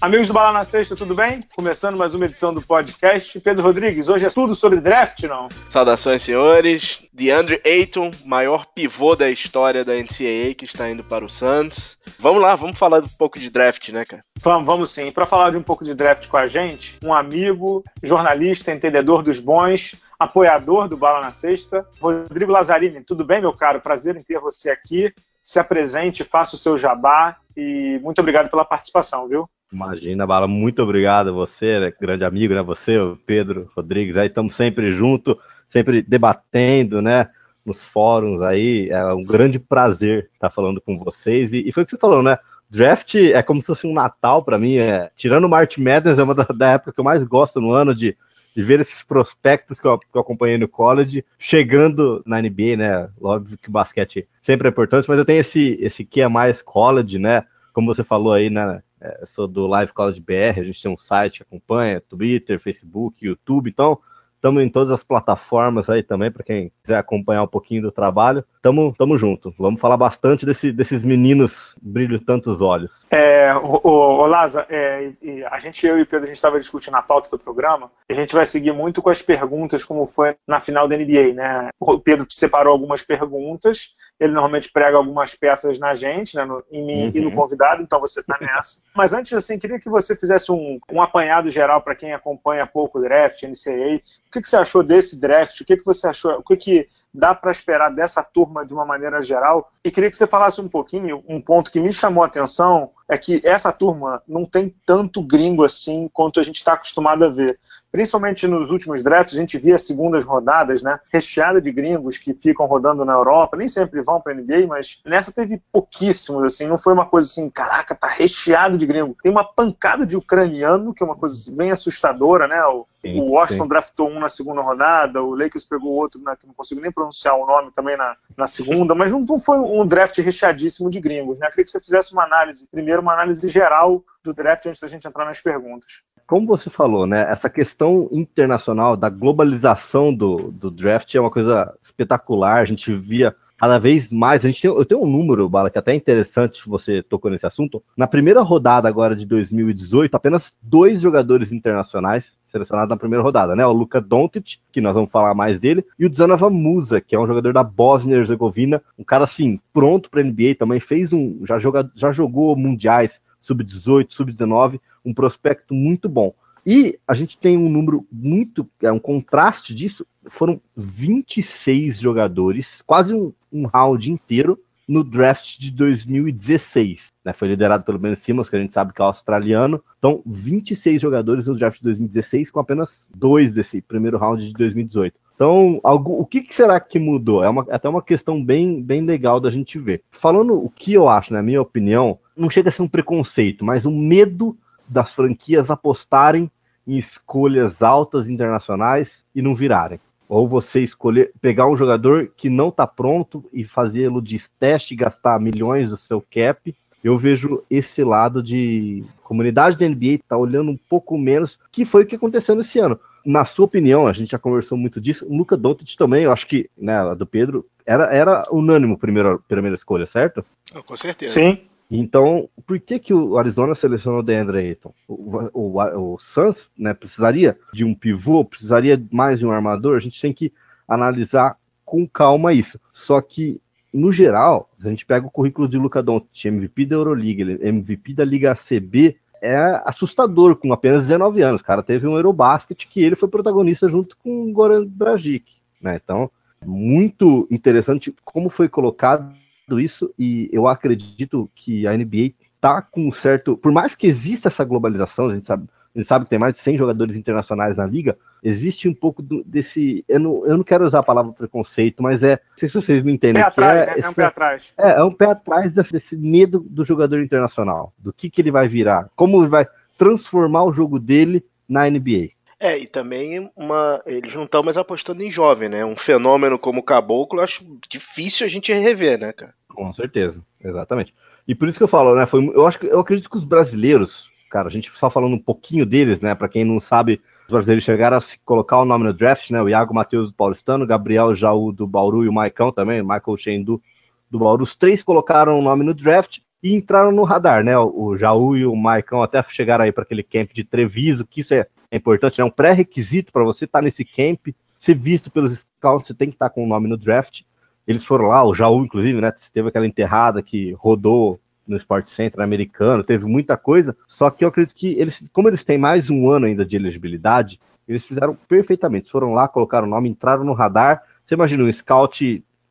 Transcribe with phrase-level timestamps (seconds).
[0.00, 1.40] Amigos do Bala na Sexta, tudo bem?
[1.56, 3.40] Começando mais uma edição do podcast.
[3.40, 5.48] Pedro Rodrigues, hoje é tudo sobre draft, não?
[5.68, 7.02] Saudações, senhores.
[7.12, 11.98] DeAndre Ayton, maior pivô da história da NCAA, que está indo para o Suns.
[12.16, 14.22] Vamos lá, vamos falar um pouco de draft, né, cara?
[14.38, 15.10] Vamos, vamos sim.
[15.10, 19.40] Para falar de um pouco de draft com a gente, um amigo, jornalista, entendedor dos
[19.40, 23.02] bons, apoiador do Bala na Sexta, Rodrigo Lazzarini.
[23.02, 23.80] Tudo bem, meu caro?
[23.80, 25.12] Prazer em ter você aqui.
[25.42, 29.50] Se apresente, faça o seu jabá e muito obrigado pela participação, viu?
[29.70, 34.28] Imagina, Bala, muito obrigado a você, né, grande amigo, né, você, o Pedro Rodrigues, aí
[34.28, 35.36] estamos sempre juntos,
[35.70, 37.28] sempre debatendo, né,
[37.66, 41.86] nos fóruns aí, é um grande prazer estar falando com vocês, e, e foi o
[41.86, 42.38] que você falou, né,
[42.70, 46.22] draft é como se fosse um Natal para mim, é, tirando o March Madness, é
[46.22, 48.16] uma da, da, época que eu mais gosto no ano de,
[48.56, 53.10] de ver esses prospectos que eu, que eu acompanhei no college, chegando na NBA, né,
[53.20, 56.62] óbvio que o basquete sempre é importante, mas eu tenho esse, esse que é mais
[56.62, 57.44] college, né,
[57.74, 58.82] como você falou aí, né,
[59.26, 63.70] sou do Live College BR, a gente tem um site que acompanha, Twitter, Facebook, YouTube,
[63.70, 64.00] então
[64.38, 68.44] estamos em todas as plataformas aí também, para quem quiser acompanhar um pouquinho do trabalho.
[68.62, 69.52] Tamo, tamo junto.
[69.58, 73.06] Vamos falar bastante desse, desses meninos brilham tantos olhos.
[73.10, 75.12] É, o, o, o Laza, é,
[75.50, 78.14] a gente, eu e o Pedro, a gente estava discutindo a pauta do programa, a
[78.14, 81.68] gente vai seguir muito com as perguntas, como foi na final da NBA, né?
[81.78, 86.84] O Pedro separou algumas perguntas, ele normalmente prega algumas peças na gente, né, no, em
[86.84, 87.12] mim uhum.
[87.14, 87.36] e no uhum.
[87.36, 88.82] convidado, então você está nessa.
[88.94, 92.98] Mas antes, assim, queria que você fizesse um, um apanhado geral para quem acompanha pouco
[92.98, 94.00] o draft, NCAA.
[94.28, 95.60] O que, que, você achou desse draft?
[95.60, 96.32] O que, que você achou?
[96.38, 99.72] O que, que dá para esperar dessa turma de uma maneira geral?
[99.82, 103.16] E queria que você falasse um pouquinho, um ponto que me chamou a atenção é
[103.16, 107.58] que essa turma não tem tanto gringo assim quanto a gente está acostumado a ver
[107.90, 112.66] principalmente nos últimos drafts, a gente via segundas rodadas, né, recheada de gringos que ficam
[112.66, 116.78] rodando na Europa, nem sempre vão para a NBA, mas nessa teve pouquíssimos, assim, não
[116.78, 119.16] foi uma coisa assim, caraca, tá recheado de gringo.
[119.22, 123.20] Tem uma pancada de ucraniano, que é uma coisa assim, bem assustadora, né, o, sim,
[123.20, 123.68] o Washington sim.
[123.68, 127.46] draftou um na segunda rodada, o Lakers pegou outro, que não consigo nem pronunciar o
[127.46, 131.46] nome também na, na segunda, mas não, não foi um draft recheadíssimo de gringos, né,
[131.46, 134.88] eu queria que você fizesse uma análise, primeiro uma análise geral do draft antes da
[134.88, 137.22] gente entrar nas perguntas como você falou, né?
[137.30, 142.60] Essa questão internacional da globalização do, do draft é uma coisa espetacular.
[142.60, 144.44] A gente via cada vez mais.
[144.44, 147.46] A gente tem, eu tenho um número, Bala, que é até interessante você tocou nesse
[147.46, 147.82] assunto.
[147.96, 153.66] Na primeira rodada agora de 2018, apenas dois jogadores internacionais selecionados na primeira rodada, né?
[153.66, 157.18] O Luka Doncic, que nós vamos falar mais dele, e o Dzanovan Musa, que é
[157.18, 161.40] um jogador da Bósnia e Herzegovina, um cara assim, pronto para NBA, também fez um,
[161.46, 166.34] já, joga, já jogou mundiais sub-18, sub-19, um prospecto muito bom.
[166.66, 173.14] E a gente tem um número muito, é um contraste disso, foram 26 jogadores, quase
[173.14, 177.12] um, um round inteiro no draft de 2016.
[177.24, 177.32] Né?
[177.32, 179.82] Foi liderado pelo Ben Simmons, que a gente sabe que é australiano.
[179.98, 185.14] Então, 26 jogadores no draft de 2016, com apenas dois desse primeiro round de 2018.
[185.34, 187.44] Então, algo, o que, que, será que mudou?
[187.44, 190.02] É, uma, é até uma questão bem, bem legal da gente ver.
[190.10, 193.86] Falando o que eu acho, na minha opinião, não chega a ser um preconceito, mas
[193.86, 194.56] um medo
[194.88, 196.50] das franquias apostarem
[196.86, 200.00] em escolhas altas internacionais e não virarem.
[200.28, 204.96] Ou você escolher pegar um jogador que não está pronto e fazê-lo de teste e
[204.96, 206.74] gastar milhões do seu cap.
[207.02, 212.02] Eu vejo esse lado de comunidade da NBA tá olhando um pouco menos, que foi
[212.02, 212.98] o que aconteceu nesse ano.
[213.24, 215.26] Na sua opinião, a gente já conversou muito disso.
[215.28, 219.42] O Luca Doncic também, eu acho que, né, a do Pedro, era, era unânime primeiro,
[219.46, 220.42] primeira escolha, certo?
[220.86, 221.34] Com certeza.
[221.34, 221.60] Sim.
[221.90, 224.92] Então, por que, que o Arizona selecionou o DeAndre Ayton?
[225.08, 229.96] O, o, o Suns né, precisaria de um pivô, precisaria mais de um armador?
[229.96, 230.52] A gente tem que
[230.86, 232.78] analisar com calma isso.
[232.92, 233.58] Só que,
[233.92, 238.24] no geral, a gente pega o currículo de Luca Doncic, MVP da Euroliga, MVP da
[238.24, 241.62] Liga CB, é assustador com apenas 19 anos.
[241.62, 245.44] O cara teve um Eurobasket que ele foi protagonista junto com o Goran Dragic.
[245.80, 245.98] Né?
[246.02, 246.30] Então,
[246.66, 249.32] muito interessante como foi colocado
[249.76, 253.56] isso e eu acredito que a NBA tá com um certo.
[253.56, 256.54] Por mais que exista essa globalização, a gente sabe, a gente sabe que tem mais
[256.54, 260.04] de 100 jogadores internacionais na liga, existe um pouco do, desse.
[260.08, 262.32] Eu não, eu não quero usar a palavra preconceito, mas é.
[262.36, 263.42] Não sei se vocês me entendem.
[263.42, 264.00] Pé atrás, é, né?
[264.02, 264.74] é um pé atrás.
[264.78, 268.50] É, é um pé atrás desse, desse medo do jogador internacional, do que, que ele
[268.50, 269.66] vai virar, como ele vai
[269.96, 272.30] transformar o jogo dele na NBA.
[272.60, 275.84] É, e também uma, eles não estão mais apostando em jovem, né?
[275.84, 279.54] Um fenômeno como o Caboclo, acho difícil a gente rever, né, cara?
[279.68, 281.14] Com certeza, exatamente.
[281.46, 282.26] E por isso que eu falo, né?
[282.26, 285.86] Foi, eu acho eu acredito que os brasileiros, cara, a gente só falando um pouquinho
[285.86, 286.34] deles, né?
[286.34, 289.62] Para quem não sabe Os brasileiros chegaram a colocar o nome no draft, né?
[289.62, 293.62] O Iago Matheus do Paulistano, Gabriel Jaú do Bauru e o Maicão também, Michael Shen
[293.62, 293.80] do,
[294.28, 294.64] do Bauru.
[294.64, 297.78] Os três colocaram o nome no draft e entraram no radar, né?
[297.78, 301.54] O Jaú e o Maicão até chegaram aí para aquele camp de Treviso, que isso
[301.54, 305.58] é, é importante, é um pré-requisito para você estar tá nesse camp, ser visto pelos
[305.58, 307.42] scouts, você tem que estar tá com o nome no draft.
[307.86, 309.32] Eles foram lá, o Jaú, inclusive, né?
[309.52, 313.96] Teve aquela enterrada que rodou no Sport Center americano, teve muita coisa.
[314.06, 317.60] Só que eu acredito que eles, como eles têm mais um ano ainda de elegibilidade,
[317.86, 319.10] eles fizeram perfeitamente.
[319.10, 321.02] Foram lá, colocaram o nome, entraram no radar.
[321.24, 322.18] Você imagina um scout,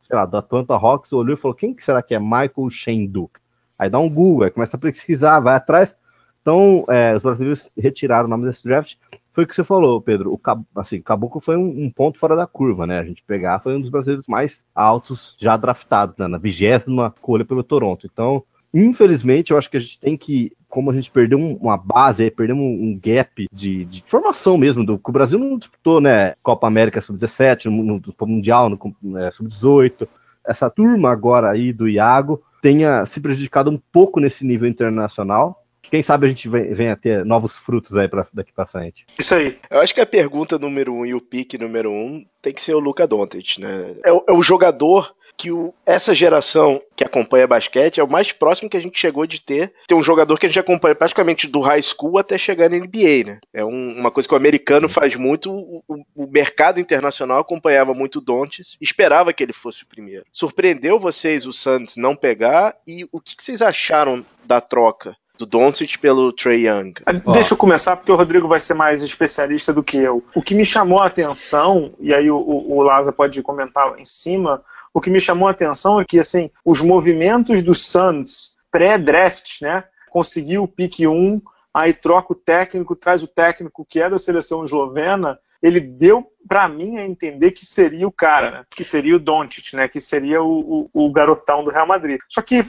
[0.07, 3.29] sei lá, da Atlanta Hawks, olhou e falou: quem que será que é Michael Shendu?
[3.77, 5.95] Aí dá um Google, começa a pesquisar, vai atrás.
[6.47, 8.93] Então, é, os brasileiros retiraram o nome desse draft.
[9.33, 10.31] Foi o que você falou, Pedro.
[10.31, 10.39] O
[10.79, 12.99] assim, Caboclo foi um, um, ponto fora da curva, né?
[12.99, 16.25] A gente pegar foi um dos brasileiros mais altos já draftados, né?
[16.25, 18.07] na vigésima escolha pelo Toronto.
[18.09, 22.31] Então, infelizmente, eu acho que a gente tem que, como a gente perdeu uma base,
[22.31, 26.33] perdemos um gap de, de formação mesmo, do, que o Brasil não disputou, né?
[26.41, 30.07] Copa América Sub-17, no, no, Mundial, no, no Sub-18.
[30.47, 35.66] Essa turma agora aí do Iago tenha se prejudicado um pouco nesse nível internacional.
[35.89, 39.05] Quem sabe a gente venha ter novos frutos aí pra, daqui para frente.
[39.17, 39.57] Isso aí.
[39.69, 42.75] Eu acho que a pergunta número um e o pique número um tem que ser
[42.75, 43.95] o Luca Doncic, né?
[44.05, 48.69] É, é o jogador que o, essa geração que acompanha basquete é o mais próximo
[48.69, 49.71] que a gente chegou de ter.
[49.87, 53.23] Tem um jogador que a gente acompanha praticamente do high school até chegar na NBA,
[53.25, 53.39] né?
[53.53, 55.51] É um, uma coisa que o americano faz muito.
[55.51, 60.25] O, o, o mercado internacional acompanhava muito o Dontes, esperava que ele fosse o primeiro.
[60.31, 62.75] Surpreendeu vocês o Suns não pegar?
[62.87, 65.15] E o que, que vocês acharam da troca?
[65.37, 66.93] Do Doncic pelo Trey Young.
[67.05, 70.23] Ah, deixa eu começar, porque o Rodrigo vai ser mais especialista do que eu.
[70.35, 74.05] O que me chamou a atenção, e aí o, o, o Laza pode comentar em
[74.05, 74.61] cima,
[74.93, 79.83] o que me chamou a atenção é que assim, os movimentos do Suns pré-draft, né?
[80.09, 81.41] Conseguiu o pique 1,
[81.73, 86.67] aí troca o técnico, traz o técnico que é da seleção eslovena, ele deu para
[86.69, 88.65] mim a entender que seria o cara, né?
[88.73, 89.87] que seria o Doncic, né?
[89.87, 92.19] que seria o, o, o, garotão do Real Madrid.
[92.29, 92.63] Só que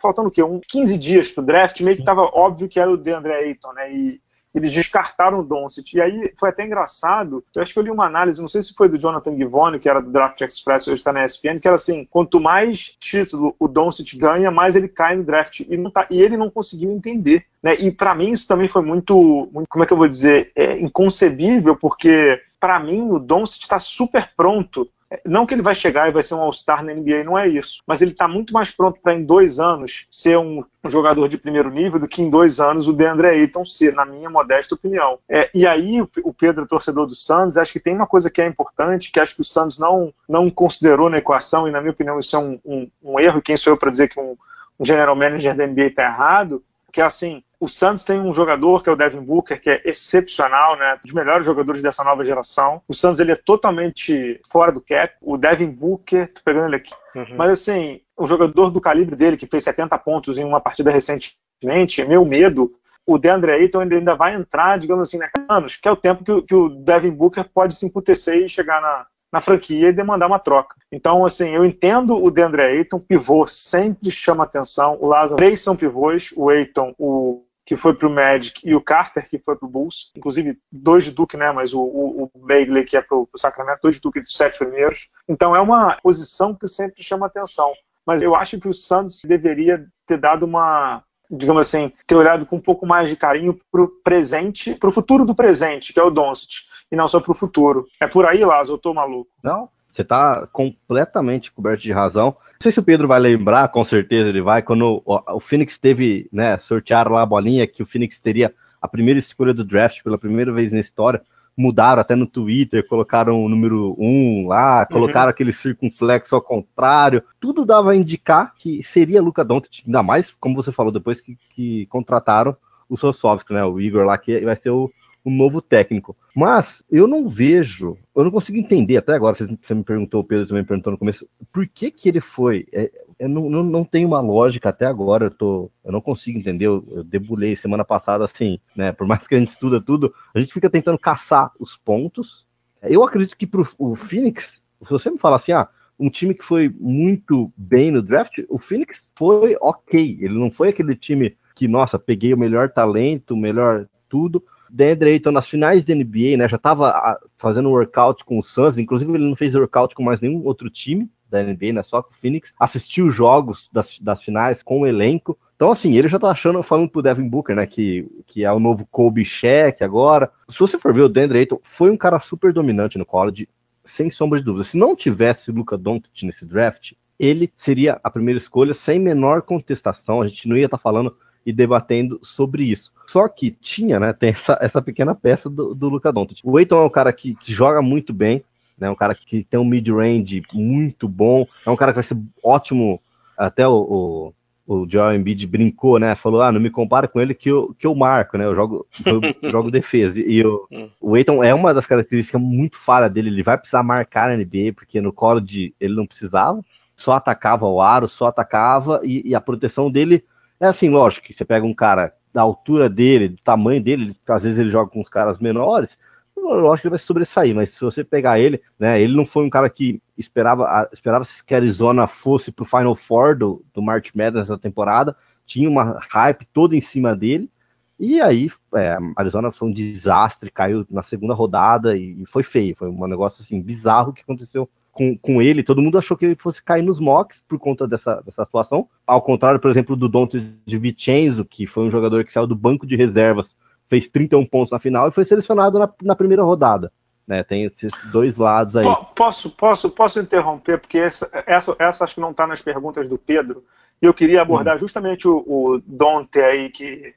[0.00, 0.42] faltando o quê?
[0.42, 3.92] Um 15 dias pro draft, meio que estava óbvio que era o DeAndre Ayton, né?
[3.92, 4.21] E
[4.54, 5.94] eles descartaram o Doncic.
[5.94, 8.74] E aí foi até engraçado, eu acho que eu li uma análise, não sei se
[8.74, 11.74] foi do Jonathan Givone, que era do Draft Express, hoje está na ESPN, que era
[11.74, 15.60] assim, quanto mais título o Doncic ganha, mais ele cai no draft.
[15.60, 17.44] E, tá, e ele não conseguiu entender.
[17.62, 17.74] Né?
[17.76, 20.78] E para mim isso também foi muito, muito, como é que eu vou dizer, é,
[20.78, 24.88] inconcebível, porque para mim o Doncic está super pronto
[25.24, 27.82] não que ele vai chegar e vai ser um All-Star na NBA, não é isso.
[27.86, 31.70] Mas ele está muito mais pronto para, em dois anos, ser um, jogador de primeiro
[31.70, 35.18] nível do que em dois anos o DeAndre Ayton ser, na minha modesta opinião.
[35.28, 38.46] É, e aí, o, Pedro, torcedor do Suns, acho que tem uma coisa que é
[38.46, 42.18] importante, que acho que o Suns não, não considerou na equação, e na minha opinião
[42.18, 44.36] isso é um, um, um erro, quem sou eu para dizer que um,
[44.78, 46.62] um general manager da NBA está errado,
[46.92, 49.80] que é assim, o Santos tem um jogador que é o Devin Booker, que é
[49.84, 50.94] excepcional, né?
[50.94, 52.82] Um dos melhores jogadores dessa nova geração.
[52.88, 55.14] O Santos ele é totalmente fora do cap.
[55.20, 56.90] O Devin Booker, tô pegando ele aqui.
[57.14, 57.36] Uhum.
[57.36, 62.04] Mas assim, o jogador do calibre dele, que fez 70 pontos em uma partida recentemente,
[62.04, 62.72] meu medo
[63.06, 66.42] o DeAndre Ayton ainda vai entrar, digamos assim, né, anos, que é o tempo que,
[66.42, 70.38] que o Devin Booker pode se emputecer e chegar na, na franquia e demandar uma
[70.38, 70.76] troca.
[70.90, 74.98] Então, assim, eu entendo o DeAndre Ayton, pivô sempre chama atenção.
[75.00, 78.82] O Lázaro, três são pivôs, o Ayton, o que foi para o Magic, e o
[78.82, 80.10] Carter, que foi para o Bulls.
[80.14, 81.50] Inclusive, dois de Duke, né?
[81.52, 84.58] Mas o, o, o Bagley, que é para o Sacramento, dois de Duke dos sete
[84.58, 85.08] primeiros.
[85.26, 87.72] Então, é uma posição que sempre chama atenção.
[88.04, 92.56] Mas eu acho que o Suns deveria ter dado uma, digamos assim, ter olhado com
[92.56, 96.02] um pouco mais de carinho para o presente, para o futuro do presente, que é
[96.02, 97.86] o Doncic, e não só para o futuro.
[98.02, 99.30] É por aí, Lázaro, eu tô maluco.
[99.42, 102.26] Não, você está completamente coberto de razão.
[102.26, 105.78] Não sei se o Pedro vai lembrar, com certeza ele vai, quando o, o Phoenix
[105.78, 110.02] teve, né, sortearam lá a bolinha que o Phoenix teria a primeira escolha do draft
[110.02, 111.22] pela primeira vez na história
[111.56, 114.86] mudaram até no Twitter, colocaram o número 1 lá, uhum.
[114.86, 115.30] colocaram uhum.
[115.30, 117.22] aquele circunflexo ao contrário.
[117.40, 121.36] Tudo dava a indicar que seria Luca Doncic, ainda mais, como você falou, depois que,
[121.50, 122.56] que contrataram
[122.88, 123.64] o Sosovski, né?
[123.64, 124.90] O Igor lá, que vai ser o,
[125.24, 126.16] o novo técnico.
[126.34, 129.34] Mas eu não vejo, eu não consigo entender até agora.
[129.34, 132.66] Você, me perguntou, o Pedro também perguntou no começo, por que que ele foi?
[132.72, 135.26] É, eu não, não, não tem uma lógica até agora.
[135.26, 136.66] Eu, tô, eu não consigo entender.
[136.66, 138.92] Eu, eu debulei semana passada assim, né?
[138.92, 142.44] Por mais que a gente estuda tudo, a gente fica tentando caçar os pontos.
[142.82, 146.44] Eu acredito que para o Phoenix, se você me falar assim, ah, um time que
[146.44, 150.18] foi muito bem no draft, o Phoenix foi ok.
[150.20, 154.42] Ele não foi aquele time que, nossa, peguei o melhor talento, o melhor tudo.
[154.72, 156.48] Deandre Ayton nas finais da NBA, né?
[156.48, 160.46] Já estava fazendo workout com o Suns, inclusive ele não fez workout com mais nenhum
[160.46, 161.82] outro time da NBA, né?
[161.82, 162.54] Só com o Phoenix.
[162.58, 165.38] Assistiu os jogos das, das finais com o elenco.
[165.56, 168.58] Então, assim, ele já tá achando, falando pro Devin Booker, né, que, que é o
[168.58, 170.30] novo Kobe Shaq agora.
[170.48, 173.48] Se você for ver, o Deandre Ayton foi um cara super dominante no college,
[173.84, 174.64] sem sombra de dúvida.
[174.64, 180.22] Se não tivesse Luca Doncic nesse draft, ele seria a primeira escolha sem menor contestação.
[180.22, 181.14] A gente não ia estar tá falando
[181.44, 182.92] e debatendo sobre isso.
[183.06, 186.40] Só que tinha, né, tem essa, essa pequena peça do, do Luca Doncic.
[186.42, 188.42] O Eiton é um cara que, que joga muito bem,
[188.78, 192.16] né, um cara que tem um mid-range muito bom, é um cara que vai ser
[192.42, 193.00] ótimo,
[193.36, 194.32] até o,
[194.66, 197.74] o, o Joel Embiid brincou, né, falou, ah, não me compara com ele que eu,
[197.78, 198.86] que eu marco, né, eu jogo,
[199.42, 200.88] eu jogo defesa, e o, hum.
[201.00, 204.72] o Eiton é uma das características muito falha dele, ele vai precisar marcar na NBA,
[204.74, 206.60] porque no college ele não precisava,
[206.96, 210.24] só atacava o aro, só atacava, e, e a proteção dele
[210.62, 214.44] é assim, lógico, que você pega um cara da altura dele, do tamanho dele, às
[214.44, 215.98] vezes ele joga com os caras menores,
[216.36, 219.50] lógico que ele vai sobressair, mas se você pegar ele, né, ele não foi um
[219.50, 224.46] cara que esperava, esperava que a Arizona fosse pro Final Four do, do March Madness
[224.46, 227.50] da temporada, tinha uma hype toda em cima dele,
[227.98, 232.76] e aí é, Arizona foi um desastre, caiu na segunda rodada e, e foi feio,
[232.76, 236.36] foi um negócio assim bizarro que aconteceu com, com ele, todo mundo achou que ele
[236.36, 238.86] fosse cair nos mocks por conta dessa, dessa situação.
[239.06, 242.54] Ao contrário, por exemplo, do Dante de Vincenzo, que foi um jogador que saiu do
[242.54, 243.56] banco de reservas,
[243.88, 246.92] fez 31 pontos na final e foi selecionado na, na primeira rodada.
[247.26, 248.84] Né, tem esses dois lados aí.
[249.14, 253.16] Posso, posso, posso interromper, porque essa, essa, essa acho que não está nas perguntas do
[253.16, 253.64] Pedro.
[254.02, 254.80] E eu queria abordar hum.
[254.80, 257.14] justamente o, o Dante aí, que,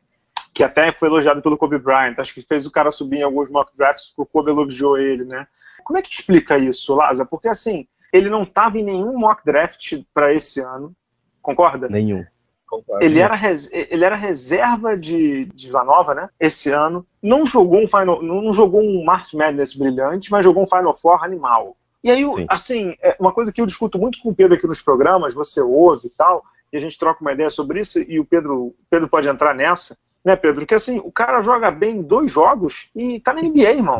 [0.53, 2.13] que até foi elogiado pelo Kobe Bryant.
[2.19, 5.25] Acho que fez o cara subir em alguns mock drafts, porque o Kobe elogiou ele,
[5.25, 5.47] né?
[5.85, 7.25] Como é que explica isso, Laza?
[7.25, 10.91] Porque assim, ele não estava em nenhum mock draft para esse ano,
[11.41, 11.87] concorda?
[11.87, 12.25] Nenhum.
[12.99, 13.39] Ele era,
[13.71, 16.29] ele era reserva de, de Nova, né?
[16.39, 17.05] Esse ano.
[17.21, 21.23] Não jogou um Final, não jogou um March Madness brilhante, mas jogou um Final Four
[21.23, 21.77] animal.
[22.03, 22.45] E aí, Sim.
[22.49, 25.61] assim, é uma coisa que eu discuto muito com o Pedro aqui nos programas, você
[25.61, 29.07] ouve e tal, e a gente troca uma ideia sobre isso, e o Pedro, Pedro
[29.07, 30.65] pode entrar nessa, né, Pedro?
[30.65, 33.99] Que assim, o cara joga bem em dois jogos e tá na NBA, irmão.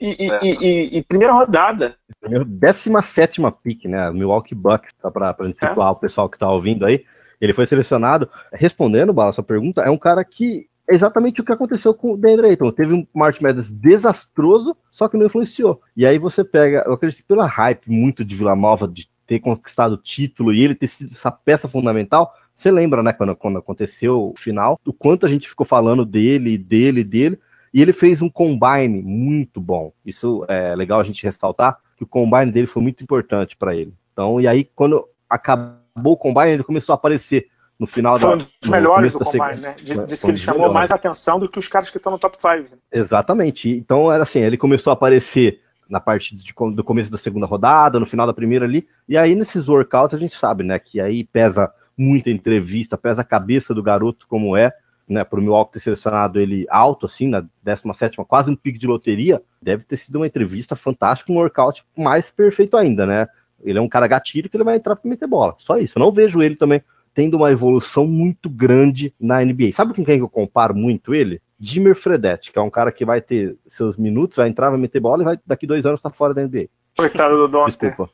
[0.00, 0.40] E, é.
[0.42, 1.96] e, e, e, primeira rodada.
[2.20, 4.10] Primeiro, 17 pick, né?
[4.10, 5.68] Milwaukee Bucks, tá pra, pra gente é.
[5.68, 7.04] situar o pessoal que tá ouvindo aí.
[7.40, 8.28] Ele foi selecionado.
[8.52, 12.16] Respondendo, Bala, sua pergunta, é um cara que é exatamente o que aconteceu com o
[12.16, 12.70] DeAndre Ayton.
[12.70, 15.80] Teve um March Madness desastroso, só que não influenciou.
[15.96, 19.40] E aí você pega, eu acredito que pela hype muito de Vila Nova, de ter
[19.40, 23.58] conquistado o título e ele ter sido essa peça fundamental, você lembra, né, quando, quando
[23.58, 27.38] aconteceu o final, do quanto a gente ficou falando dele, dele, dele,
[27.72, 29.92] e ele fez um combine muito bom.
[30.04, 33.94] Isso é legal a gente ressaltar, que o combine dele foi muito importante para ele.
[34.12, 37.48] Então, e aí, quando acabou o combine, ele começou a aparecer
[37.78, 38.28] no final foi da.
[38.28, 39.74] Foi um dos melhores do combine, né?
[40.06, 40.74] Diz que ele chamou melhores.
[40.74, 42.76] mais atenção do que os caras que estão no top 5.
[42.92, 43.70] Exatamente.
[43.70, 48.00] Então, era assim, ele começou a aparecer na parte de, do começo da segunda rodada,
[48.00, 51.22] no final da primeira ali, e aí nesses workouts a gente sabe, né, que aí
[51.22, 54.72] pesa muita entrevista, pesa a cabeça do garoto como é,
[55.12, 58.86] né, para o Milwaukee ter selecionado ele alto, assim, na 17, quase um pique de
[58.86, 63.28] loteria, deve ter sido uma entrevista fantástica, um workout mais perfeito ainda, né?
[63.62, 65.54] Ele é um cara gatilho que ele vai entrar para meter bola.
[65.58, 65.96] Só isso.
[65.96, 66.82] Eu não vejo ele também
[67.14, 69.72] tendo uma evolução muito grande na NBA.
[69.72, 71.40] Sabe com quem eu comparo muito ele?
[71.60, 74.98] Jimmer Fredette, que é um cara que vai ter seus minutos, vai entrar, vai meter
[74.98, 76.68] bola e vai daqui dois anos estar tá fora da NBA.
[76.96, 77.76] Coitado do Donte.
[77.78, 78.10] Desculpa.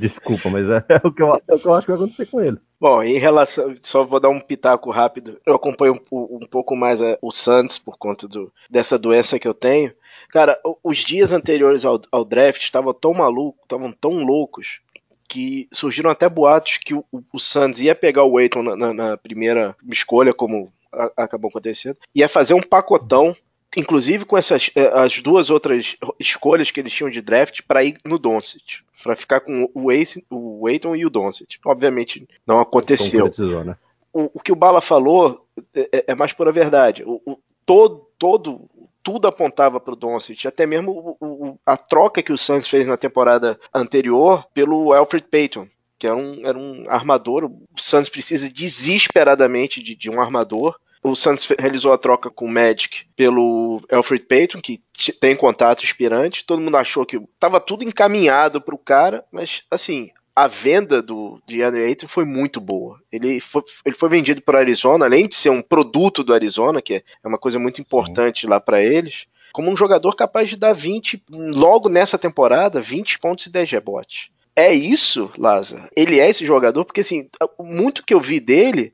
[0.00, 2.26] Desculpa, mas é, é, o que eu, é o que eu acho que vai acontecer
[2.26, 2.58] com ele.
[2.80, 3.74] Bom, em relação.
[3.80, 5.40] Só vou dar um pitaco rápido.
[5.46, 9.48] Eu acompanho um, um pouco mais a, o Santos por conta do, dessa doença que
[9.48, 9.92] eu tenho.
[10.30, 14.80] Cara, os dias anteriores ao, ao draft estavam tão malucos, estavam tão loucos,
[15.28, 19.16] que surgiram até boatos que o, o Santos ia pegar o Waiton na, na, na
[19.16, 23.34] primeira escolha, como a, acabou acontecendo, ia fazer um pacotão
[23.76, 27.98] inclusive com essas eh, as duas outras escolhas que eles tinham de draft para ir
[28.04, 31.58] no Doncic, para ficar com o Ace, o Aiton e o Doncic.
[31.64, 33.32] Obviamente não aconteceu.
[33.64, 33.76] Né?
[34.12, 37.04] O, o, que o Bala falou é, é, é mais pura verdade.
[37.04, 38.68] O, o, todo, todo
[39.02, 43.58] tudo apontava para o Doncic, até mesmo a troca que o Suns fez na temporada
[43.72, 45.66] anterior pelo Alfred Payton,
[45.98, 47.44] que era um, era um armador.
[47.44, 52.50] O Suns precisa desesperadamente de, de um armador o Santos realizou a troca com o
[52.50, 54.80] Magic pelo Alfred Payton, que
[55.18, 56.44] tem contato expirante.
[56.44, 61.40] Todo mundo achou que estava tudo encaminhado para o cara, mas assim, a venda do
[61.46, 63.00] DeAndre Ayton foi muito boa.
[63.10, 66.94] Ele foi, ele foi vendido para Arizona, além de ser um produto do Arizona, que
[66.94, 71.24] é uma coisa muito importante lá para eles, como um jogador capaz de dar 20,
[71.30, 74.28] logo nessa temporada, 20 pontos e 10 rebotes.
[74.54, 75.88] É isso, Laza.
[75.96, 77.28] Ele é esse jogador, porque assim,
[77.58, 78.92] muito que eu vi dele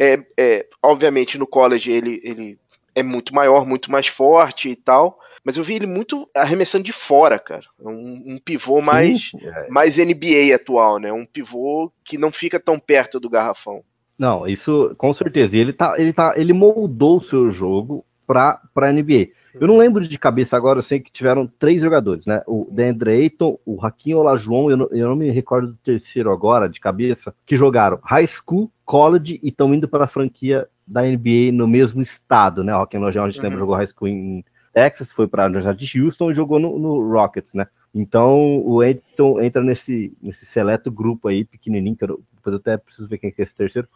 [0.00, 2.58] é, é, obviamente no college ele, ele
[2.94, 5.20] é muito maior, muito mais forte e tal.
[5.44, 7.64] Mas eu vi ele muito arremessando de fora, cara.
[7.78, 9.68] Um, um pivô mais, é.
[9.70, 11.12] mais NBA atual, né?
[11.12, 13.82] Um pivô que não fica tão perto do garrafão.
[14.18, 15.56] Não, isso com certeza.
[15.56, 19.28] E ele tá, ele tá, ele moldou o seu jogo para para NBA.
[19.54, 22.42] Eu não lembro de cabeça agora, eu sei que tiveram três jogadores, né?
[22.46, 26.68] O Deandre Ayton, o Raquinho Olajuwon, eu não, eu não me recordo do terceiro agora
[26.68, 31.52] de cabeça, que jogaram high school, college e estão indo para a franquia da NBA
[31.52, 32.74] no mesmo estado, né?
[32.74, 33.44] O Raquinho Olajuwon, a gente uhum.
[33.44, 36.78] lembra, jogou high school em Texas, foi para a Universidade de Houston e jogou no,
[36.78, 37.66] no, Rockets, né?
[37.92, 42.76] Então o Ayton entra nesse, nesse seleto grupo aí, pequenininho, que eu, depois eu até
[42.76, 43.86] preciso ver quem é esse terceiro,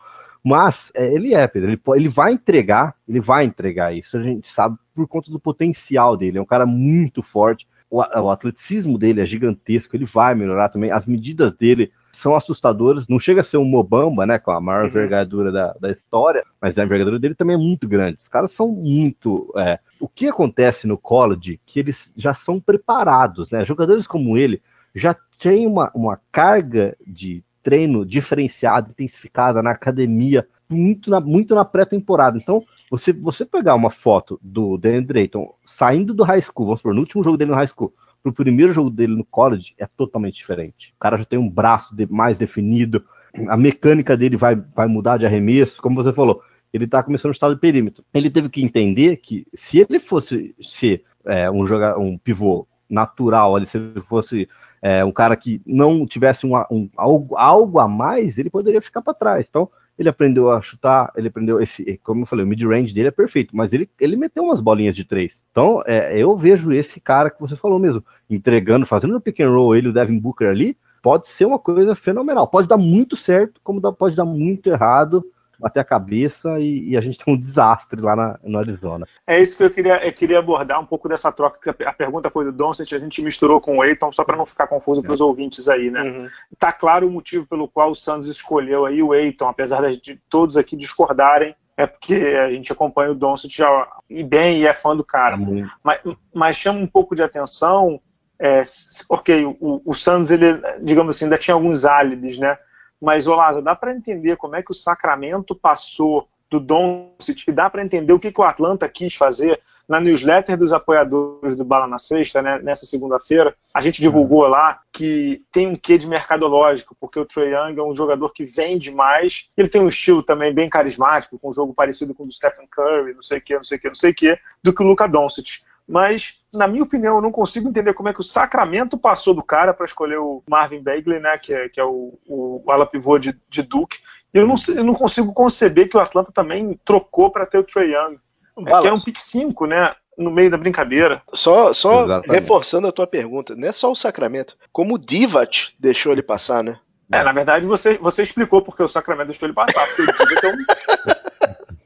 [0.45, 1.71] mas é, ele é, Pedro.
[1.71, 4.17] Ele, ele vai entregar, ele vai entregar isso.
[4.17, 6.37] A gente sabe por conta do potencial dele.
[6.37, 7.67] É um cara muito forte.
[7.91, 9.97] O, o atleticismo dele é gigantesco.
[9.97, 10.91] Ele vai melhorar também.
[10.91, 13.09] As medidas dele são assustadoras.
[13.09, 14.39] Não chega a ser um Mobamba, né?
[14.39, 14.89] Com a maior uhum.
[14.89, 18.19] envergadura da, da história, mas a envergadura dele também é muito grande.
[18.21, 19.51] Os caras são muito.
[19.57, 23.65] É, o que acontece no college que eles já são preparados, né?
[23.65, 24.63] Jogadores como ele
[24.95, 31.65] já têm uma, uma carga de treino diferenciado, intensificada na academia, muito na, muito na
[31.65, 32.39] pré-temporada.
[32.39, 36.95] Então, você, você pegar uma foto do DeAndre Ayton saindo do high school, vamos supor,
[36.95, 37.93] no último jogo dele no high school,
[38.23, 40.93] pro primeiro jogo dele no college, é totalmente diferente.
[40.97, 43.05] O cara já tem um braço de, mais definido,
[43.49, 46.43] a mecânica dele vai, vai mudar de arremesso, como você falou,
[46.73, 48.05] ele tá começando no estado de perímetro.
[48.13, 53.57] Ele teve que entender que se ele fosse ser é, um, jogador, um pivô natural,
[53.57, 54.49] ali, se ele fosse
[54.85, 59.01] é, um cara que não tivesse um, um, algo, algo a mais, ele poderia ficar
[59.01, 59.47] para trás.
[59.49, 63.11] Então, ele aprendeu a chutar, ele aprendeu esse, como eu falei, o mid-range dele é
[63.11, 65.43] perfeito, mas ele, ele meteu umas bolinhas de três.
[65.51, 69.49] Então, é, eu vejo esse cara que você falou mesmo, entregando, fazendo no pick and
[69.49, 72.47] roll ele, o Devin Booker ali, pode ser uma coisa fenomenal.
[72.47, 75.25] Pode dar muito certo, como pode dar muito errado
[75.59, 79.07] bater a cabeça e, e, a gente tem um desastre lá na, no Arizona.
[79.27, 82.31] É isso que eu queria, eu queria abordar um pouco dessa troca, que a, pergunta
[82.31, 85.13] foi do Doncic, a gente misturou com o Aiton, só para não ficar confuso para
[85.13, 85.25] os é.
[85.25, 86.03] ouvintes aí, né?
[86.03, 86.29] Uhum.
[86.59, 90.57] Tá claro o motivo pelo qual o Santos escolheu aí o Aiton, apesar de todos
[90.57, 94.97] aqui discordarem, é porque a gente acompanha o Doncic já e bem e é fã
[94.97, 95.37] do cara.
[95.37, 96.01] É mas,
[96.33, 98.01] mas chama um pouco de atenção,
[98.39, 98.63] é,
[99.09, 102.57] porque o, o Santos, ele, digamos assim, ainda tinha alguns álibis, né?
[103.01, 107.69] Mas, Olaza, dá para entender como é que o Sacramento passou do Doncic e dá
[107.69, 111.87] para entender o que, que o Atlanta quis fazer na newsletter dos apoiadores do Bala
[111.87, 116.97] na Sexta, né, nessa segunda-feira, a gente divulgou lá que tem um quê de mercadológico,
[116.99, 120.53] porque o Trae Young é um jogador que vende mais, ele tem um estilo também
[120.53, 123.55] bem carismático, com um jogo parecido com o do Stephen Curry, não sei o que,
[123.55, 126.67] não sei o que, não sei o que, do que o Luca Doncic mas na
[126.67, 129.87] minha opinião eu não consigo entender como é que o Sacramento passou do cara para
[129.87, 133.63] escolher o Marvin Bagley, né, que é, que é o, o ala pivô de, de
[133.63, 133.99] Duke.
[134.33, 137.95] Eu não, eu não consigo conceber que o Atlanta também trocou para ter o Trey
[137.95, 138.19] Young,
[138.67, 141.23] é, que é um pick 5, né, no meio da brincadeira.
[141.33, 146.13] Só, só reforçando a tua pergunta, não é só o Sacramento, como o Divat deixou
[146.13, 146.79] ele passar, né?
[147.13, 149.85] É, na verdade você, você explicou porque o Sacramento deixou ele passar,
[150.17, 150.57] porque o é um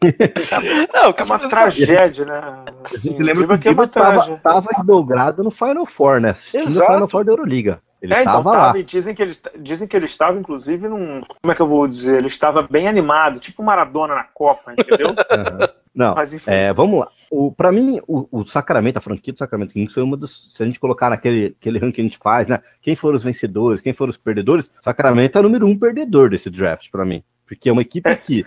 [0.94, 2.64] Não, é uma tragédia, né?
[2.84, 6.36] Assim, a gente lembra que, o é tava, tava dobrado no Final Four, né?
[6.54, 6.88] Exato.
[6.88, 7.80] No Final Four da Euroliga.
[8.00, 8.78] Ele é, então, tava lá.
[8.78, 11.20] e dizem que, ele, dizem que ele estava, inclusive, num.
[11.42, 12.18] Como é que eu vou dizer?
[12.18, 15.08] Ele estava bem animado, tipo Maradona na Copa, entendeu?
[15.28, 15.66] Uhum.
[15.94, 16.50] Não, Mas, enfim.
[16.50, 17.08] É, vamos lá.
[17.30, 20.48] O, pra mim, o, o, Sacramento, a franquia do Sacramento Kings foi uma dos.
[20.54, 22.60] Se a gente colocar naquele aquele ranking que a gente faz, né?
[22.80, 26.48] Quem foram os vencedores, quem foram os perdedores, Sacramento é o número um perdedor desse
[26.48, 27.22] draft, para mim.
[27.46, 28.16] Porque é uma equipe é.
[28.16, 28.46] que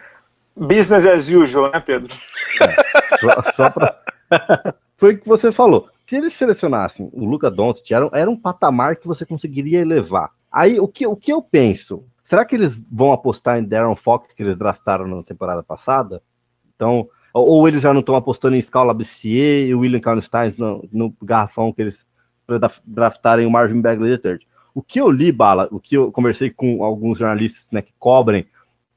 [0.56, 2.14] Business as usual, né, Pedro?
[2.62, 4.02] É, só, só pra...
[4.98, 5.90] Foi o que você falou.
[6.06, 10.32] Se eles selecionassem o Luca Doncic, era, era um patamar que você conseguiria elevar.
[10.52, 12.04] Aí, o que, o que eu penso?
[12.24, 16.22] Será que eles vão apostar em Darren Fox, que eles draftaram na temporada passada?
[16.76, 21.14] Então, ou, eles já não estão apostando em Scala e o William Carnstein no, no
[21.22, 22.06] garrafão que eles
[22.86, 24.40] draftarem o Marvin Bagley III.
[24.74, 28.46] O que eu li, Bala, o que eu conversei com alguns jornalistas né, que cobrem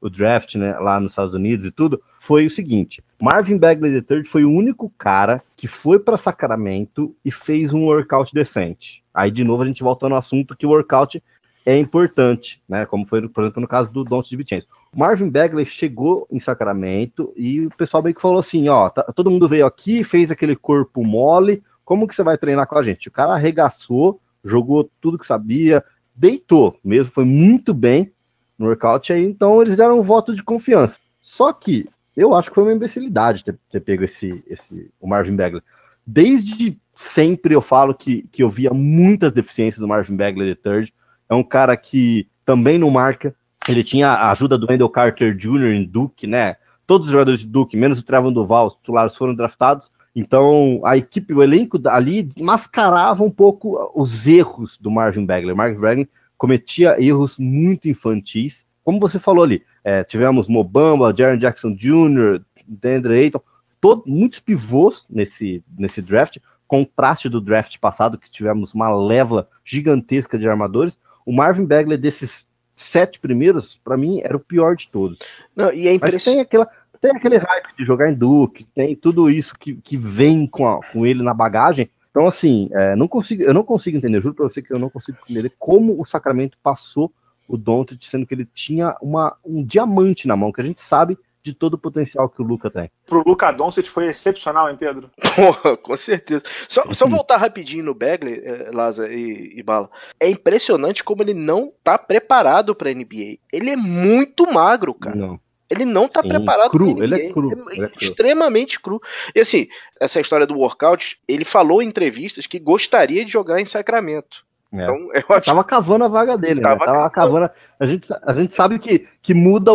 [0.01, 4.23] o draft né, lá nos Estados Unidos e tudo, foi o seguinte: Marvin Bagley III
[4.23, 9.03] foi o único cara que foi para Sacramento e fez um workout decente.
[9.13, 11.21] Aí, de novo, a gente volta no assunto que o workout
[11.65, 12.85] é importante, né?
[12.85, 14.67] Como foi, por exemplo, no caso do Don't de Vincenzo.
[14.95, 19.29] Marvin Bagley chegou em Sacramento e o pessoal meio que falou assim: ó, tá, todo
[19.29, 23.09] mundo veio aqui, fez aquele corpo mole, como que você vai treinar com a gente?
[23.09, 25.83] O cara arregaçou, jogou tudo que sabia,
[26.15, 28.11] deitou mesmo, foi muito bem
[28.57, 30.97] no workout, aí então eles deram um voto de confiança.
[31.21, 35.35] Só que eu acho que foi uma imbecilidade ter, ter pego esse, esse, o Marvin
[35.35, 35.61] Bagley.
[36.07, 40.93] Desde sempre eu falo que, que eu via muitas deficiências do Marvin Bagley III.
[41.27, 43.35] É um cara que também não marca.
[43.67, 45.73] Ele tinha a ajuda do Wendell Carter Jr.
[45.73, 46.55] em Duke, né?
[46.85, 49.89] Todos os jogadores de Duke, menos o Trevor Duval, os titulares foram draftados.
[50.15, 55.55] Então a equipe, o elenco ali mascarava um pouco os erros do Marvin Bagley.
[55.55, 58.63] Marvin Bagley cometia erros muito infantis.
[58.83, 63.41] Como você falou ali, É, tivemos Mobamba, Jaron Jackson Jr., Deandre Ayton,
[63.79, 70.39] todo, muitos pivôs nesse, nesse draft, contraste do draft passado, que tivemos uma leva gigantesca
[70.39, 70.97] de armadores.
[71.23, 75.19] O Marvin Bagley, desses sete primeiros, para mim, era o pior de todos.
[75.55, 76.25] Não, e é impressionante.
[76.25, 76.69] tem aquela,
[77.01, 80.81] tem aquele hype de jogar em Duke, tem tudo isso que, que vem com, a,
[80.91, 81.89] com ele na bagagem.
[82.11, 84.89] Então, assim, é, não consigo, eu não consigo entender, juro pra você que eu não
[84.89, 87.11] consigo entender como o Sacramento passou
[87.47, 91.17] o Doncic, sendo que ele tinha uma, um diamante na mão, que a gente sabe
[91.45, 92.89] de todo o potencial que o Luca tem.
[93.05, 95.11] Pro Luca Doncic foi excepcional, hein, Pedro?
[95.35, 96.43] Porra, com certeza.
[96.67, 99.89] Só, só voltar rapidinho no Bagley, eh, Laza e, e, Bala.
[100.19, 103.37] É impressionante como ele não tá preparado pra NBA.
[103.53, 105.15] Ele é muito magro, cara.
[105.15, 105.39] Não.
[105.69, 107.97] Ele não tá Sim, preparado cru, ele é cru, É ele é cru.
[108.01, 109.01] extremamente cru.
[109.33, 109.67] E assim,
[109.99, 114.45] essa história do workout, ele falou em entrevistas que gostaria de jogar em Sacramento.
[114.73, 114.83] É.
[114.83, 116.91] Então, eu acho Tava cavando a vaga dele, Tava né?
[116.91, 117.49] Tava cavando.
[117.79, 119.71] A gente, a gente sabe que, que muda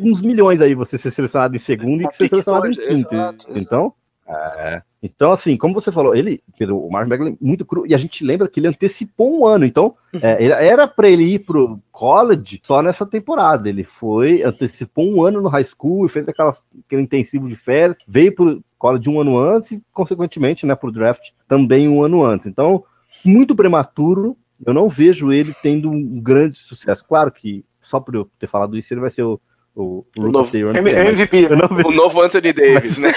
[0.00, 3.46] alguns milhões aí você ser selecionado em segundo e ser selecionado em quinto.
[3.48, 3.92] então,
[4.26, 4.82] é.
[5.02, 8.24] então, assim, como você falou, ele, Pedro, o Marvin Bagley, muito cru, e a gente
[8.24, 12.60] lembra que ele antecipou um ano, então é, ele- era para ele ir pro college
[12.62, 13.68] só nessa temporada.
[13.68, 17.96] Ele foi, antecipou um ano no high school e fez aquelas, aquele intensivo de férias,
[18.06, 22.46] veio pro college um ano antes e, consequentemente, né, pro draft também um ano antes.
[22.46, 22.84] Então,
[23.24, 24.36] muito prematuro.
[24.64, 27.04] Eu não vejo ele tendo um grande sucesso.
[27.06, 29.40] Claro que, só por eu ter falado isso, ele vai ser o,
[29.74, 31.46] o, o novo- Taylor, M- mas MVP.
[31.46, 33.12] vejo, o novo Anthony Davis, né?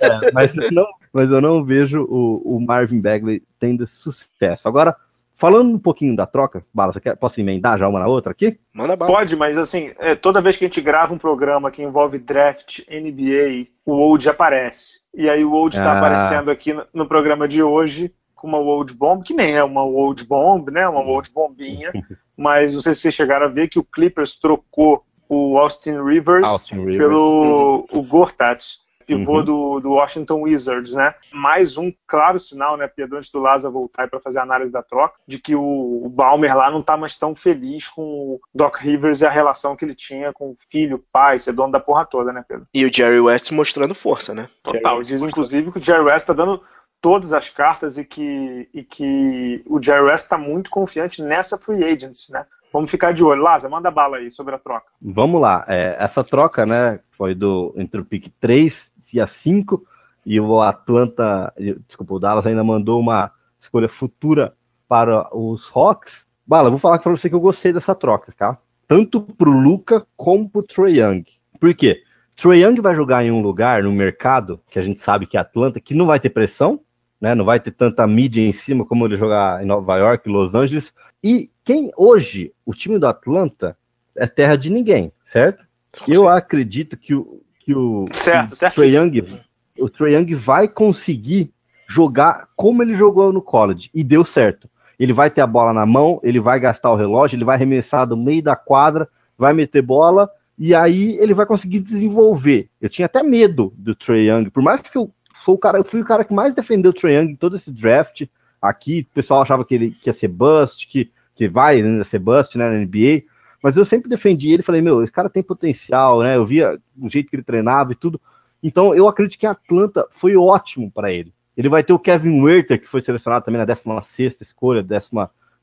[0.00, 4.66] é, mas, eu não, mas eu não vejo o, o Marvin Bagley tendo sucesso.
[4.68, 4.94] Agora,
[5.34, 8.58] falando um pouquinho da troca, Bala, você quer, posso emendar já uma na outra aqui?
[8.72, 9.10] Manda bala.
[9.12, 12.80] Pode, mas assim, é, toda vez que a gente grava um programa que envolve draft,
[12.90, 15.00] NBA, o Old aparece.
[15.14, 15.98] E aí o Old está Ah.
[15.98, 19.82] aparecendo aqui no, no programa de hoje com uma Old Bomb, que nem é uma
[19.84, 20.86] Old Bomb, né?
[20.88, 21.90] Uma Old Bombinha.
[22.36, 26.46] mas não sei se vocês chegaram a ver que o Clippers trocou o Austin Rivers
[26.46, 26.98] Austin Rivers.
[26.98, 28.64] pelo o Gortat,
[29.06, 29.44] pivô Uhum.
[29.44, 31.14] do, do Washington Wizards, né?
[31.32, 34.82] Mais um claro sinal, né, Pedro, antes do Laza voltar para fazer a análise da
[34.82, 38.76] troca, de que o, o Balmer lá não tá mais tão feliz com o Doc
[38.76, 42.04] Rivers e a relação que ele tinha com o filho, pai, ser dono da porra
[42.04, 42.66] toda, né, Pedro?
[42.74, 44.46] E o Jerry West mostrando força, né?
[44.62, 45.02] Total.
[45.02, 46.62] Diz, inclusive, que o Jerry West tá dando
[47.00, 51.82] todas as cartas e que, e que o Jerry West está muito confiante nessa free
[51.84, 52.44] agency, né?
[52.72, 53.42] Vamos ficar de olho.
[53.42, 54.86] Laza, manda bala aí sobre a troca.
[55.00, 55.64] Vamos lá.
[55.68, 59.82] É, essa troca, né, foi do entre o pick 3 e a 5,
[60.24, 61.52] e o Atlanta,
[61.86, 64.54] desculpa, o Dallas ainda mandou uma escolha futura
[64.86, 66.26] para os Hawks.
[66.46, 68.58] Bala, vou falar para você que eu gostei dessa troca, tá?
[68.86, 71.24] Tanto pro Luca como pro Trae Young.
[71.58, 72.02] Por quê?
[72.36, 75.40] Trae Young vai jogar em um lugar, no mercado, que a gente sabe que é
[75.40, 76.80] Atlanta, que não vai ter pressão,
[77.20, 77.34] né?
[77.34, 80.94] Não vai ter tanta mídia em cima como ele jogar em Nova York, Los Angeles.
[81.22, 83.76] E quem hoje, o time do Atlanta,
[84.16, 85.66] é terra de ninguém, certo?
[86.06, 88.74] Eu acredito que o, que o, Certo, que certo.
[88.76, 89.40] Trae Young,
[89.78, 91.52] o Trae Young vai conseguir
[91.88, 94.68] jogar como ele jogou no college e deu certo.
[94.98, 98.06] Ele vai ter a bola na mão, ele vai gastar o relógio, ele vai arremessar
[98.06, 102.68] do meio da quadra, vai meter bola e aí ele vai conseguir desenvolver.
[102.80, 105.10] Eu tinha até medo do Trae Young, por mais que eu
[105.44, 107.56] sou o cara, eu fui o cara que mais defendeu o Trae Young em todo
[107.56, 108.26] esse draft.
[108.60, 112.18] Aqui, o pessoal achava que ele que ia ser bust, que, que vai ainda ser
[112.18, 113.22] bust né, na NBA.
[113.62, 116.36] Mas eu sempre defendi ele, falei, meu, esse cara tem potencial, né?
[116.36, 118.20] Eu via o jeito que ele treinava e tudo.
[118.62, 121.32] Então, eu acredito que a Atlanta foi ótimo para ele.
[121.56, 124.86] Ele vai ter o Kevin Werther, que foi selecionado também na 16 escolha,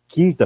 [0.07, 0.37] 15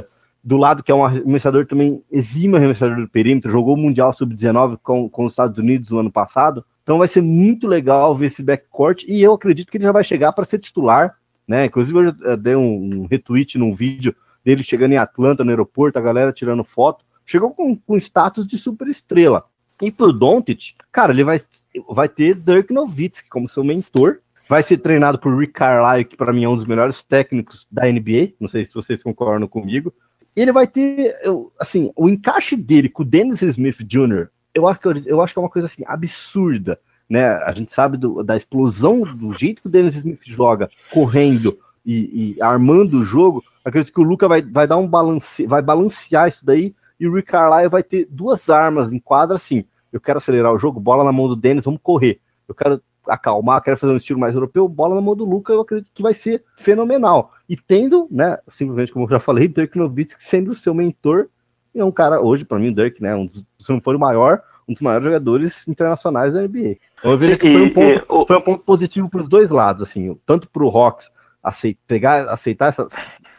[0.42, 4.78] do lado que é um arremessador também exímio arremessador do perímetro, jogou o Mundial Sub-19
[4.82, 6.64] com, com os Estados Unidos no ano passado.
[6.82, 10.02] Então vai ser muito legal ver esse backcourt e eu acredito que ele já vai
[10.02, 11.14] chegar para ser titular,
[11.50, 11.64] né?
[11.64, 15.98] Inclusive eu já dei um, um retweet num vídeo dele chegando em Atlanta no aeroporto,
[15.98, 17.04] a galera tirando foto.
[17.26, 19.44] Chegou com, com status de super estrela.
[19.82, 21.40] E pro Doncic, cara, ele vai,
[21.88, 24.18] vai ter Dirk Nowitzki como seu mentor.
[24.48, 27.90] Vai ser treinado por Rick Carlisle, que para mim é um dos melhores técnicos da
[27.90, 28.34] NBA.
[28.38, 29.92] Não sei se vocês concordam comigo.
[30.36, 31.16] Ele vai ter,
[31.58, 34.28] assim, o encaixe dele com o Dennis Smith Jr.
[34.54, 36.78] Eu acho que eu acho que é uma coisa assim absurda,
[37.10, 37.26] né?
[37.42, 42.36] A gente sabe do, da explosão do jeito que o Dennis Smith joga, correndo e,
[42.36, 43.42] e armando o jogo.
[43.64, 47.12] Acredito que o Luca vai, vai dar um balance, vai balancear isso daí e o
[47.12, 49.64] Rick Carlisle vai ter duas armas em quadra assim.
[49.92, 52.20] Eu quero acelerar o jogo, bola na mão do Dennis, vamos correr.
[52.46, 55.62] Eu quero acalmar, quero fazer um estilo mais europeu, bola na mão do Luca, eu
[55.62, 57.32] acredito que vai ser fenomenal.
[57.48, 61.28] E tendo, né, simplesmente como eu já falei, Dirk Nowitzki sendo o seu mentor,
[61.74, 64.42] é um cara, hoje, para mim, Dirk, né, um dos, se não for o maior,
[64.70, 66.76] um dos maiores jogadores internacionais da NBA.
[66.98, 69.82] Então, eu vejo que foi um ponto, foi um ponto positivo para os dois lados,
[69.82, 71.10] assim, tanto para o Hawks
[71.42, 72.88] aceitar, pegar, aceitar essa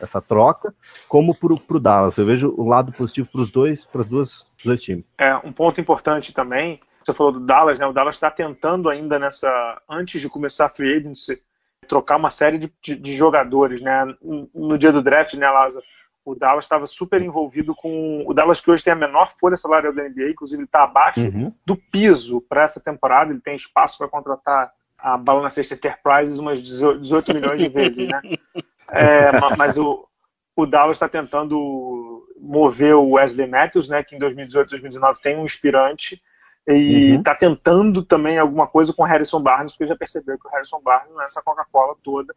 [0.02, 0.74] essa troca,
[1.08, 2.18] como para o Dallas.
[2.18, 5.06] Eu vejo o lado positivo para os dois, para os dois, dois times.
[5.18, 7.86] É, um ponto importante também, você falou do Dallas, né?
[7.86, 11.40] O Dallas está tentando ainda nessa, antes de começar a free agency,
[11.88, 14.06] trocar uma série de, de, de jogadores, né?
[14.54, 15.86] No dia do draft, né, Lázaro?
[16.24, 18.24] O Dallas estava super envolvido com.
[18.28, 21.22] O Dallas, que hoje tem a menor folha salarial da NBA, inclusive ele está abaixo
[21.22, 21.52] uhum.
[21.66, 23.32] do piso para essa temporada.
[23.32, 28.08] Ele tem espaço para contratar a Bala na Sexta Enterprises umas 18 milhões de vezes,
[28.08, 28.22] né?
[28.94, 30.06] É, mas o,
[30.54, 34.04] o Dallas está tentando mover o Wesley Matthews, né?
[34.04, 36.22] Que em 2018, 2019 tem um inspirante
[36.68, 37.38] e está uhum.
[37.38, 41.12] tentando também alguma coisa com o Harrison Barnes, porque já percebeu que o Harrison Barnes
[41.14, 42.36] não é essa Coca-Cola toda,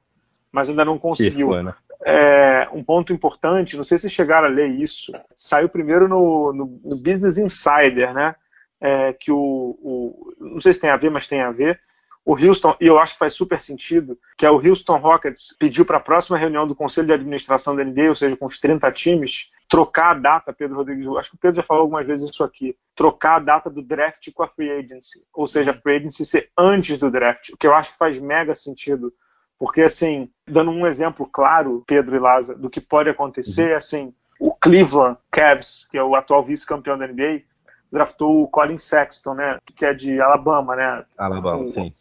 [0.54, 1.50] mas ainda não conseguiu.
[1.62, 1.74] Né?
[2.04, 6.80] é, um ponto importante, não sei se chegaram a ler isso, saiu primeiro no, no,
[6.84, 8.36] no Business Insider, né?
[8.80, 11.80] É, que o, o, não sei se tem a ver, mas tem a ver.
[12.26, 15.84] O Houston, e eu acho que faz super sentido, que é o Houston Rockets pediu
[15.84, 18.90] para a próxima reunião do Conselho de Administração da NBA, ou seja, com os 30
[18.92, 22.44] times, trocar a data, Pedro Rodrigues, acho que o Pedro já falou algumas vezes isso
[22.44, 26.24] aqui, trocar a data do draft com a free agency, ou seja, a free agency
[26.24, 29.12] ser antes do draft, o que eu acho que faz mega sentido,
[29.58, 33.76] porque assim, dando um exemplo claro, Pedro e Laza, do que pode acontecer, uhum.
[33.76, 37.42] assim, o Cleveland Cavs, que é o atual vice-campeão da NBA,
[37.90, 41.04] draftou o Colin Sexton, né, que é de Alabama, né?
[41.16, 41.92] Alabama, o, sim.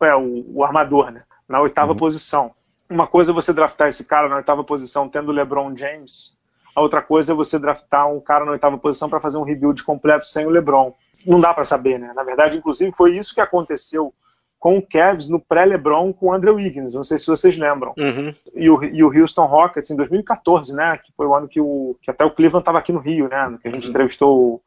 [0.00, 1.98] É, o, o armador, né, na oitava uhum.
[1.98, 2.54] posição.
[2.88, 6.42] Uma coisa é você draftar esse cara na oitava posição tendo o LeBron James
[6.74, 9.82] a outra coisa é você draftar um cara na oitava posição para fazer um rebuild
[9.84, 10.94] completo sem o LeBron.
[11.26, 12.12] Não dá para saber, né?
[12.14, 14.12] Na verdade, inclusive, foi isso que aconteceu
[14.62, 16.94] com o Cavs no pré-LeBron com o Andrew Wiggins.
[16.94, 17.92] Não sei se vocês lembram.
[17.98, 18.32] Uhum.
[18.54, 20.98] E, o, e o Houston Rockets em 2014, né?
[20.98, 23.58] Que foi o ano que, o, que até o Cleveland estava aqui no Rio, né?
[23.60, 23.90] Que a gente uhum.
[23.90, 24.62] entrevistou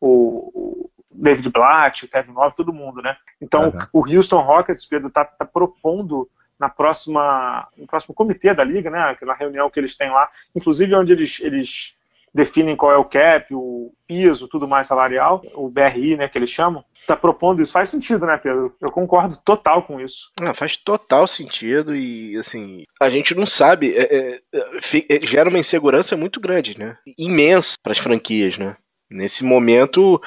[0.00, 3.16] o, o David Blatt, o Kevin Love, todo mundo, né?
[3.40, 3.86] Então, uhum.
[3.92, 6.28] o Houston Rockets, Pedro, está tá propondo
[6.58, 10.92] na próxima, no próximo comitê da liga, né, na reunião que eles têm lá, inclusive
[10.96, 11.94] onde eles, eles
[12.36, 16.50] definem qual é o cap, o piso, tudo mais salarial, o BRI, né, que eles
[16.50, 17.72] chamam, está propondo isso.
[17.72, 18.76] Faz sentido, né, Pedro?
[18.78, 20.30] Eu concordo total com isso.
[20.38, 25.48] Não, faz total sentido e, assim, a gente não sabe, é, é, é, é gera
[25.48, 28.76] uma insegurança muito grande, né, imensa para as franquias, né.
[29.10, 30.20] Nesse momento,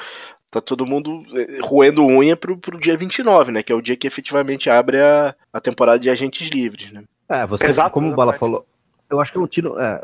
[0.50, 3.62] tá todo mundo eh, roendo unha pro, pro dia 29, né?
[3.62, 7.04] Que é o dia que efetivamente abre a, a temporada de agentes livres, né?
[7.28, 8.66] É, você, Exato, como o Bala falou,
[9.10, 9.78] eu acho que é um tiro.
[9.78, 10.02] É,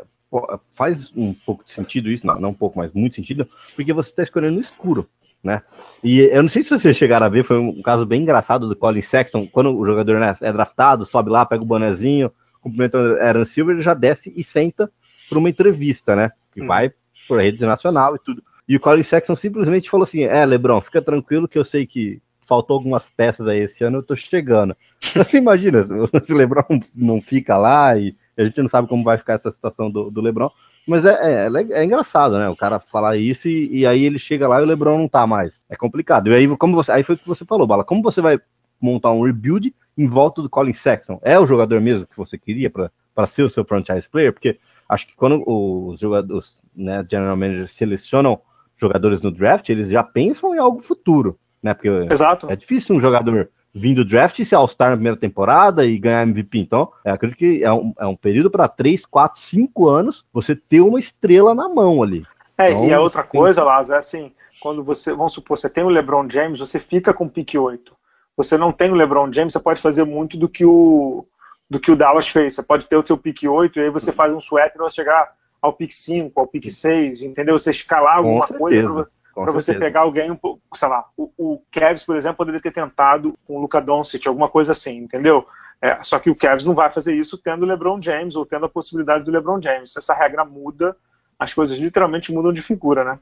[0.73, 4.09] faz um pouco de sentido isso, não, não um pouco, mas muito sentido, porque você
[4.09, 5.07] está escolhendo no escuro,
[5.43, 5.61] né?
[6.03, 8.75] E eu não sei se vocês chegaram a ver, foi um caso bem engraçado do
[8.75, 13.21] Colin Sexton, quando o jogador né, é draftado, sobe lá, pega o bonezinho, cumprimenta o
[13.21, 14.91] Aaron Silver, ele já desce e senta
[15.29, 16.31] para uma entrevista, né?
[16.53, 16.67] Que hum.
[16.67, 16.91] vai
[17.27, 18.43] por rede nacional e tudo.
[18.67, 22.21] E o Colin Sexton simplesmente falou assim: É, Lebron, fica tranquilo que eu sei que
[22.45, 24.75] faltou algumas peças aí esse ano, eu tô chegando.
[25.01, 26.63] Você imagina, se o Lebron
[26.95, 30.21] não fica lá e a gente não sabe como vai ficar essa situação do, do
[30.21, 30.49] Lebron.
[30.87, 32.47] Mas é, é, é, engraçado, né?
[32.47, 35.27] O cara falar isso e, e, aí ele chega lá e o Lebron não tá
[35.27, 35.61] mais.
[35.69, 36.29] É complicado.
[36.29, 37.83] E aí, como você, aí foi o que você falou, Bala.
[37.83, 38.39] Como você vai
[38.79, 41.19] montar um rebuild em volta do Colin Sexton?
[41.23, 44.31] É o jogador mesmo que você queria para ser o seu franchise player?
[44.31, 48.39] Porque acho que quando os jogadores, né, general managers selecionam
[48.77, 51.73] jogadores no draft, eles já pensam em algo futuro, né?
[51.73, 52.49] Porque Exato.
[52.49, 56.23] é difícil um jogador vir do draft e ser All-Star na primeira temporada e ganhar
[56.23, 56.59] MVP.
[56.59, 60.55] Então, eu acredito que é um, é um período para 3, 4, 5 anos você
[60.55, 62.25] ter uma estrela na mão ali.
[62.57, 63.69] É, então, e a outra coisa, tem...
[63.69, 67.25] Lázaro, é assim, quando você, vamos supor, você tem o LeBron James, você fica com
[67.25, 67.95] o pick 8.
[68.35, 71.25] Você não tem o LeBron James, você pode fazer muito do que o
[71.69, 72.55] do que o Dallas fez.
[72.55, 75.31] Você pode ter o seu pick 8 e aí você faz um swap para chegar
[75.61, 77.57] ao pick 5, ao pick 6, entendeu?
[77.59, 79.09] Você escalar alguma coisa
[79.43, 82.71] para você pegar alguém um pouco, sei lá, o, o Cavs, por exemplo, poderia ter
[82.71, 85.45] tentado com o Luca Doncic, alguma coisa assim, entendeu?
[85.81, 88.65] É, só que o Cavs não vai fazer isso tendo o LeBron James ou tendo
[88.65, 89.93] a possibilidade do LeBron James.
[89.93, 90.97] Se essa regra muda,
[91.37, 93.19] as coisas literalmente mudam de figura, né?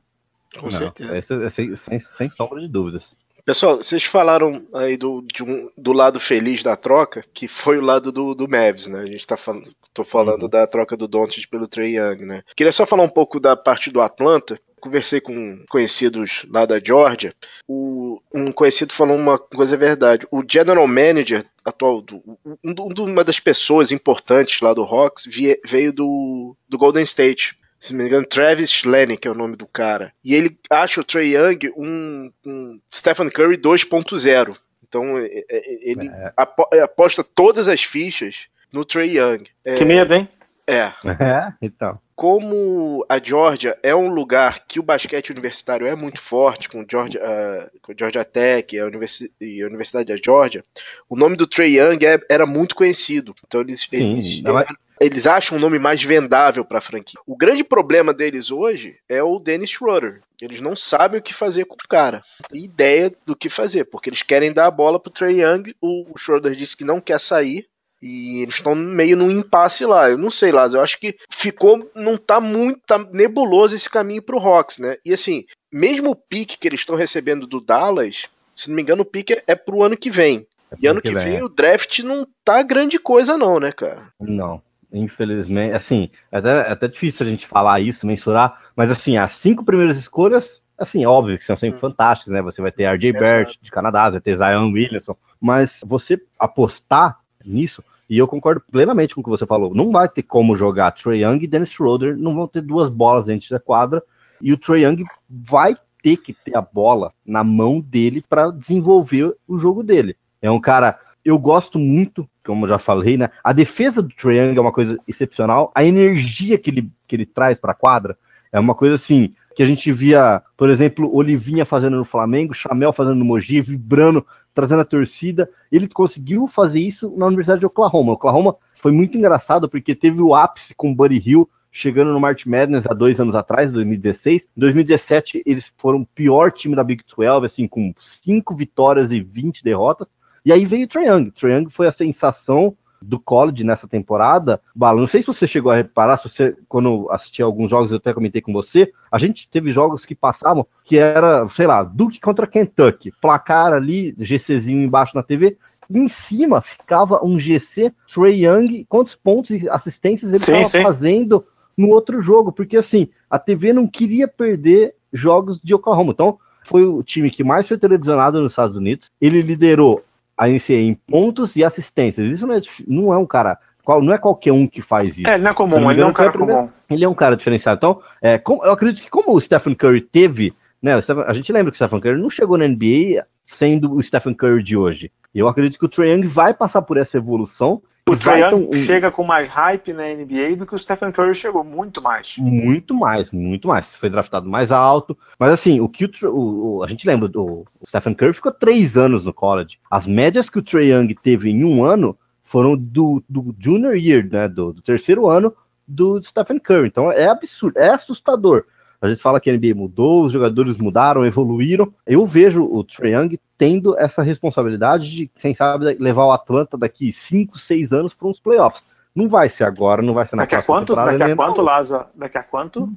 [0.57, 1.13] Com não, certeza.
[1.13, 3.15] É, é, sem, sem, sem sombra de dúvidas.
[3.45, 8.11] Pessoal, vocês falaram aí do, um, do lado feliz da troca, que foi o lado
[8.11, 9.01] do, do Mavs, né?
[9.01, 10.49] A gente tá falando, tô falando uhum.
[10.49, 12.43] da troca do Doncic pelo Trey Young, né?
[12.55, 14.59] Queria só falar um pouco da parte do Atlanta.
[14.85, 17.33] Conversei com conhecidos lá da Georgia.
[17.67, 20.27] O, um conhecido falou uma coisa verdade.
[20.29, 22.21] O general manager atual, do,
[22.63, 25.25] um, uma das pessoas importantes lá do Hawks,
[25.65, 29.55] veio do, do Golden State se não me engano, Travis Lenny, que é o nome
[29.55, 30.13] do cara.
[30.23, 34.55] E ele acha o Trey Young um, um Stephen Curry 2.0.
[34.87, 36.81] Então é, é, ele é.
[36.81, 39.45] aposta todas as fichas no Trey Young.
[39.63, 40.27] É, que medo, hein?
[40.67, 40.91] É.
[41.19, 41.99] É, então.
[42.15, 47.21] Como a Georgia é um lugar que o basquete universitário é muito forte, com Georgia,
[47.21, 50.63] uh, com Georgia Tech e a, Universi e a Universidade da Georgia,
[51.09, 53.35] o nome do Trey Young é, era muito conhecido.
[53.45, 57.19] Então eles, Sim, eles, é- eles acham um nome mais vendável para a franquia.
[57.27, 60.21] O grande problema deles hoje é o Dennis Schroeder.
[60.41, 62.23] Eles não sabem o que fazer com o cara.
[62.49, 65.75] Tem ideia do que fazer, porque eles querem dar a bola pro Trey Young.
[65.81, 67.67] O, o Schroeder disse que não quer sair.
[68.01, 70.09] E eles estão meio num impasse lá.
[70.09, 70.79] Eu não sei, Lázaro.
[70.79, 71.89] Eu acho que ficou.
[71.95, 72.81] Não tá muito.
[72.85, 74.97] Tá nebuloso esse caminho pro Hawks, né?
[75.03, 79.01] E assim, mesmo o pique que eles estão recebendo do Dallas, se não me engano,
[79.01, 80.45] o pique é pro ano que vem.
[80.79, 81.43] E ano que vem é.
[81.43, 84.07] o draft não tá grande coisa, não, né, cara?
[84.19, 85.73] Não, infelizmente.
[85.73, 89.63] Assim, é até, é até difícil a gente falar isso, mensurar, mas assim, as cinco
[89.63, 91.81] primeiras escolhas, assim, óbvio que são sempre Hum.
[91.81, 92.41] fantásticas, né?
[92.41, 93.23] Você vai ter RJ Exato.
[93.23, 99.15] Bert de Canadá, vai ter Zion Williamson, mas você apostar nisso, e eu concordo plenamente
[99.15, 102.17] com o que você falou, não vai ter como jogar Trey Young e Dennis Schroeder,
[102.17, 104.03] não vão ter duas bolas dentro da quadra,
[104.41, 109.35] e o Trey Young vai ter que ter a bola na mão dele para desenvolver
[109.47, 110.15] o jogo dele.
[110.39, 113.31] É um cara, eu gosto muito, como já falei, né?
[113.43, 117.25] A defesa do Trae Young é uma coisa excepcional, a energia que ele, que ele
[117.25, 118.15] traz para a quadra
[118.51, 122.91] é uma coisa assim que a gente via, por exemplo, Olivinha fazendo no Flamengo, Chamel
[122.91, 124.25] fazendo no Mogi, vibrando,
[124.55, 125.47] trazendo a torcida.
[125.71, 128.13] Ele conseguiu fazer isso na Universidade de Oklahoma.
[128.13, 132.45] Oklahoma foi muito engraçado porque teve o ápice com o Buddy Hill chegando no March
[132.45, 134.47] Madness há dois anos atrás, 2016.
[134.55, 139.19] Em 2017, eles foram o pior time da Big 12, assim, com cinco vitórias e
[139.19, 140.07] 20 derrotas.
[140.45, 140.87] E aí veio o.
[140.87, 144.61] Trae Young foi a sensação do college nessa temporada.
[144.75, 147.97] Bala, não sei se você chegou a reparar, se você, quando assistia alguns jogos, eu
[147.97, 152.19] até comentei com você, a gente teve jogos que passavam que era, sei lá, Duke
[152.19, 155.57] contra Kentucky, placar ali, GCzinho embaixo na TV,
[155.89, 161.45] em cima ficava um GC Trey Young, quantos pontos e assistências ele estava fazendo
[161.77, 166.11] no outro jogo, porque assim, a TV não queria perder jogos de Oklahoma.
[166.11, 169.09] Então, foi o time que mais foi televisionado nos Estados Unidos.
[169.21, 170.03] Ele liderou
[170.37, 172.27] a NCAA em pontos e assistências.
[172.27, 175.27] Isso não é, não é um cara, qual- não é qualquer um que faz isso.
[175.29, 176.69] É, ele não é comum, não ele não é um cara primeira- comum.
[176.89, 177.77] Ele é um cara diferenciado.
[177.77, 181.01] Então, é, como- eu acredito que como o Stephen Curry teve, né?
[181.01, 184.33] Stephen- a gente lembra que o Stephen Curry não chegou na NBA sendo o Stephen
[184.33, 185.11] Curry de hoje.
[185.33, 187.81] Eu acredito que o Trae Young vai passar por essa evolução.
[188.07, 191.63] O Trae Young chega com mais hype na NBA do que o Stephen Curry chegou,
[191.63, 192.35] muito mais.
[192.37, 193.95] Muito mais, muito mais.
[193.95, 195.17] Foi draftado mais alto.
[195.39, 198.97] Mas assim, o que o, o- a gente lembra, o, o Stephen Curry ficou três
[198.97, 199.79] anos no college.
[199.89, 204.27] As médias que o Trae Young teve em um ano foram do, do junior year,
[204.29, 204.49] né?
[204.49, 205.53] Do, do terceiro ano
[205.87, 206.87] do Stephen Curry.
[206.87, 208.65] Então é absurdo, é assustador.
[209.01, 211.93] A gente fala que a NBA mudou, os jogadores mudaram, evoluíram.
[212.05, 217.13] Eu vejo o Trae Young tendo essa responsabilidade de, quem sabe, levar o Atlanta daqui
[217.13, 218.83] 5, 6 anos para uns playoffs.
[219.15, 221.35] Não vai ser agora, não vai ser na Daqui a próxima quanto, temporada, daqui a
[221.35, 222.07] quanto, Laza?
[222.13, 222.89] Daqui a quanto?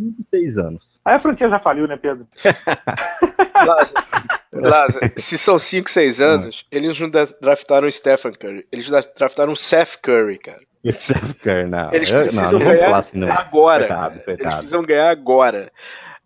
[0.00, 1.00] 5, 6 anos.
[1.04, 2.26] Aí a franquia já faliu, né, Pedro?
[3.54, 4.06] Lázaro,
[4.52, 7.10] Lázaro, se são 5, 6 anos, eles não
[7.40, 8.66] draftaram o Stephen Curry.
[8.72, 10.60] Eles draftaram o Seth Curry, cara.
[10.90, 11.92] Steph Curry, não.
[11.92, 13.30] Eles Eu- precisam não, não ganhar falar assim, não.
[13.32, 13.86] agora.
[13.86, 14.14] Coitado, cara.
[14.14, 14.56] Eles coitado.
[14.56, 15.72] precisam ganhar agora.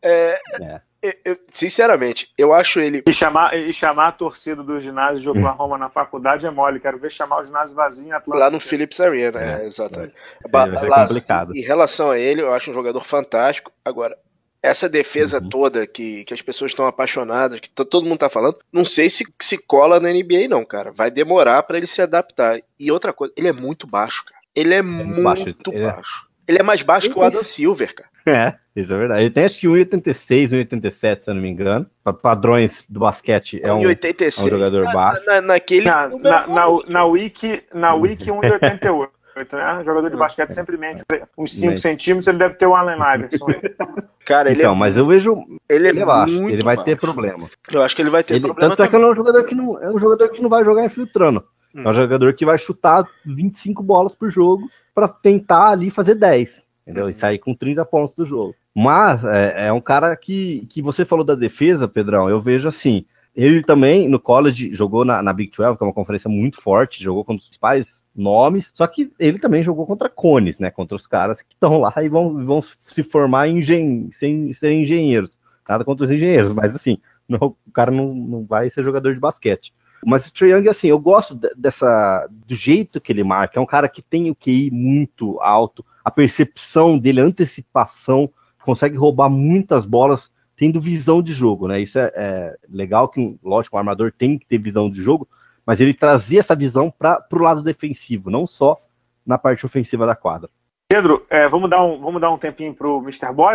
[0.00, 0.80] É, É.
[1.04, 3.02] eu- eu- sinceramente, eu acho ele.
[3.06, 6.80] E chamar, e chamar a torcida do ginásio de Oklahoma na faculdade é mole.
[6.80, 8.40] Quero ver chamar o ginásio vazio em Atlanta.
[8.44, 10.14] Lá no Phillips Arena, é, É, exatamente.
[10.50, 11.54] Vai Ba- Lázaro, complicado.
[11.56, 13.70] Em relação a ele, eu acho um jogador fantástico.
[13.84, 14.16] Agora,
[14.62, 15.48] essa defesa Uhum.
[15.50, 19.10] toda que, que as pessoas estão apaixonadas, que to- todo mundo tá falando, não sei
[19.10, 20.90] se se cola na NBA, não, cara.
[20.90, 22.58] Vai demorar pra ele se adaptar.
[22.80, 24.40] E outra coisa, ele é muito baixo, cara.
[24.56, 25.58] Ele é, muito baixo, baixo.
[25.70, 26.00] ele é-
[26.46, 28.08] Ele é mais baixo que o Adam Silver, cara.
[28.30, 29.20] É, isso é verdade.
[29.22, 31.86] Ele tem acho que 1,86, 1,87, se eu não me engano.
[32.02, 34.46] Para padrões do basquete, é um, Em 86.
[34.46, 35.26] é um jogador Na- baixo.
[35.26, 35.84] na- naquele.
[35.86, 39.08] Na, na, na, um, na Wiki, na Wiki 1,88.
[39.52, 39.82] Né?
[39.84, 41.02] Jogador de basquete sempre mente
[41.36, 41.80] uns 5 Mente.
[41.82, 43.46] centímetros, ele deve ter o Allen Iverson.
[44.24, 45.34] Cara, ele Então, é, mas eu vejo
[45.68, 46.32] ele é ele é baixo.
[46.32, 46.88] muito Ele vai baixo.
[46.88, 47.50] ter problema.
[47.70, 49.06] Eu acho que ele vai ter Ele, problema tanto é que também.
[49.06, 51.44] ele é um jogador que não é um jogador que não vai jogar infiltrando.
[51.76, 51.88] É Hum.
[51.88, 56.64] um jogador que vai chutar 25 bolas por jogo para tentar ali fazer 10.
[56.86, 57.08] Entendeu?
[57.08, 57.18] E Uhum.
[57.18, 58.54] sair com 30 pontos do jogo.
[58.74, 62.28] Mas é, é um cara que, que você falou da defesa, Pedrão.
[62.28, 63.04] Eu vejo assim.
[63.34, 67.02] Ele também, no college, jogou na, na Big 12, que é uma conferência muito forte,
[67.02, 70.70] jogou contra os principais nomes, só que ele também jogou contra cones, né?
[70.70, 74.82] Contra os caras que estão lá e vão, vão se formar em engen sem serem
[74.82, 75.36] engenheiros.
[75.68, 79.18] Nada contra os engenheiros, mas assim, não- o cara não, não vai ser jogador de
[79.18, 79.72] basquete.
[80.06, 83.58] Mas o Trae Young, assim, eu gosto de- dessa do jeito que ele marca.
[83.58, 88.30] É um cara que tem o QI muito alto, a percepção dele, a antecipação,
[88.64, 91.80] consegue roubar muitas bolas tendo visão de jogo, né?
[91.80, 95.28] Isso é, é legal que, lógico, o armador tem que ter visão de jogo,
[95.66, 98.80] mas ele trazia essa visão para o lado defensivo, não só
[99.26, 100.48] na parte ofensiva da quadra.
[100.88, 103.32] Pedro, é, vamos, dar um, vamos dar um tempinho pro Mr.
[103.32, 103.54] Boy?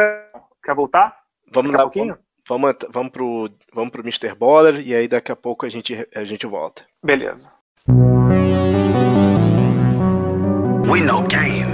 [0.64, 1.18] Quer voltar?
[1.54, 2.18] Vamos dar um pouquinho?
[2.48, 4.36] Vamos, vamos, vamos, pro, vamos pro Mr.
[4.36, 6.84] Baller e aí daqui a pouco a gente, a gente volta.
[7.04, 7.52] Beleza.
[10.88, 11.69] We know game, we know game.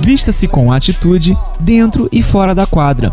[0.00, 3.12] Vista-se com atitude dentro e fora da quadra.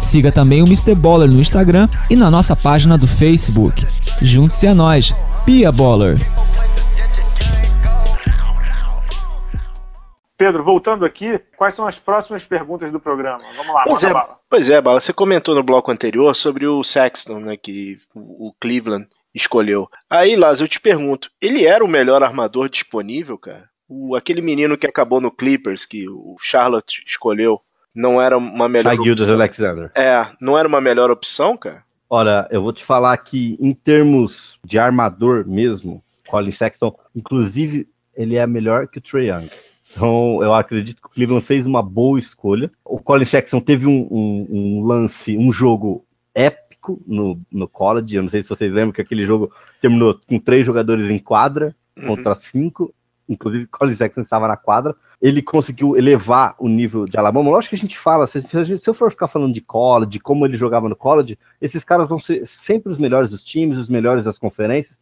[0.00, 0.94] Siga também o Mr.
[0.94, 3.86] Baller no Instagram e na nossa página do Facebook.
[4.22, 6.18] Junte-se a nós, Pia Baller.
[10.38, 13.38] Pedro, voltando aqui, quais são as próximas perguntas do programa?
[13.56, 14.38] Vamos lá, pois é, bala.
[14.50, 19.08] Pois é, Bala, você comentou no bloco anterior sobre o Sexton, né, que o Cleveland
[19.34, 19.88] escolheu.
[20.08, 23.68] Aí, Laz, eu te pergunto, ele era o melhor armador disponível, cara?
[23.88, 27.60] O, aquele menino que acabou no Clippers, que o Charlotte escolheu,
[27.96, 29.90] não era uma melhor Gildas Alexander.
[29.94, 31.82] É, não era uma melhor opção, cara?
[32.08, 38.36] Olha, eu vou te falar que em termos de armador mesmo, Colin Sexton, inclusive, ele
[38.36, 39.48] é melhor que o Trae Young.
[39.90, 42.70] Então, eu acredito que o Cleveland fez uma boa escolha.
[42.84, 48.14] O Colin Sexton teve um, um, um lance, um jogo épico no, no college.
[48.14, 51.74] Eu não sei se vocês lembram que aquele jogo terminou com três jogadores em quadra
[51.96, 52.08] uhum.
[52.08, 52.94] contra cinco.
[53.26, 54.94] Inclusive, Colin Sexton estava na quadra.
[55.20, 57.50] Ele conseguiu elevar o nível de Alabama.
[57.50, 60.44] Lógico que a gente fala, se, se, eu for ficar falando de college, de como
[60.44, 64.24] ele jogava no college, esses caras vão ser sempre os melhores dos times, os melhores
[64.24, 64.98] das conferências.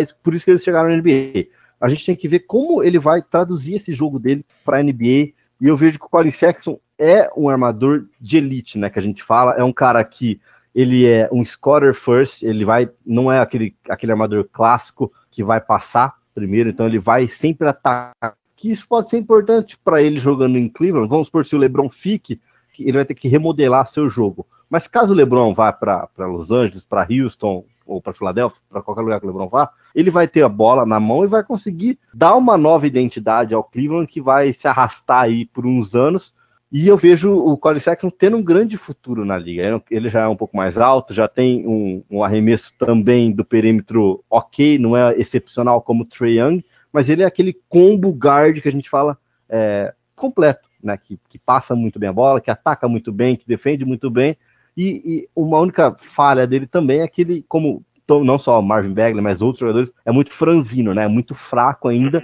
[0.00, 1.46] Isso, por isso que eles chegaram na NBA
[1.80, 5.32] a gente tem que ver como ele vai traduzir esse jogo dele para a NBA.
[5.60, 8.90] E eu vejo que o Colin Sexton é um armador de elite, né?
[8.90, 10.40] Que a gente fala, é um cara que
[10.74, 15.60] ele é um scorer first, ele vai, não é aquele, aquele armador clássico que vai
[15.60, 18.36] passar primeiro, então ele vai sempre atacar.
[18.66, 21.08] Que isso pode ser importante para ele jogando em Cleveland.
[21.08, 22.40] Vamos supor se o LeBron fique,
[22.76, 24.44] ele vai ter que remodelar seu jogo.
[24.68, 29.02] Mas caso o LeBron vá para Los Angeles, para Houston, ou para Filadélfia, para qualquer
[29.02, 31.96] lugar que o LeBron vá, ele vai ter a bola na mão e vai conseguir
[32.12, 36.34] dar uma nova identidade ao Cleveland que vai se arrastar aí por uns anos.
[36.72, 39.80] E eu vejo o Colin Sexton tendo um grande futuro na liga.
[39.88, 44.24] Ele já é um pouco mais alto, já tem um, um arremesso também do perímetro
[44.28, 46.64] ok, não é excepcional como o Trey Young,
[46.96, 49.18] mas ele é aquele combo guard que a gente fala
[49.48, 50.96] é, completo, né?
[50.96, 54.36] Que, que passa muito bem a bola, que ataca muito bem, que defende muito bem
[54.76, 59.22] e, e, uma única falha dele também é que ele, como não só Marvin Bagley,
[59.22, 61.08] mas outros jogadores, é muito franzino, né?
[61.08, 62.22] Muito fraco ainda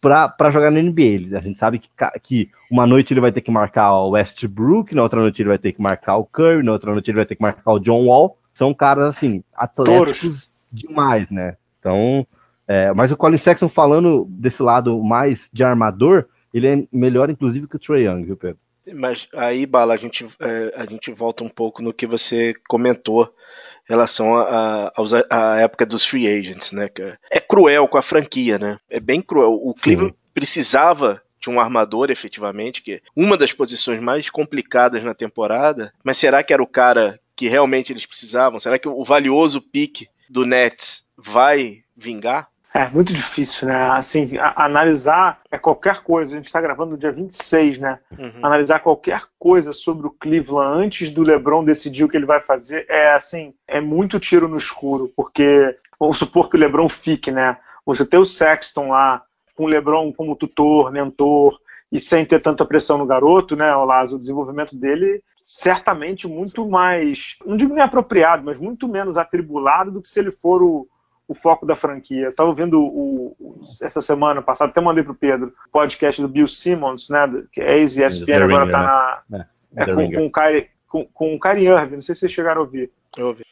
[0.00, 1.36] para jogar na NBA.
[1.36, 1.88] A gente sabe que,
[2.22, 5.58] que uma noite ele vai ter que marcar o Westbrook, na outra noite ele vai
[5.58, 8.04] ter que marcar o Curry, na outra noite ele vai ter que marcar o John
[8.04, 8.38] Wall.
[8.52, 10.50] São caras, assim, atléticos Toros.
[10.70, 11.56] demais, né?
[11.78, 12.26] Então,
[12.68, 17.66] é, mas o Colin Sexton falando desse lado mais de armador, ele é melhor, inclusive,
[17.66, 18.58] que o Trey Young, viu, Pedro?
[18.94, 23.24] Mas aí, Bala, a gente, é, a gente volta um pouco no que você comentou
[23.24, 26.88] em relação à época dos free agents, né?
[27.30, 28.78] É cruel com a franquia, né?
[28.88, 29.52] É bem cruel.
[29.52, 30.18] O Cleveland Sim.
[30.32, 36.18] precisava de um armador, efetivamente, que é uma das posições mais complicadas na temporada, mas
[36.18, 38.58] será que era o cara que realmente eles precisavam?
[38.58, 42.48] Será que o valioso pique do Nets vai vingar?
[42.78, 43.90] É muito difícil, né?
[43.90, 46.32] Assim, a, analisar é qualquer coisa.
[46.32, 47.98] A gente está gravando no dia 26, né?
[48.16, 48.38] Uhum.
[48.40, 52.86] Analisar qualquer coisa sobre o Cleveland antes do LeBron decidir o que ele vai fazer
[52.88, 57.56] é assim, é muito tiro no escuro, porque vamos supor que o LeBron fique, né?
[57.84, 59.24] Você ter o Sexton lá,
[59.56, 61.58] com o LeBron como tutor, mentor,
[61.90, 67.36] e sem ter tanta pressão no garoto, né, Olaz, o desenvolvimento dele certamente muito mais,
[67.44, 70.86] não digo nem apropriado, mas muito menos atribulado do que se ele for o,
[71.28, 72.30] o foco da franquia.
[72.30, 76.28] Estava vendo o, o, essa semana passada, até mandei para o Pedro, o podcast do
[76.28, 79.46] Bill Simmons, né, que é ex-ESPN, agora está na...
[79.76, 82.32] É, é, com, com, o Kyrie, com, com o Kyrie Irving, não sei se vocês
[82.32, 82.90] chegaram a ouvir.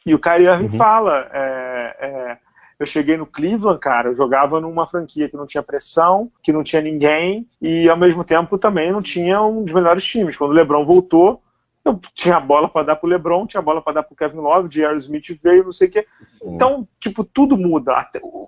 [0.03, 0.77] E o Kyrie Irving uhum.
[0.77, 2.37] fala, é, é,
[2.79, 6.63] eu cheguei no Cleveland, cara, eu jogava numa franquia que não tinha pressão, que não
[6.63, 10.35] tinha ninguém, e ao mesmo tempo também não tinha um dos melhores times.
[10.35, 11.43] Quando o LeBron voltou,
[11.87, 14.95] eu tinha bola para dar pro LeBron, tinha bola para dar pro Kevin Love, J.R.
[14.97, 16.05] Smith veio, não sei o quê.
[16.43, 17.93] Então, tipo, tudo muda.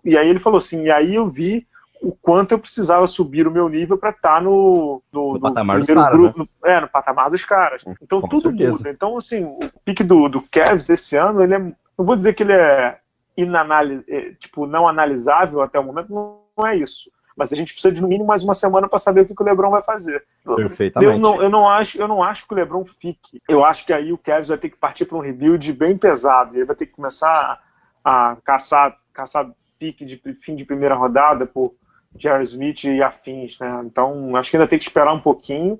[0.04, 1.68] E aí ele falou assim, e aí eu vi
[2.02, 5.80] o quanto eu precisava subir o meu nível para estar tá no, no, no, patamar
[5.80, 6.46] dos caras, grupo, né?
[6.62, 7.84] no, é, no patamar dos caras.
[8.02, 8.72] Então Com tudo certeza.
[8.72, 8.90] muda.
[8.90, 11.60] Então, assim, o pique do, do Cavs esse ano, ele é.
[11.60, 12.98] Não vou dizer que ele é
[13.36, 17.12] inanalis, é, tipo, não analisável até o momento, não, não é isso.
[17.40, 19.42] Mas a gente precisa de no mínimo mais uma semana para saber o que, que
[19.42, 20.26] o LeBron vai fazer.
[20.44, 21.14] Perfeitamente.
[21.14, 23.40] Eu não, eu, não acho, eu não acho que o LeBron fique.
[23.48, 26.54] Eu acho que aí o Cavs vai ter que partir para um rebuild bem pesado.
[26.54, 27.62] E aí vai ter que começar
[28.04, 31.74] a, a caçar, caçar pique de fim de primeira rodada por
[32.18, 33.84] Jerry Smith e afins, né?
[33.86, 35.80] Então acho que ainda tem que esperar um pouquinho.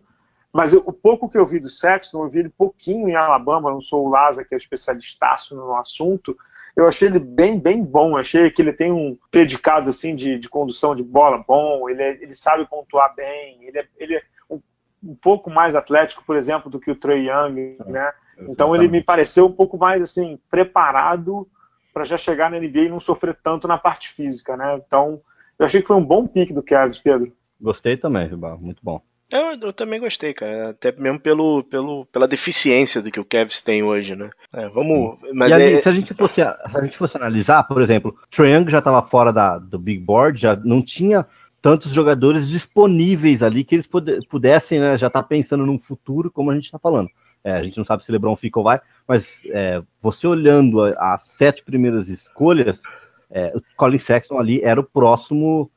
[0.54, 3.70] Mas eu, o pouco que eu vi do Sexton, eu vi ele pouquinho em Alabama,
[3.70, 6.38] não sou o Laza, que é especialistaço no assunto,
[6.80, 8.12] eu achei ele bem, bem bom.
[8.12, 12.02] Eu achei que ele tem um predicado assim de, de condução de bola bom, ele,
[12.02, 14.62] é, ele sabe pontuar bem, ele é, ele é um,
[15.04, 18.12] um, pouco mais atlético, por exemplo, do que o Trey Young, né?
[18.48, 21.46] Então ele me pareceu um pouco mais assim preparado
[21.94, 24.82] para já chegar na NBA e não sofrer tanto na parte física, né?
[24.86, 25.22] Então
[25.58, 27.34] eu achei que foi um bom pique do Cavs, Pedro.
[27.60, 29.02] Gostei também, Ribal, muito bom.
[29.32, 30.70] Eu, eu, também gostei, cara.
[30.70, 34.30] Até mesmo pelo, pelo, pela deficiência do que o Cavs tem hoje, né?
[34.52, 35.20] É, vamos.
[35.34, 35.82] Mas ali, é...
[35.82, 39.32] se, a gente fosse, se a gente fosse analisar, por exemplo, Triangle já estava fora
[39.32, 41.26] da, do Big Board, já não tinha
[41.62, 43.88] tantos jogadores disponíveis ali que eles
[44.28, 47.10] pudessem né, já estar tá pensando num futuro, como a gente está falando.
[47.44, 51.24] É, a gente não sabe se LeBron fica ou vai, mas é, você olhando as
[51.24, 52.82] sete primeiras escolhas,
[53.30, 55.72] é, o Colin Sexton ali era o próximo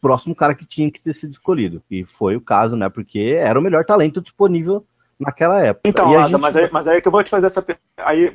[0.00, 1.82] próximo cara que tinha que ter sido escolhido.
[1.90, 2.88] E foi o caso, né?
[2.88, 4.84] Porque era o melhor talento disponível
[5.18, 5.88] naquela época.
[5.88, 6.40] Então, Asa, gente...
[6.40, 7.64] mas, aí, mas aí é que eu vou te fazer essa
[7.98, 8.34] aí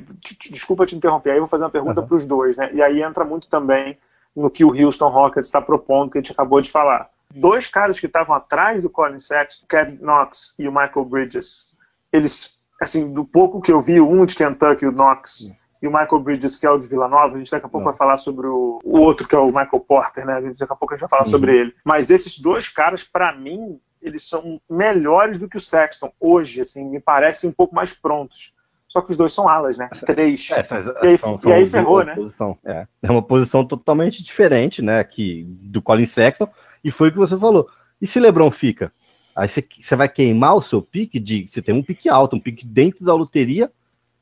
[0.50, 2.06] Desculpa te interromper, aí eu vou fazer uma pergunta uhum.
[2.06, 2.70] para os dois, né?
[2.72, 3.98] E aí entra muito também
[4.34, 7.08] no que o Houston Rockets está propondo, que a gente acabou de falar.
[7.34, 11.76] Dois caras que estavam atrás do Colin Sexton, Kevin Knox e o Michael Bridges,
[12.12, 16.20] eles, assim, do pouco que eu vi, um de Kentucky, o Knox, e o Michael
[16.20, 17.34] Bridges, que é o de Vila Nova.
[17.34, 17.92] A gente daqui a pouco Não.
[17.92, 20.40] vai falar sobre o, o, outro, que é o Michael Porter, né?
[20.40, 21.30] Daqui a pouco a gente vai falar uhum.
[21.30, 21.74] sobre ele.
[21.84, 26.88] Mas esses dois caras, para mim, eles são melhores do que o Sexton hoje, assim,
[26.88, 28.54] me parecem um pouco mais prontos.
[28.88, 29.88] Só que os dois são alas, né?
[30.06, 30.50] Três.
[30.50, 30.64] É,
[31.04, 32.14] e aí, são, e aí ferrou, né?
[32.14, 32.86] Posição, é.
[33.02, 35.02] é uma posição totalmente diferente, né?
[35.04, 36.48] Que, do Colin Sexton.
[36.82, 37.68] E foi o que você falou.
[38.00, 38.92] E se LeBron fica?
[39.34, 41.46] Aí você, você vai queimar o seu pique de.
[41.46, 43.70] Você tem um pique alto, um pique dentro da loteria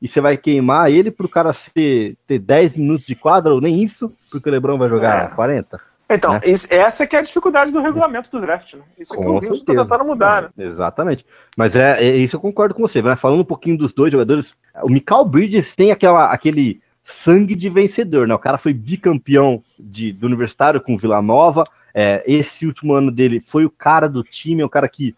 [0.05, 3.59] e você vai queimar ele para o cara ser, ter 10 minutos de quadra, ou
[3.59, 5.35] nem isso, porque o Lebron vai jogar é.
[5.35, 5.81] 40?
[6.07, 6.41] Então, né?
[6.69, 8.83] essa que é a dificuldade do regulamento do draft, né?
[8.99, 10.49] Isso com que o Wilson está tentando mudar, né?
[10.59, 11.25] Exatamente.
[11.57, 13.01] Mas é, é, isso eu concordo com você.
[13.01, 13.15] Né?
[13.15, 14.53] Falando um pouquinho dos dois jogadores,
[14.83, 18.35] o Michael Bridges tem aquela, aquele sangue de vencedor, né?
[18.35, 21.63] O cara foi bicampeão de, do universitário com Vila Nova.
[21.95, 25.15] É, esse último ano dele foi o cara do time, é o cara que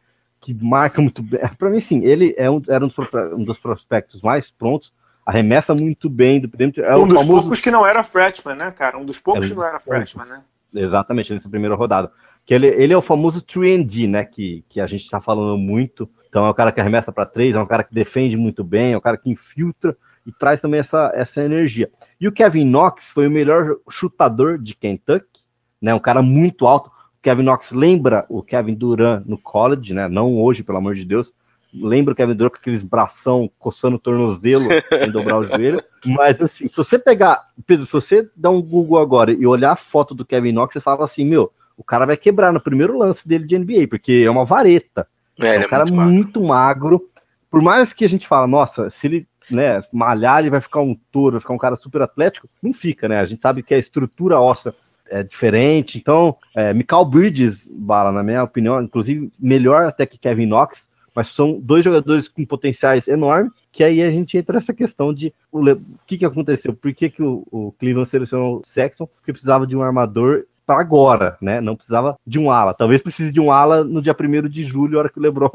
[0.48, 1.42] que marca muito bem.
[1.58, 2.98] Para mim, sim, ele é um, era um dos,
[3.34, 4.94] um dos, prospectos mais prontos,
[5.26, 6.86] arremessa muito bem do perímetro.
[6.86, 7.42] É um dos famoso...
[7.42, 8.98] poucos que não era freshman, né, cara?
[8.98, 10.42] Um dos poucos é, que não era freshman, né?
[10.74, 12.10] Exatamente, nessa primeira rodada.
[12.46, 14.24] Que ele, ele é o famoso 3D, né?
[14.24, 16.10] Que, que a gente está falando muito.
[16.30, 18.94] Então é um cara que arremessa para três, é um cara que defende muito bem,
[18.94, 21.92] é um cara que infiltra e traz também essa, essa energia.
[22.22, 25.42] E o Kevin Knox foi o melhor chutador de Kentucky,
[25.82, 25.94] né?
[25.94, 26.90] Um cara muito alto.
[27.22, 30.08] Kevin Knox lembra o Kevin Durant no college, né?
[30.08, 31.34] Não hoje, pelo amor de Deus.
[31.74, 35.84] Lembra o Kevin Durant com aqueles bração coçando o tornozelo sem dobrar o joelho.
[36.06, 39.78] Mas assim, se você pegar, Pedro, se você dar um Google agora e olhar a
[39.78, 43.28] foto do Kevin Knox, você fala assim, meu, o cara vai quebrar no primeiro lance
[43.28, 45.08] dele de NBA, porque é uma vareta.
[45.40, 46.14] É, é um é cara muito magro.
[46.14, 47.10] muito magro.
[47.52, 50.96] Por mais que a gente fala, nossa, se ele né, malhar, ele vai ficar um
[51.12, 53.20] touro, vai ficar um cara super atlético, não fica, né?
[53.20, 54.74] A gente sabe que a estrutura óssea
[55.10, 55.98] é diferente.
[55.98, 61.30] Então, é, Michael Bridges, Bala, na minha opinião, inclusive melhor até que Kevin Knox, mas
[61.30, 65.64] são dois jogadores com potenciais enormes, que aí a gente entra nessa questão de o,
[66.06, 69.76] que, que aconteceu, por que, que o, o Cleveland selecionou o Sexton, porque precisava de
[69.76, 71.62] um armador para agora, né?
[71.62, 72.74] Não precisava de um ala.
[72.74, 75.50] Talvez precise de um ala no dia 1 de julho, hora que o LeBron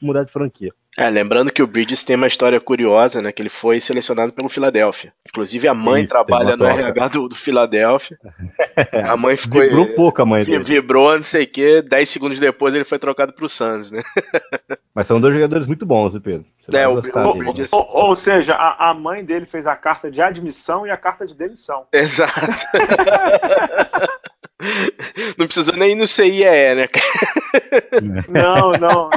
[0.00, 0.72] mudar de franquia.
[0.98, 3.30] É, lembrando que o Bridges tem uma história curiosa, né?
[3.30, 5.12] Que ele foi selecionado pelo Philadelphia.
[5.28, 8.18] Inclusive a mãe Isso, trabalha no RH do, do Philadelphia.
[9.04, 9.60] a mãe ficou.
[9.60, 10.64] Vibrou pouco a mãe dele.
[10.64, 11.82] Vibrou, não sei o quê.
[11.82, 14.02] Dez segundos depois ele foi trocado pro Suns, né?
[14.92, 16.44] Mas são dois jogadores muito bons, né, Pedro?
[16.74, 17.72] é, o, o Bridges...
[17.72, 21.24] ou, ou, seja, a, a, mãe dele fez a carta de admissão e a carta
[21.24, 21.86] de demissão.
[21.92, 22.32] Exato.
[25.38, 26.42] Não precisou nem ir no CIE,
[26.74, 26.88] né?
[28.28, 29.08] Não, não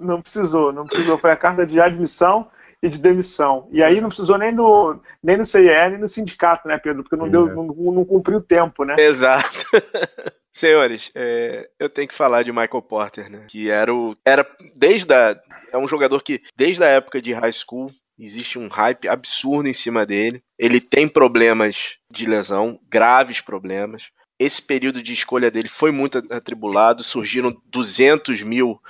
[0.00, 1.18] não precisou, não precisou.
[1.18, 2.48] Foi a carta de admissão
[2.82, 3.68] e de demissão.
[3.70, 7.02] E aí não precisou nem no, nem no CIE, nem no sindicato, né, Pedro?
[7.02, 7.30] Porque não, é.
[7.30, 8.96] deu, não, não cumpriu o tempo, né?
[8.98, 9.66] Exato.
[10.52, 13.44] Senhores, é, eu tenho que falar de Michael Porter, né?
[13.48, 14.16] Que era o.
[14.24, 15.40] Era desde a.
[15.72, 19.72] É um jogador que, desde a época de high school, existe um hype absurdo em
[19.72, 20.42] cima dele.
[20.58, 24.10] Ele tem problemas de lesão, graves problemas.
[24.38, 28.80] Esse período de escolha dele foi muito atribulado, surgiram 200 mil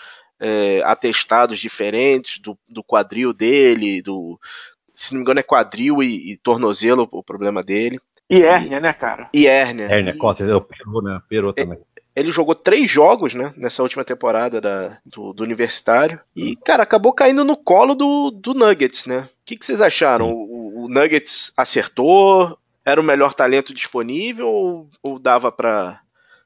[0.41, 4.41] é, atestados diferentes do, do quadril dele, do.
[4.95, 8.01] Se não me engano, é quadril e, e tornozelo o problema dele.
[8.29, 9.29] E hérnia, né, cara?
[9.35, 9.87] E hérnia.
[9.87, 11.21] Hérnia, costa, eu peru, né?
[11.29, 11.79] Peru também.
[12.15, 16.21] Ele jogou três jogos, né, nessa última temporada da, do, do Universitário.
[16.35, 19.21] E, cara, acabou caindo no colo do, do Nuggets, né?
[19.21, 20.31] O que, que vocês acharam?
[20.31, 22.59] O, o, Nuggets acertou?
[22.85, 26.01] Era o melhor talento disponível ou, ou dava para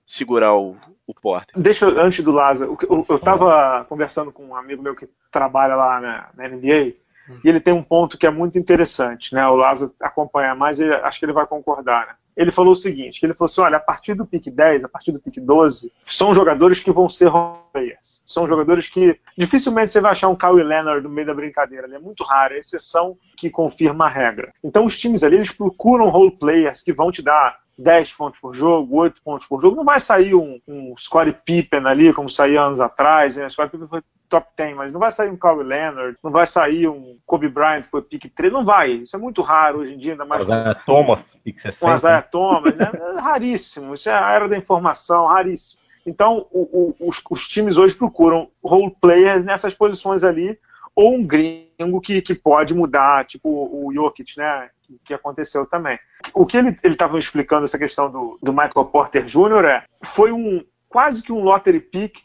[0.07, 0.77] segurar o,
[1.07, 1.61] o Porter?
[1.61, 5.75] Deixa eu, antes do Lázaro, eu, eu tava conversando com um amigo meu que trabalha
[5.75, 6.95] lá na, na NBA
[7.43, 9.47] e ele tem um ponto que é muito interessante, né?
[9.49, 12.15] O Lázaro acompanha mais e acho que ele vai concordar, né?
[12.37, 14.89] Ele falou o seguinte, que ele falou assim, olha, a partir do pick 10, a
[14.89, 17.31] partir do pick 12, são jogadores que vão ser
[17.73, 18.23] players.
[18.27, 21.87] São jogadores que dificilmente você vai achar um Kawhi Leonard no meio da brincadeira.
[21.87, 24.53] Ele é muito raro, é exceção que confirma a regra.
[24.65, 28.55] Então os times ali, eles procuram role players que vão te dar 10 pontos por
[28.55, 29.77] jogo, 8 pontos por jogo.
[29.77, 33.37] Não vai sair um, um Scottie Pippen ali, como saía anos atrás.
[33.37, 33.49] Né?
[33.49, 36.89] Scottie Pippen foi top 10, mas não vai sair um Kawhi Leonard, não vai sair
[36.89, 38.93] um Kobe Bryant foi pick 3, não vai.
[38.93, 41.87] Isso é muito raro hoje em dia, ainda mais Isaiah Thomas, pick 60.
[41.87, 42.91] Com Isaiah Thomas, né?
[42.95, 43.95] É raríssimo.
[43.95, 45.81] Isso é a era da informação, raríssimo.
[46.07, 50.59] Então, o, o, os, os, times hoje procuram role players nessas posições ali,
[50.95, 54.71] ou um gringo que, que pode mudar, tipo o Jokic, né?
[55.05, 55.99] Que, aconteceu também.
[56.33, 60.63] O que ele estava explicando, essa questão do, do Michael Porter Jr., é, foi um
[60.89, 62.19] quase que um lottery pick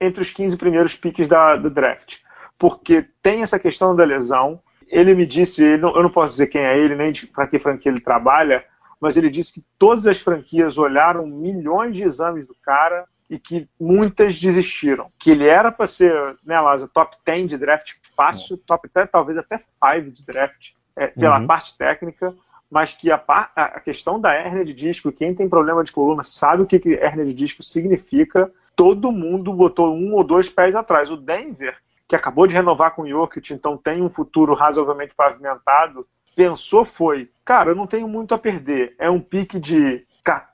[0.00, 2.18] entre os 15 primeiros piques da, do draft.
[2.58, 4.60] Porque tem essa questão da lesão.
[4.88, 7.58] Ele me disse, ele não, eu não posso dizer quem é ele, nem para que
[7.58, 8.64] franquia ele trabalha,
[9.00, 13.68] mas ele disse que todas as franquias olharam milhões de exames do cara e que
[13.78, 15.10] muitas desistiram.
[15.18, 16.12] Que ele era para ser,
[16.44, 21.08] né, Lázaro, top 10 de draft fácil, top 10, talvez até 5 de draft, é,
[21.08, 21.46] pela uhum.
[21.46, 22.34] parte técnica,
[22.70, 23.22] mas que a,
[23.54, 26.94] a, questão da hérnia de disco, quem tem problema de coluna sabe o que, que
[26.94, 31.10] hérnia de disco significa, todo mundo botou um ou dois pés atrás.
[31.10, 31.76] O Denver,
[32.08, 37.30] que acabou de renovar com o Jokic, então tem um futuro razoavelmente pavimentado, pensou foi,
[37.44, 38.94] cara, eu não tenho muito a perder.
[38.98, 40.04] É um pique de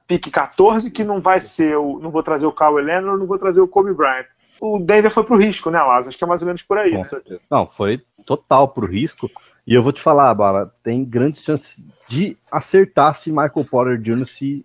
[0.07, 3.39] pique 14 que não vai ser o, não vou trazer o Kawhi Leonard, não vou
[3.39, 4.27] trazer o Kobe Bryant.
[4.61, 6.11] O Denver foi pro risco, né, Lázaro?
[6.11, 6.93] Acho que é mais ou menos por aí.
[6.93, 7.09] Com né?
[7.09, 7.41] certeza.
[7.51, 9.29] Não, foi total pro risco.
[9.67, 11.77] E eu vou te falar, Bala, tem grandes chances
[12.09, 14.27] de acertar se Michael Porter Jr.
[14.27, 14.65] se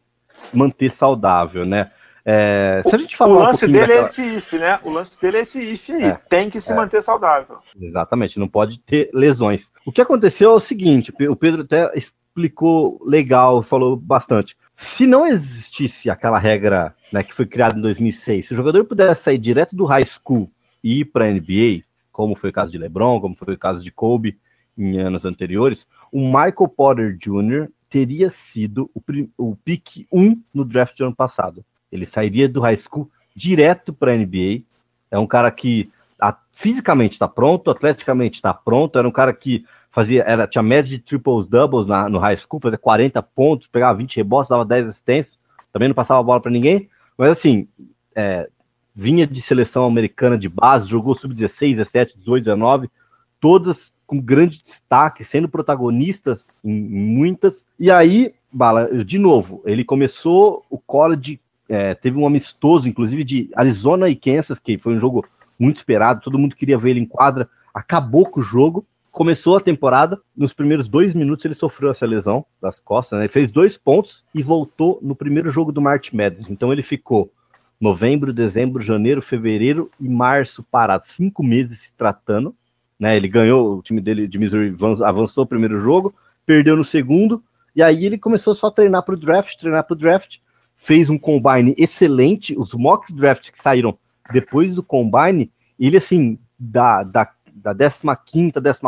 [0.54, 1.92] manter saudável, né?
[2.30, 4.02] É, se a gente falar o lance um dele é daquela...
[4.02, 4.80] é esse if, né?
[4.84, 6.04] O lance dele é esse if aí.
[6.04, 6.76] É, tem que se é.
[6.76, 7.58] manter saudável.
[7.80, 9.68] Exatamente, não pode ter lesões.
[9.86, 14.58] O que aconteceu é o seguinte: o Pedro até explicou legal, falou bastante.
[14.80, 19.24] Se não existisse aquela regra né, que foi criada em 2006, se o jogador pudesse
[19.24, 20.52] sair direto do high school
[20.84, 23.84] e ir para a NBA, como foi o caso de LeBron, como foi o caso
[23.84, 24.38] de Kobe
[24.78, 27.70] em anos anteriores, o Michael Porter Jr.
[27.90, 29.02] teria sido o,
[29.36, 31.66] o pick 1 no draft do ano passado.
[31.92, 34.62] Ele sairia do high school direto para a NBA.
[35.10, 35.90] É um cara que
[36.22, 39.00] a, fisicamente está pronto, atleticamente está pronto.
[39.00, 39.66] Era um cara que
[39.98, 43.98] fazia, era, tinha média de triples doubles na, no high school, fazia 40 pontos, pegava
[43.98, 45.40] 20 rebotes, dava 10 assistências.
[45.74, 46.88] Também não passava a bola para ninguém.
[47.18, 47.68] Mas assim,
[48.16, 48.48] é,
[48.94, 52.92] vinha de seleção americana de base, jogou sub-16, 17, 18, 19,
[53.40, 57.66] todas com grande destaque, sendo protagonista em, em muitas.
[57.80, 63.50] E aí, Bala, de novo, ele começou o college é, teve um amistoso, inclusive, de
[63.56, 65.26] Arizona e Kansas, que foi um jogo
[65.58, 69.62] muito esperado, todo mundo queria ver ele em quadra, acabou com o jogo, começou a
[69.62, 73.26] temporada, nos primeiros dois minutos ele sofreu essa lesão das costas, né?
[73.26, 77.32] ele fez dois pontos e voltou no primeiro jogo do March Madness, então ele ficou
[77.80, 82.56] novembro, dezembro, janeiro, fevereiro e março parado, cinco meses se tratando,
[83.00, 83.16] né?
[83.16, 86.14] Ele ganhou, o time dele de Missouri avançou o primeiro jogo,
[86.46, 87.44] perdeu no segundo,
[87.76, 90.38] e aí ele começou só a treinar para o draft, treinar para o draft,
[90.76, 92.58] fez um combine excelente.
[92.58, 93.98] Os mock drafts que saíram
[94.32, 97.30] depois do combine, ele assim, da, da,
[97.74, 98.80] da 15, 14,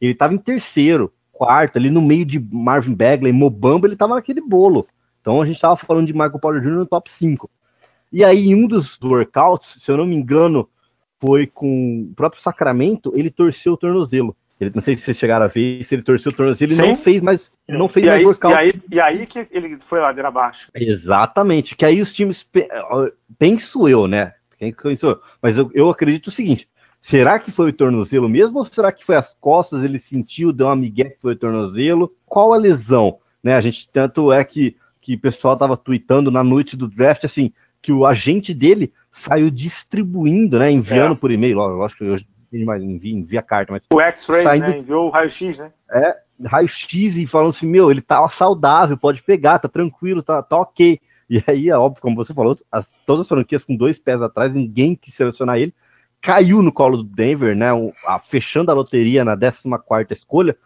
[0.00, 4.40] ele estava em terceiro, quarto, ali no meio de Marvin Bagley, Mobamba, ele estava naquele
[4.40, 4.86] bolo.
[5.20, 6.70] Então a gente estava falando de Michael Porter Jr.
[6.70, 7.50] no top 5.
[8.12, 10.68] E aí, em um dos workouts, se eu não me engano,
[11.20, 14.36] foi com o próprio Sacramento, ele torceu o tornozelo.
[14.58, 16.88] Ele, não sei se vocês chegaram a ver, se ele torceu o tornozelo, ele Sim.
[16.88, 18.54] não fez mais, não fez e mais aí, workout.
[18.54, 20.70] E aí, e aí que ele foi ladeira abaixo.
[20.74, 22.46] Exatamente, que aí os times,
[23.38, 24.32] penso eu, né?
[24.58, 25.20] Quem pensou?
[25.42, 26.68] Mas eu, eu acredito o seguinte:
[27.06, 28.58] será que foi o tornozelo mesmo?
[28.58, 29.84] Ou será que foi as costas?
[29.84, 32.12] Ele sentiu, deu uma migué que foi o tornozelo?
[32.26, 33.18] Qual a lesão?
[33.42, 33.54] Né?
[33.54, 37.52] A gente, tanto é que, que o pessoal tava tweetando na noite do draft, assim,
[37.80, 40.70] que o agente dele saiu distribuindo, né?
[40.70, 41.16] Enviando é.
[41.16, 42.10] por e-mail, lógico que
[42.56, 43.82] eu mais envia, envia carta, mas.
[43.92, 44.66] O X-Ray, saindo...
[44.66, 44.78] né?
[44.78, 45.70] Enviou o raio-x, né?
[45.90, 50.58] É, raio-x e falando assim, meu, ele tá saudável, pode pegar, tá tranquilo, tá, tá
[50.58, 50.98] ok.
[51.30, 54.52] E aí, é óbvio, como você falou, as, todas as franquias com dois pés atrás,
[54.52, 55.72] ninguém quis selecionar ele.
[56.20, 57.68] Caiu no colo do Denver, né?
[58.06, 60.56] A, fechando a loteria na 14 escolha.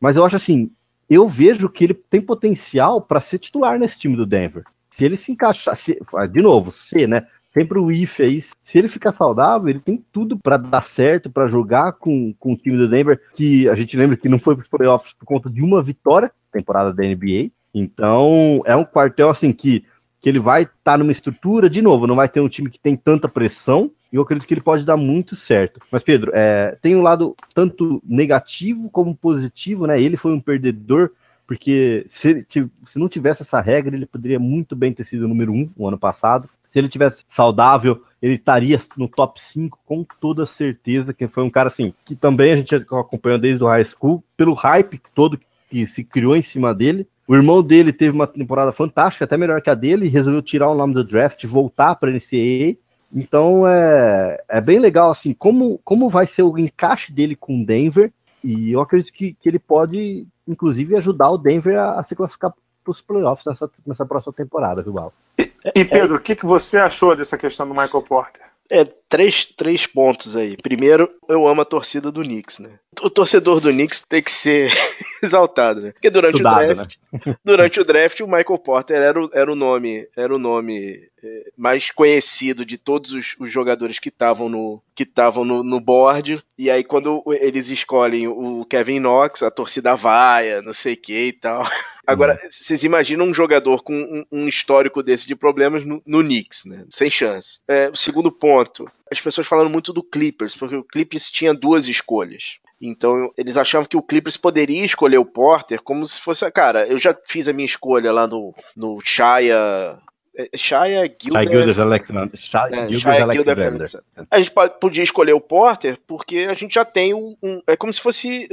[0.00, 0.70] Mas eu acho assim,
[1.08, 4.64] eu vejo que ele tem potencial para ser titular nesse time do Denver.
[4.90, 5.98] Se ele se encaixar, se,
[6.30, 7.26] de novo, se, né?
[7.50, 11.46] Sempre o if aí, se ele ficar saudável, ele tem tudo para dar certo, para
[11.46, 14.62] jogar com, com o time do Denver, que a gente lembra que não foi para
[14.62, 17.50] os playoffs por conta de uma vitória, temporada da NBA.
[17.74, 19.84] Então, é um quartel assim que
[20.22, 22.78] que ele vai estar tá numa estrutura, de novo, não vai ter um time que
[22.78, 25.80] tem tanta pressão, e eu acredito que ele pode dar muito certo.
[25.90, 30.00] Mas, Pedro, é, tem um lado tanto negativo como positivo, né?
[30.00, 31.10] Ele foi um perdedor,
[31.44, 35.52] porque se, se não tivesse essa regra, ele poderia muito bem ter sido o número
[35.52, 36.48] um no ano passado.
[36.70, 41.50] Se ele tivesse saudável, ele estaria no top 5 com toda certeza, que foi um
[41.50, 45.86] cara assim, que também a gente acompanhou desde o high school, pelo hype todo que
[45.86, 49.70] se criou em cima dele, o irmão dele teve uma temporada fantástica, até melhor que
[49.70, 52.76] a dele, e resolveu tirar o nome do draft, voltar para a NCAA.
[53.14, 57.64] Então é, é bem legal assim como, como vai ser o encaixe dele com o
[57.64, 58.12] Denver.
[58.42, 62.52] E eu acredito que, que ele pode, inclusive, ajudar o Denver a, a se classificar
[62.82, 65.12] para os playoffs nessa, nessa próxima temporada, viu, Val?
[65.38, 68.42] E, e Pedro, o que, que você achou dessa questão do Michael Porter?
[68.68, 70.56] É, três, três pontos aí.
[70.56, 72.78] Primeiro, eu amo a torcida do Knicks, né?
[73.00, 74.70] O torcedor do Knicks tem que ser
[75.22, 75.92] exaltado, né?
[75.92, 77.36] Porque durante Estudado, o draft, né?
[77.44, 81.52] durante o draft, o Michael Porter era o, era o nome, era o nome é,
[81.56, 86.44] mais conhecido de todos os, os jogadores que estavam no que estavam no, no board.
[86.58, 91.28] E aí quando eles escolhem o Kevin Knox, a torcida vaia, não sei o que
[91.28, 91.64] e tal.
[92.06, 92.48] Agora, uhum.
[92.50, 96.84] vocês imaginam um jogador com um, um histórico desse de problemas no, no Knicks, né?
[96.90, 97.58] Sem chance.
[97.66, 101.86] É, o segundo ponto, as pessoas falando muito do Clippers, porque o Clippers tinha duas
[101.86, 102.58] escolhas.
[102.82, 106.50] Então eles achavam que o Clippers poderia escolher o Porter como se fosse.
[106.50, 109.96] Cara, eu já fiz a minha escolha lá no, no Shaya.
[110.36, 111.48] É, Shaya Gilder.
[111.48, 112.36] Gilders Alexander.
[112.36, 113.88] Shaya, é, Shaya Alexander.
[114.28, 117.36] A gente podia escolher o Porter porque a gente já tem um.
[117.40, 118.48] um é como se fosse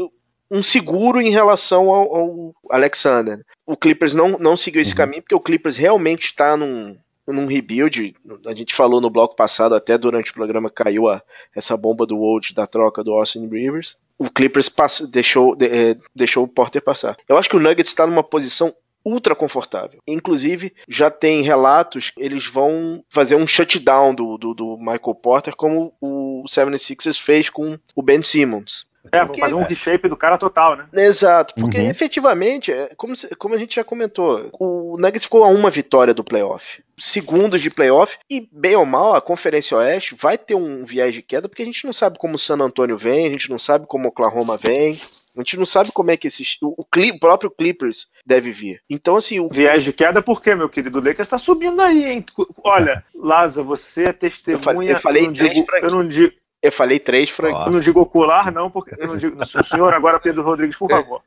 [0.52, 3.44] um seguro em relação ao, ao Alexander.
[3.66, 4.98] O Clippers não, não seguiu esse uhum.
[4.98, 6.98] caminho porque o Clippers realmente está num,
[7.34, 8.16] num rebuild.
[8.46, 11.22] A gente falou no bloco passado, até durante o programa caiu a,
[11.56, 13.98] essa bomba do Old da troca do Austin Rivers.
[14.18, 17.18] O Clippers passou, deixou, de, é, deixou o Porter passar.
[17.28, 18.74] Eu acho que o Nuggets está numa posição
[19.04, 20.00] ultra confortável.
[20.06, 25.94] Inclusive, já tem relatos, eles vão fazer um shutdown do, do, do Michael Porter, como
[26.02, 28.88] o 76ers fez com o Ben Simmons.
[29.12, 30.86] É, porque, fazer um reshape do cara total, né?
[30.94, 31.90] Exato, porque uhum.
[31.90, 36.24] efetivamente, é, como, como a gente já comentou, o Nuggets ficou a uma vitória do
[36.24, 36.84] playoff.
[36.98, 41.22] Segundos de playoff, e bem ou mal, a Conferência Oeste vai ter um viés de
[41.22, 43.86] queda, porque a gente não sabe como o San Antonio vem, a gente não sabe
[43.88, 44.98] como o Oklahoma vem,
[45.38, 48.82] a gente não sabe como é que esse, o, o, o próprio Clippers deve vir.
[48.90, 49.40] Então, assim.
[49.40, 49.48] O...
[49.48, 51.00] Viés de queda, por quê, meu querido?
[51.00, 52.26] O Lakers está subindo aí, hein?
[52.64, 54.60] Olha, Laza, você é testemunha.
[54.60, 57.66] Eu falei, eu falei eu não digo, eu não digo eu falei três, Frank.
[57.66, 59.42] Eu não digo ocular, não, porque eu não digo.
[59.42, 61.22] O senhor agora, Pedro Rodrigues, por favor.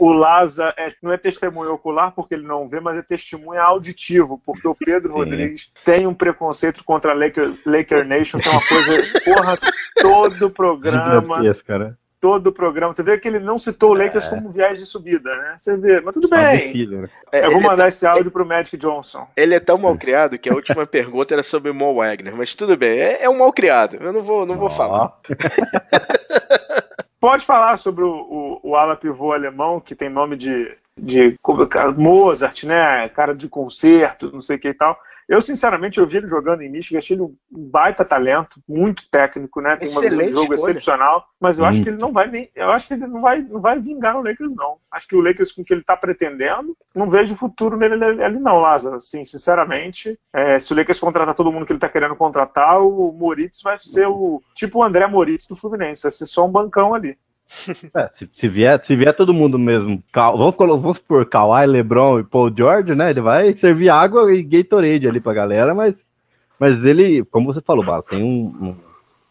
[0.00, 3.60] O, o, Laza é, não é testemunho ocular porque ele não vê, mas é testemunho
[3.60, 5.14] auditivo, porque o Pedro Sim.
[5.14, 9.58] Rodrigues tem um preconceito contra a Laker, Laker Nation, que é uma coisa, porra,
[10.00, 11.40] todo programa.
[11.40, 11.94] Né?
[12.24, 12.94] Todo o programa.
[12.94, 14.30] Você vê que ele não citou o Lakers é.
[14.30, 15.56] como viagem de subida, né?
[15.58, 16.86] Você vê, mas tudo bem.
[16.86, 17.06] Né?
[17.30, 19.28] Eu vou é mandar esse áudio pro Magic Johnson.
[19.36, 22.54] Ele é tão mal criado que a última pergunta era sobre o Mo Wagner, mas
[22.54, 23.98] tudo bem, é, é um mal criado.
[24.00, 24.70] Eu não vou, não vou oh.
[24.70, 25.20] falar.
[27.20, 31.36] Pode falar sobre o, o, o ala pivô alemão, que tem nome de, de
[31.96, 33.08] Mozart, né?
[33.10, 34.98] Cara de concerto, não sei o que e tal.
[35.28, 39.60] Eu, sinceramente, eu vi ele jogando em Michigan, achei ele um baita talento, muito técnico,
[39.60, 39.76] né?
[39.76, 40.72] Tem uma visão de jogo escolha.
[40.72, 41.68] excepcional, mas eu hum.
[41.68, 42.50] acho que ele não vai nem.
[42.54, 44.76] Eu acho que ele não vai, não vai vingar o Lakers, não.
[44.90, 48.38] Acho que o Lakers, com o que ele está pretendendo, não vejo futuro nele ali,
[48.38, 48.96] não, Lázaro.
[48.96, 53.10] Assim, sinceramente, é, se o Lakers contratar todo mundo que ele está querendo contratar, o
[53.12, 56.94] Moritz vai ser o tipo o André Moritz do Fluminense, vai ser só um bancão
[56.94, 57.16] ali.
[57.94, 62.24] É, se, se, vier, se vier todo mundo mesmo, vamos, vamos por Kawhi, LeBron e
[62.24, 63.10] Paul George, né?
[63.10, 66.04] Ele vai servir água e Gatorade ali pra galera, mas,
[66.58, 68.76] mas ele, como você falou, Bala, tem um, um,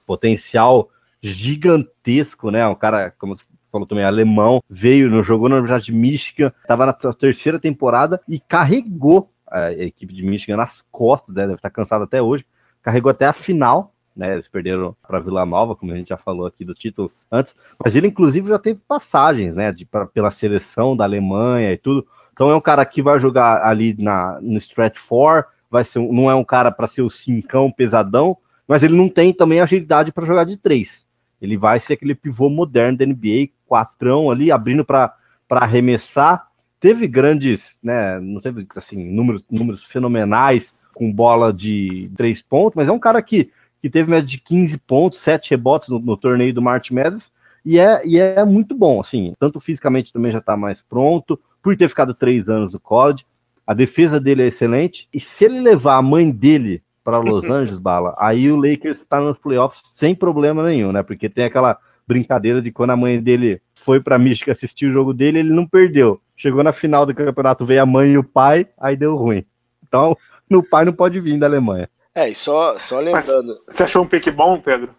[0.05, 0.89] potencial
[1.21, 2.65] gigantesco, né?
[2.67, 6.85] Um cara, como você falou também, alemão, veio, no, jogou na Universidade de Michigan, estava
[6.85, 11.43] na terceira temporada e carregou a equipe de Michigan nas costas, né?
[11.43, 12.45] Deve estar cansado até hoje,
[12.81, 14.33] carregou até a final né?
[14.33, 17.95] Eles perderam para Vila Nova, como a gente já falou aqui do título antes, mas
[17.95, 19.71] ele inclusive já teve passagens, né?
[19.71, 22.05] De, pra, pela seleção da Alemanha e tudo.
[22.31, 26.29] Então é um cara que vai jogar ali na, no stretch four, vai ser, não
[26.29, 28.37] é um cara para ser o cincão pesadão,
[28.67, 31.05] mas ele não tem também agilidade para jogar de três.
[31.41, 35.13] Ele vai ser aquele pivô moderno da NBA, quatrão ali, abrindo para
[35.49, 36.47] arremessar.
[36.79, 38.19] Teve grandes, né?
[38.19, 43.21] Não teve assim números, números fenomenais com bola de três pontos, mas é um cara
[43.21, 43.51] que
[43.83, 47.29] que teve média de 15 pontos, 7 rebotes no, no torneio do March Madness,
[47.65, 51.75] e é, e é muito bom, assim, tanto fisicamente também já está mais pronto, por
[51.75, 53.25] ter ficado três anos no college,
[53.67, 55.07] A defesa dele é excelente.
[55.13, 59.19] E se ele levar a mãe dele para Los Angeles, bala, aí o Lakers está
[59.19, 61.03] nos playoffs sem problema nenhum, né?
[61.03, 61.77] Porque tem aquela
[62.07, 65.67] brincadeira de quando a mãe dele foi para Michigan assistir o jogo dele, ele não
[65.67, 66.21] perdeu.
[66.37, 69.45] Chegou na final do campeonato, veio a mãe e o pai, aí deu ruim.
[69.85, 70.17] Então,
[70.49, 71.89] o pai não pode vir da Alemanha.
[72.15, 73.59] É, e só, só lembrando.
[73.65, 74.95] Mas você achou um pique bom, Pedro?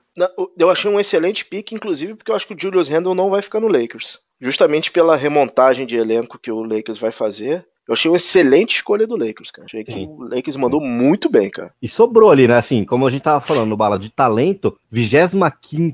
[0.56, 3.42] Eu achei um excelente pique, inclusive, porque eu acho que o Julius Randle não vai
[3.42, 4.18] ficar no Lakers.
[4.40, 7.66] Justamente pela remontagem de elenco que o Lakers vai fazer.
[7.86, 9.66] Eu achei uma excelente escolha do Lakers, cara.
[9.66, 9.92] Achei Sim.
[9.92, 11.72] que o Lakers mandou muito bem, cara.
[11.82, 12.56] E sobrou ali, né?
[12.56, 15.46] Assim, como a gente tava falando no bala de talento, 25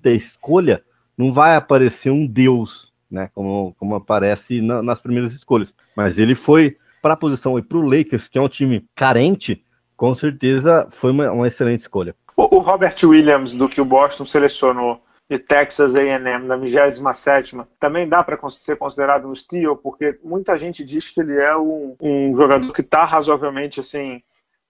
[0.06, 0.82] escolha,
[1.16, 3.30] não vai aparecer um deus, né?
[3.34, 5.72] Como, como aparece na, nas primeiras escolhas.
[5.96, 9.64] Mas ele foi para a posição e para o Lakers, que é um time carente,
[10.00, 12.16] com certeza foi uma, uma excelente escolha.
[12.34, 14.98] O, o Robert Williams, do que o Boston selecionou,
[15.28, 20.82] de Texas A&M na 27 também dá para ser considerado um steal, porque muita gente
[20.82, 24.22] diz que ele é um, um jogador que está razoavelmente assim,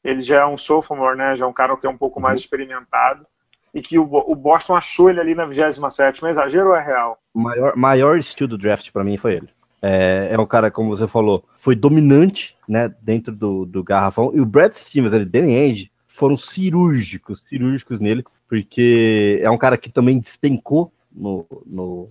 [0.03, 2.41] ele já é um sophomore, né, já é um cara que é um pouco mais
[2.41, 2.45] uhum.
[2.45, 3.25] experimentado,
[3.73, 7.21] e que o, o Boston achou ele ali na 27 é exagero ou é real?
[7.33, 9.49] O maior, maior steal do draft para mim foi ele.
[9.83, 14.41] É, é um cara, como você falou, foi dominante né, dentro do, do garrafão, e
[14.41, 19.91] o Brad Stevens, ele, Danny Ainge, foram cirúrgicos, cirúrgicos nele, porque é um cara que
[19.91, 22.09] também despencou no, no,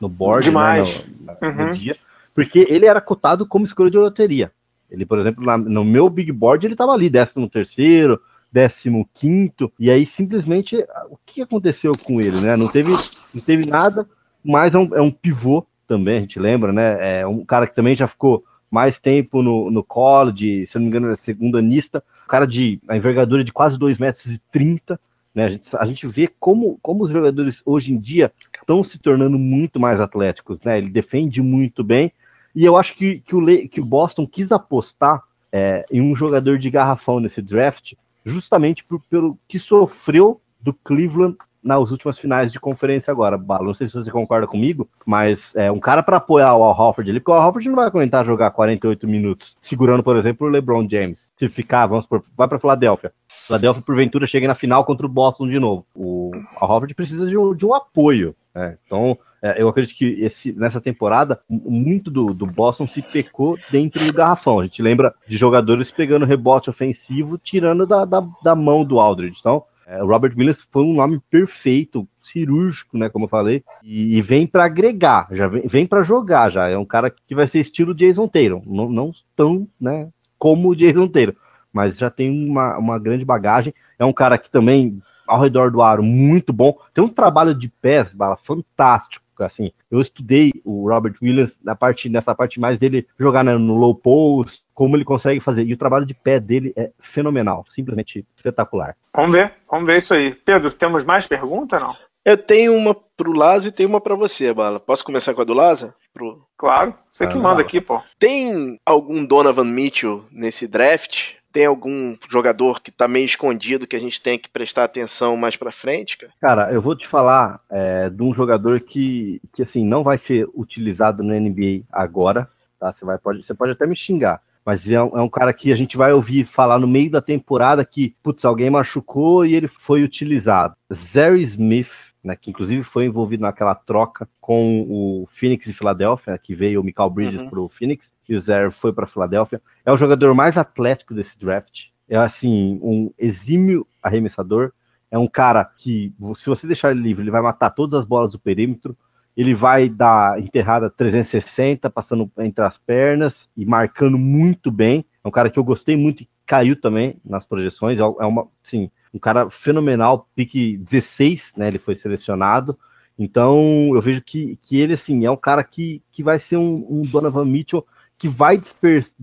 [0.00, 1.06] no board, Demais.
[1.20, 1.66] Né, no, uhum.
[1.66, 1.96] no, dia,
[2.34, 4.50] porque ele era cotado como escolha de loteria.
[4.90, 8.20] Ele, por exemplo, na, no meu big board, ele estava ali, 13 terceiro,
[8.52, 10.76] 15 quinto, e aí simplesmente
[11.08, 12.56] o que aconteceu com ele, né?
[12.56, 14.06] Não teve, não teve nada,
[14.44, 17.20] mas é um, é um pivô também, a gente lembra, né?
[17.20, 20.88] É um cara que também já ficou mais tempo no, no college, se não me
[20.88, 24.98] engano, é segunda anista, cara de a envergadura de quase 2,30 metros e 30,
[25.34, 25.44] né?
[25.44, 29.38] A gente, a gente vê como, como os jogadores hoje em dia estão se tornando
[29.38, 30.78] muito mais atléticos, né?
[30.78, 32.10] Ele defende muito bem.
[32.54, 35.22] E eu acho que, que, o, que o Boston quis apostar
[35.52, 37.92] é, em um jogador de garrafão nesse draft,
[38.24, 43.64] justamente por, pelo que sofreu do Cleveland nas últimas finais de conferência agora, Bala.
[43.64, 47.10] Não sei se você concorda comigo, mas é um cara para apoiar o Al Horford
[47.10, 50.50] ali, porque o Al Horford não vai aguentar jogar 48 minutos, segurando, por exemplo, o
[50.50, 51.30] LeBron James.
[51.36, 53.12] Se ficar, vamos por, vai para Filadélfia.
[53.46, 55.86] Filadélfia, porventura, chega na final contra o Boston de novo.
[55.94, 58.34] O Al Horford precisa de um, de um apoio.
[58.54, 58.76] Né?
[58.84, 64.04] Então, é, eu acredito que esse, nessa temporada, muito do, do Boston se pecou dentro
[64.04, 64.60] do garrafão.
[64.60, 69.38] A gente lembra de jogadores pegando rebote ofensivo, tirando da, da, da mão do Aldridge.
[69.40, 74.16] Então, é, o Robert Williams foi um nome perfeito, cirúrgico, né, como eu falei, e,
[74.16, 76.68] e vem para agregar, já vem, vem para jogar já.
[76.68, 80.08] É um cara que vai ser estilo Jason Taylor, não, não tão, né,
[80.38, 81.34] como o Jason Taylor,
[81.72, 83.74] mas já tem uma, uma grande bagagem.
[83.98, 86.76] É um cara que também ao redor do aro muito bom.
[86.92, 89.72] Tem um trabalho de pés, bala, fantástico assim.
[89.90, 94.62] Eu estudei o Robert Williams na parte, nessa parte mais dele jogar no low post,
[94.74, 95.64] como ele consegue fazer.
[95.64, 98.96] E o trabalho de pé dele é fenomenal, simplesmente espetacular.
[99.14, 100.34] Vamos ver, vamos ver isso aí.
[100.34, 101.94] Pedro, temos mais pergunta não?
[102.24, 104.78] Eu tenho uma pro Laza e tenho uma para você, Bala.
[104.78, 105.94] Posso começar com a do Laza?
[106.14, 106.46] Pro...
[106.56, 108.00] Claro, você que ah, manda aqui, pô.
[108.18, 111.34] Tem algum Donovan Mitchell nesse draft?
[111.52, 115.56] Tem algum jogador que tá meio escondido que a gente tem que prestar atenção mais
[115.56, 116.32] para frente, cara?
[116.40, 120.48] Cara, eu vou te falar é, de um jogador que, que assim não vai ser
[120.54, 122.48] utilizado no NBA agora,
[122.80, 122.92] tá?
[122.92, 124.40] Você vai pode, você pode até me xingar.
[124.64, 127.20] Mas é um, é um, cara que a gente vai ouvir falar no meio da
[127.20, 130.74] temporada que, putz, alguém machucou e ele foi utilizado.
[130.94, 136.54] Zary Smith, né, que inclusive foi envolvido naquela troca com o Phoenix e Filadélfia, que
[136.54, 137.50] veio o Michael Bridges uhum.
[137.50, 139.60] para o Phoenix, e o Zer foi para Filadélfia.
[139.84, 141.88] É o jogador mais atlético desse draft.
[142.08, 144.72] É assim, um exímio arremessador.
[145.10, 148.32] É um cara que, se você deixar ele livre, ele vai matar todas as bolas
[148.32, 148.96] do perímetro.
[149.36, 155.04] Ele vai dar enterrada 360, passando entre as pernas e marcando muito bem.
[155.24, 157.98] É um cara que eu gostei muito e caiu também nas projeções.
[157.98, 161.68] É uma, assim, um cara fenomenal, pique 16, né?
[161.68, 162.78] Ele foi selecionado.
[163.18, 166.86] Então, eu vejo que, que ele, assim, é um cara que, que vai ser um,
[166.88, 167.86] um Donovan Mitchell
[168.16, 169.14] que vai, disperso,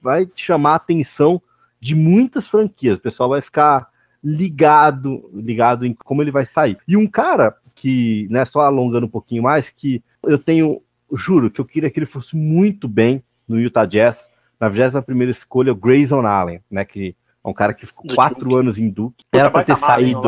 [0.00, 1.40] vai chamar a atenção
[1.80, 2.98] de muitas franquias.
[2.98, 3.88] O pessoal vai ficar
[4.22, 6.78] ligado, ligado em como ele vai sair.
[6.88, 10.82] E um cara que, né, só alongando um pouquinho mais, que eu tenho,
[11.12, 14.28] juro, que eu queria que ele fosse muito bem no Utah Jazz,
[14.58, 17.14] na 21 escolha, o Grayson Allen, né, que
[17.46, 19.24] é um cara que ficou quatro anos em Duke.
[19.32, 20.22] Era para ter saído.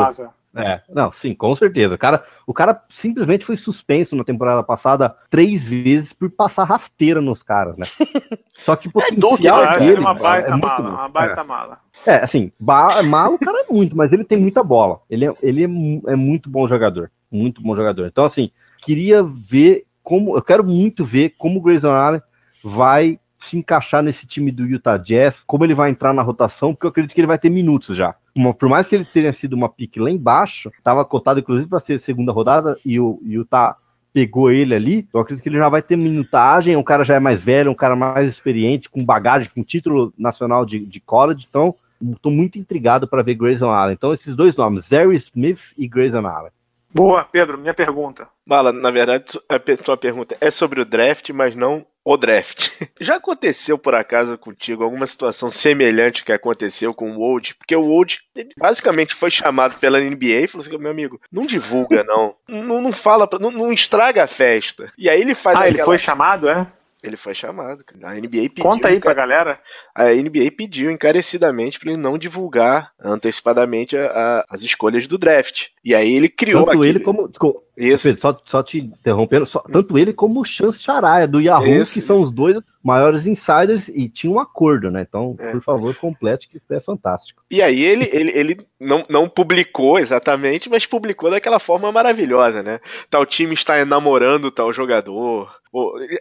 [0.57, 1.95] É, não, sim, com certeza.
[1.95, 7.21] O cara, o cara simplesmente foi suspenso na temporada passada três vezes por passar rasteira
[7.21, 7.85] nos caras, né?
[8.65, 11.45] Só que o potencial é, dele, uma baita é mala, uma baita é.
[11.45, 11.79] mala.
[12.07, 15.01] É, assim, ba malo o cara é muito, mas ele tem muita bola.
[15.11, 18.07] Ele, é, ele é, é muito bom jogador, muito bom jogador.
[18.07, 18.51] Então, assim,
[18.81, 22.23] queria ver como, eu quero muito ver como o Grayson Allen
[22.65, 26.87] vai se encaixar nesse time do Utah Jazz, como ele vai entrar na rotação, porque
[26.87, 28.15] eu acredito que ele vai ter minutos já.
[28.35, 31.81] Uma, por mais que ele tenha sido uma pique lá embaixo, estava cotado inclusive para
[31.81, 33.77] ser segunda rodada e o Utah
[34.13, 37.21] pegou ele ali, eu acredito que ele já vai ter minutagem, um cara já é
[37.21, 41.75] mais velho, um cara mais experiente, com bagagem, com título nacional de, de college, então
[42.13, 43.95] estou muito intrigado para ver Grayson Allen.
[43.95, 46.51] Então esses dois nomes, Zary Smith e Grayson Allen.
[46.93, 48.27] Boa, Pedro, minha pergunta.
[48.47, 52.71] Bala, na verdade, a tua pergunta é sobre o draft, mas não o draft.
[53.01, 57.55] Já aconteceu por acaso contigo alguma situação semelhante que aconteceu com o Wold?
[57.57, 58.21] Porque o Wold
[58.57, 62.93] basicamente foi chamado pela NBA e falou assim: meu amigo, não divulga não, não, não
[62.93, 64.91] fala, não, não estraga a festa.
[64.97, 65.57] E aí ele faz.
[65.57, 65.77] Ah, aquela...
[65.77, 66.67] ele foi chamado, é?
[67.03, 67.85] Ele foi chamado.
[68.03, 68.65] A NBA pediu.
[68.65, 69.61] Conta aí pra galera.
[69.95, 75.67] A NBA pediu encarecidamente para ele não divulgar antecipadamente a, a, as escolhas do draft.
[75.85, 76.65] E aí ele criou.
[76.65, 76.89] Tanto aquele...
[76.89, 77.31] ele como.
[77.79, 78.09] Isso.
[78.09, 82.01] Pedro, só, só te interrompendo, só, tanto ele como o Chance Charaia do Yahoo, que
[82.01, 85.07] são os dois maiores insiders e tinha um acordo, né?
[85.09, 85.53] Então, é.
[85.53, 87.43] por favor, complete que isso é fantástico.
[87.49, 92.81] E aí ele, ele, ele não, não publicou exatamente, mas publicou daquela forma maravilhosa, né?
[93.09, 95.55] Tal time está namorando tal jogador.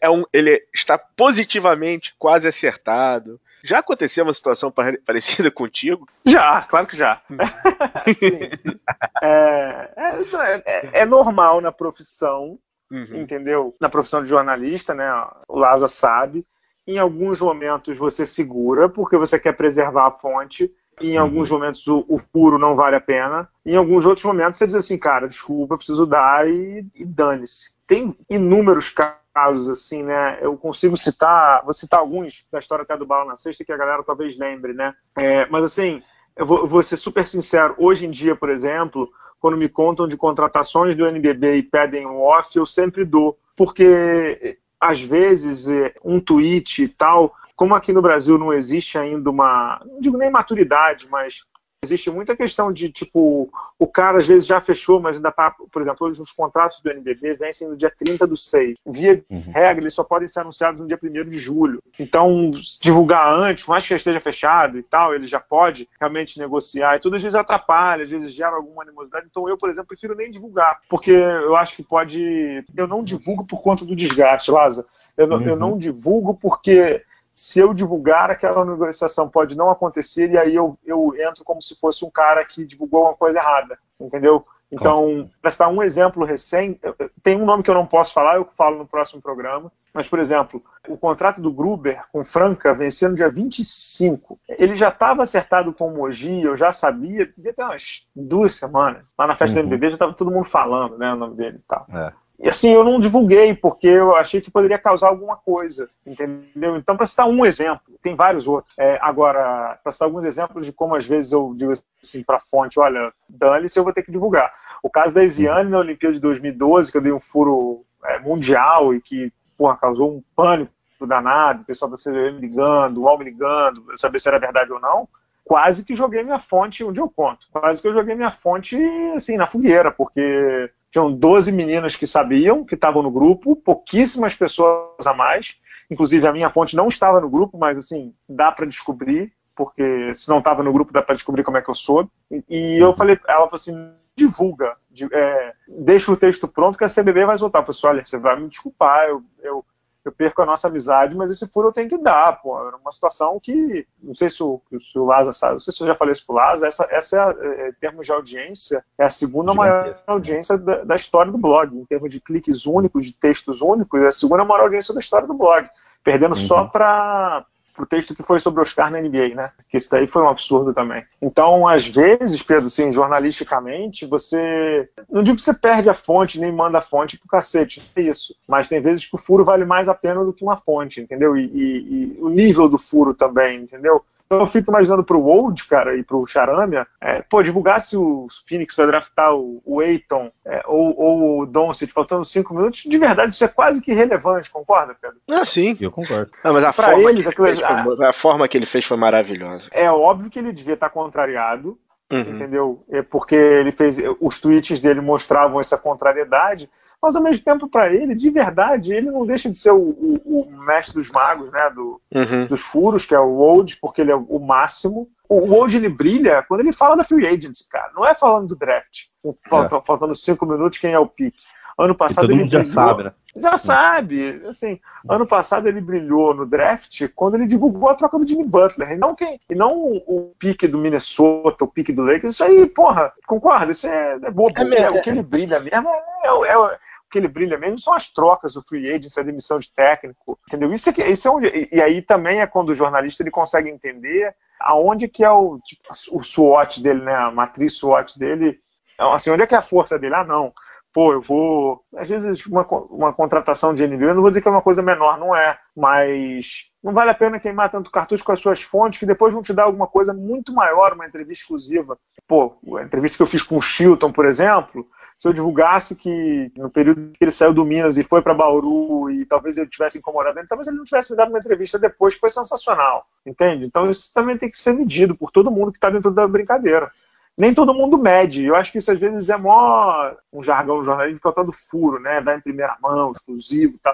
[0.01, 3.39] É um, ele está positivamente quase acertado.
[3.63, 4.71] Já aconteceu uma situação
[5.05, 6.07] parecida contigo?
[6.25, 7.21] Já, claro que já.
[9.21, 12.57] é, é, é, é, normal na profissão,
[12.91, 13.21] uhum.
[13.21, 13.75] entendeu?
[13.79, 15.09] Na profissão de jornalista, né?
[15.47, 16.45] O Laza sabe.
[16.85, 20.71] Em alguns momentos você segura porque você quer preservar a fonte.
[20.99, 21.23] Em uhum.
[21.23, 23.49] alguns momentos o, o puro não vale a pena.
[23.65, 27.75] Em alguns outros momentos você diz assim, cara, desculpa, preciso dar e, e dane-se.
[27.85, 30.39] Tem inúmeros casos casos, assim, né?
[30.41, 33.77] Eu consigo citar, vou citar alguns da história até do Bala na Sexta, que a
[33.77, 34.95] galera talvez lembre, né?
[35.15, 36.01] É, mas, assim,
[36.35, 37.75] eu vou, vou ser super sincero.
[37.77, 39.07] Hoje em dia, por exemplo,
[39.39, 43.37] quando me contam de contratações do NBB e pedem um off, eu sempre dou.
[43.55, 49.29] Porque, às vezes, é, um tweet e tal, como aqui no Brasil não existe ainda
[49.29, 51.43] uma, não digo nem maturidade, mas
[51.83, 55.79] Existe muita questão de, tipo, o cara às vezes já fechou, mas ainda tá, por
[55.79, 58.79] exemplo, hoje os contratos do NBB vencem no dia 30 do 6.
[58.83, 59.51] Via uhum.
[59.53, 61.79] regra, eles só podem ser anunciados no dia 1 de julho.
[61.99, 62.49] Então,
[62.81, 66.99] divulgar antes, mais que já esteja fechado e tal, ele já pode realmente negociar e
[66.99, 69.27] tudo, às vezes atrapalha, às vezes gera alguma animosidade.
[69.29, 72.65] Então, eu, por exemplo, prefiro nem divulgar, porque eu acho que pode.
[72.75, 74.83] Eu não divulgo por conta do desgaste, Laza.
[75.15, 75.41] Eu, uhum.
[75.41, 77.03] eu não divulgo porque
[77.37, 81.79] se eu divulgar, aquela negociação pode não acontecer e aí eu, eu entro como se
[81.79, 84.43] fosse um cara que divulgou uma coisa errada, entendeu?
[84.71, 86.81] Então, para citar um exemplo recente,
[87.21, 90.17] tem um nome que eu não posso falar, eu falo no próximo programa, mas, por
[90.17, 94.37] exemplo, o contrato do Gruber com Franca venceu no dia 25.
[94.49, 99.13] Ele já estava acertado com o Mogi, eu já sabia, devia ter umas duas semanas.
[99.17, 99.61] Lá na festa uhum.
[99.61, 101.85] do MBB já estava todo mundo falando, né, o nome dele e tal.
[101.93, 102.11] É.
[102.39, 106.77] E assim, eu não divulguei, porque eu achei que poderia causar alguma coisa, entendeu?
[106.77, 108.73] Então, para citar um exemplo, tem vários outros.
[108.77, 111.73] É, agora, para citar alguns exemplos de como às vezes eu digo
[112.03, 114.53] assim para a fonte: olha, dane-se, eu vou ter que divulgar.
[114.83, 118.93] O caso da Isiane na Olimpíada de 2012, que eu dei um furo é, mundial
[118.93, 120.71] e que porra, causou um pânico
[121.01, 124.79] danado, o pessoal da CBM ligando, o UOL me ligando, saber se era verdade ou
[124.79, 125.07] não
[125.47, 127.47] quase que joguei minha fonte onde eu conto.
[127.51, 128.77] Quase que eu joguei minha fonte
[129.15, 135.05] assim na fogueira, porque tinham 12 meninas que sabiam, que estavam no grupo, pouquíssimas pessoas
[135.05, 135.59] a mais.
[135.89, 140.29] Inclusive, a minha fonte não estava no grupo, mas assim, dá para descobrir, porque se
[140.29, 142.09] não estava no grupo, dá para descobrir como é que eu sou.
[142.49, 144.75] E, eu falei, ela falou assim: divulga,
[145.13, 147.61] é, deixa o texto pronto que a CBB vai soltar.
[147.61, 149.65] Eu falei assim, olha, você vai me desculpar, eu, eu
[150.07, 152.57] eu perco a nossa amizade, mas esse furo eu tenho que dar, pô.
[152.67, 155.83] Era uma situação que, não sei se o, se o Laza sabe, não sei se
[155.83, 159.05] eu já falei isso pro Laza, essa, essa é, é, em termos de audiência, é
[159.05, 163.13] a segunda maior audiência da, da, história do blog, em termos de cliques únicos, de
[163.13, 165.69] textos únicos, é a segunda maior audiência da história do blog,
[166.03, 166.41] perdendo uhum.
[166.41, 167.45] só para
[167.77, 169.51] pro texto que foi sobre Oscar na NBA, né?
[169.69, 171.05] Que isso daí foi um absurdo também.
[171.21, 174.89] Então, às vezes, Pedro, assim, jornalisticamente, você.
[175.07, 178.35] Não digo que você perde a fonte, nem manda a fonte pro cacete, é isso.
[178.47, 181.37] Mas tem vezes que o furo vale mais a pena do que uma fonte, entendeu?
[181.37, 184.03] E, e, e o nível do furo também, entendeu?
[184.27, 188.75] Então eu fico imaginando pro Old, cara, e pro Charamia, é, pô, divulgasse o Phoenix
[188.75, 193.33] vai draftar o, o Aiton é, ou, ou o Doncic faltando cinco minutos, de verdade
[193.33, 195.17] isso é quase que irrelevante, concorda, Pedro?
[195.29, 195.77] Ah, sim.
[195.79, 196.29] Eu concordo.
[196.43, 199.69] Não, mas a, pra forma eles, que fez, a forma que ele fez foi maravilhosa.
[199.71, 201.77] É óbvio que ele devia estar contrariado,
[202.09, 202.19] Uhum.
[202.21, 202.85] entendeu?
[202.89, 206.69] É porque ele fez, os tweets dele mostravam essa contrariedade,
[207.01, 210.41] mas ao mesmo tempo para ele, de verdade, ele não deixa de ser o, o,
[210.41, 212.45] o mestre dos magos, né, do, uhum.
[212.47, 215.07] dos furos, que é o Old, porque ele é o máximo.
[215.29, 217.91] O Old ele brilha quando ele fala da free agency, cara.
[217.93, 219.85] Não é falando do draft, é.
[219.85, 221.35] faltando cinco minutos quem é o pick.
[221.77, 223.13] Ano passado todo ele mundo já brilhou- sabe, né?
[223.39, 228.27] Já sabe, assim, ano passado ele brilhou no draft quando ele divulgou a troca do
[228.27, 232.01] Jimmy Butler, e não quem, e não o, o pique do Minnesota, o pique do
[232.01, 233.71] Lakers, isso aí, porra, concorda?
[233.71, 236.77] Isso é, é bobo, É mesmo, É, o que ele brilha mesmo é, é- é
[237.11, 240.73] que ele brilha mesmo são as trocas, o free agent, a demissão de técnico, entendeu?
[240.73, 243.29] Isso é, que- isso é onde, e, e aí também é quando o jornalista ele
[243.29, 248.59] consegue entender aonde que é o, tipo, o SWOT dele, né, a matriz SWOT dele,
[248.95, 250.15] então, assim, onde é que é a força dele?
[250.15, 250.51] Ah, não,
[250.97, 251.85] pô, eu vou.
[251.95, 254.81] Às vezes, uma, uma contratação de NBA, eu não vou dizer que é uma coisa
[254.81, 258.97] menor, não é, mas não vale a pena queimar tanto cartucho com as suas fontes,
[258.97, 261.99] que depois vão te dar alguma coisa muito maior, uma entrevista exclusiva.
[262.27, 264.87] Pô, a entrevista que eu fiz com o Chilton, por exemplo,
[265.19, 269.11] se eu divulgasse que no período que ele saiu do Minas e foi para Bauru
[269.11, 272.15] e talvez ele tivesse incomodado ele, talvez ele não tivesse me dado uma entrevista depois,
[272.15, 273.67] que foi sensacional, entende?
[273.67, 276.89] Então isso também tem que ser medido por todo mundo que está dentro da brincadeira
[277.37, 278.45] nem todo mundo mede.
[278.45, 281.45] Eu acho que isso às vezes é mó um jargão jornalístico que é o tal
[281.45, 282.19] do furo, né?
[282.19, 283.93] Dar em primeira mão, exclusivo e tal.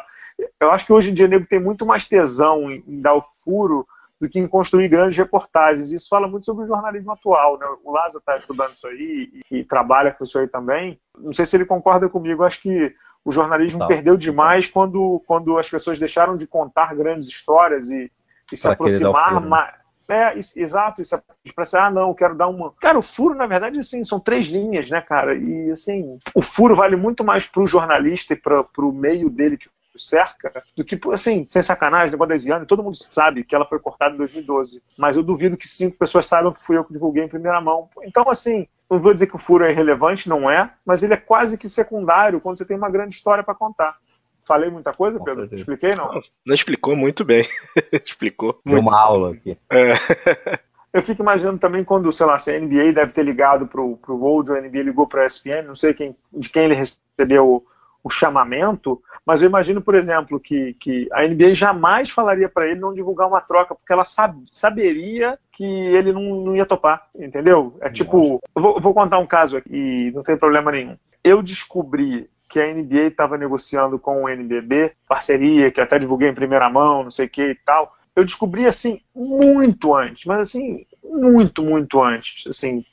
[0.59, 3.13] Eu acho que hoje em dia o nego tem muito mais tesão em, em dar
[3.15, 3.85] o furo
[4.19, 5.91] do que em construir grandes reportagens.
[5.91, 7.67] Isso fala muito sobre o jornalismo atual, né?
[7.83, 10.97] O Laza está estudando isso aí e, e trabalha com isso aí também.
[11.19, 12.41] Não sei se ele concorda comigo.
[12.41, 13.87] Eu acho que o jornalismo Tá.
[13.87, 18.09] perdeu demais quando, quando as pessoas deixaram de contar grandes histórias e,
[18.51, 19.47] e se aproximar né?
[19.47, 19.82] mais.
[20.07, 21.21] É, exato, isso é
[21.55, 22.71] para ser, ah, não, quero dar uma.
[22.73, 25.35] Cara, o furo, na verdade, assim, são três linhas, né, cara?
[25.35, 29.67] E assim, o furo vale muito mais pro jornalista e para pro meio dele que
[29.67, 33.67] o cerca do que, assim, sem sacanagem, negócio da Ziane, todo mundo sabe que ela
[33.67, 34.81] foi cortada em 2012.
[34.97, 37.89] Mas eu duvido que cinco pessoas saibam que fui eu que divulguei em primeira mão.
[38.03, 41.17] Então, assim, não vou dizer que o furo é irrelevante, não é, mas ele é
[41.17, 43.97] quase que secundário quando você tem uma grande história para contar.
[44.45, 45.47] Falei muita coisa, Pedro?
[45.51, 46.09] Expliquei, não?
[46.45, 47.45] Não explicou muito bem.
[48.03, 48.59] explicou.
[48.65, 49.57] Deu uma aula aqui.
[49.69, 49.93] É.
[50.93, 54.15] Eu fico imaginando também quando, sei lá, se a NBA deve ter ligado pro, pro
[54.15, 57.49] Gold, ou a NBA ligou para a ESPN, não sei quem, de quem ele recebeu
[57.49, 57.65] o,
[58.03, 62.79] o chamamento, mas eu imagino, por exemplo, que, que a NBA jamais falaria para ele
[62.79, 67.75] não divulgar uma troca, porque ela sab, saberia que ele não, não ia topar, entendeu?
[67.81, 70.95] É tipo, eu vou, vou contar um caso aqui, e não tem problema nenhum.
[71.23, 76.35] Eu descobri que a NBA estava negociando com o NBB, parceria, que até divulguei em
[76.35, 77.97] primeira mão, não sei o que e tal.
[78.15, 82.45] Eu descobri assim muito antes, mas assim muito, muito antes.
[82.45, 82.85] Assim,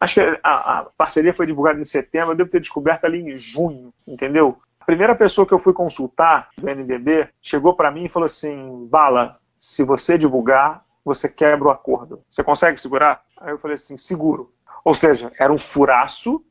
[0.00, 3.36] acho que a, a parceria foi divulgada em setembro, eu devo ter descoberto ali em
[3.36, 4.58] junho, entendeu?
[4.80, 8.88] A primeira pessoa que eu fui consultar do NBB chegou para mim e falou assim:
[8.90, 12.24] Bala, se você divulgar, você quebra o acordo.
[12.28, 13.22] Você consegue segurar?
[13.40, 14.52] Aí eu falei assim: seguro.
[14.84, 16.44] Ou seja, era um furaço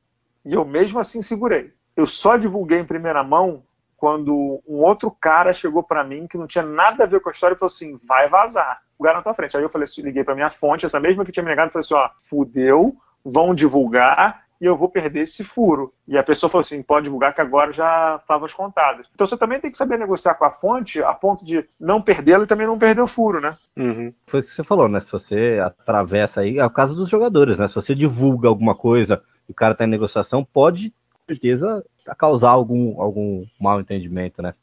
[0.46, 1.74] e eu mesmo assim segurei.
[2.02, 3.62] Eu só divulguei em primeira mão
[3.96, 7.32] quando um outro cara chegou para mim que não tinha nada a ver com a
[7.32, 8.82] história e falou assim: vai vazar.
[8.98, 9.56] O cara na tua frente.
[9.56, 11.86] Aí eu falei liguei para minha fonte, essa mesma que tinha me negado, e falei
[11.86, 15.94] assim: ó, fudeu, vão divulgar e eu vou perder esse furo.
[16.08, 19.08] E a pessoa falou assim: pode divulgar que agora já favas contadas.
[19.14, 22.46] Então você também tem que saber negociar com a fonte a ponto de não perdê-lo
[22.46, 23.56] e também não perder o furo, né?
[23.78, 24.12] Uhum.
[24.26, 25.00] Foi o que você falou, né?
[25.00, 27.68] Se você atravessa aí, é o caso dos jogadores, né?
[27.68, 31.84] Se você divulga alguma coisa e o cara tá em negociação, pode, com certeza,
[32.18, 34.54] causar algum, algum mal entendimento, né?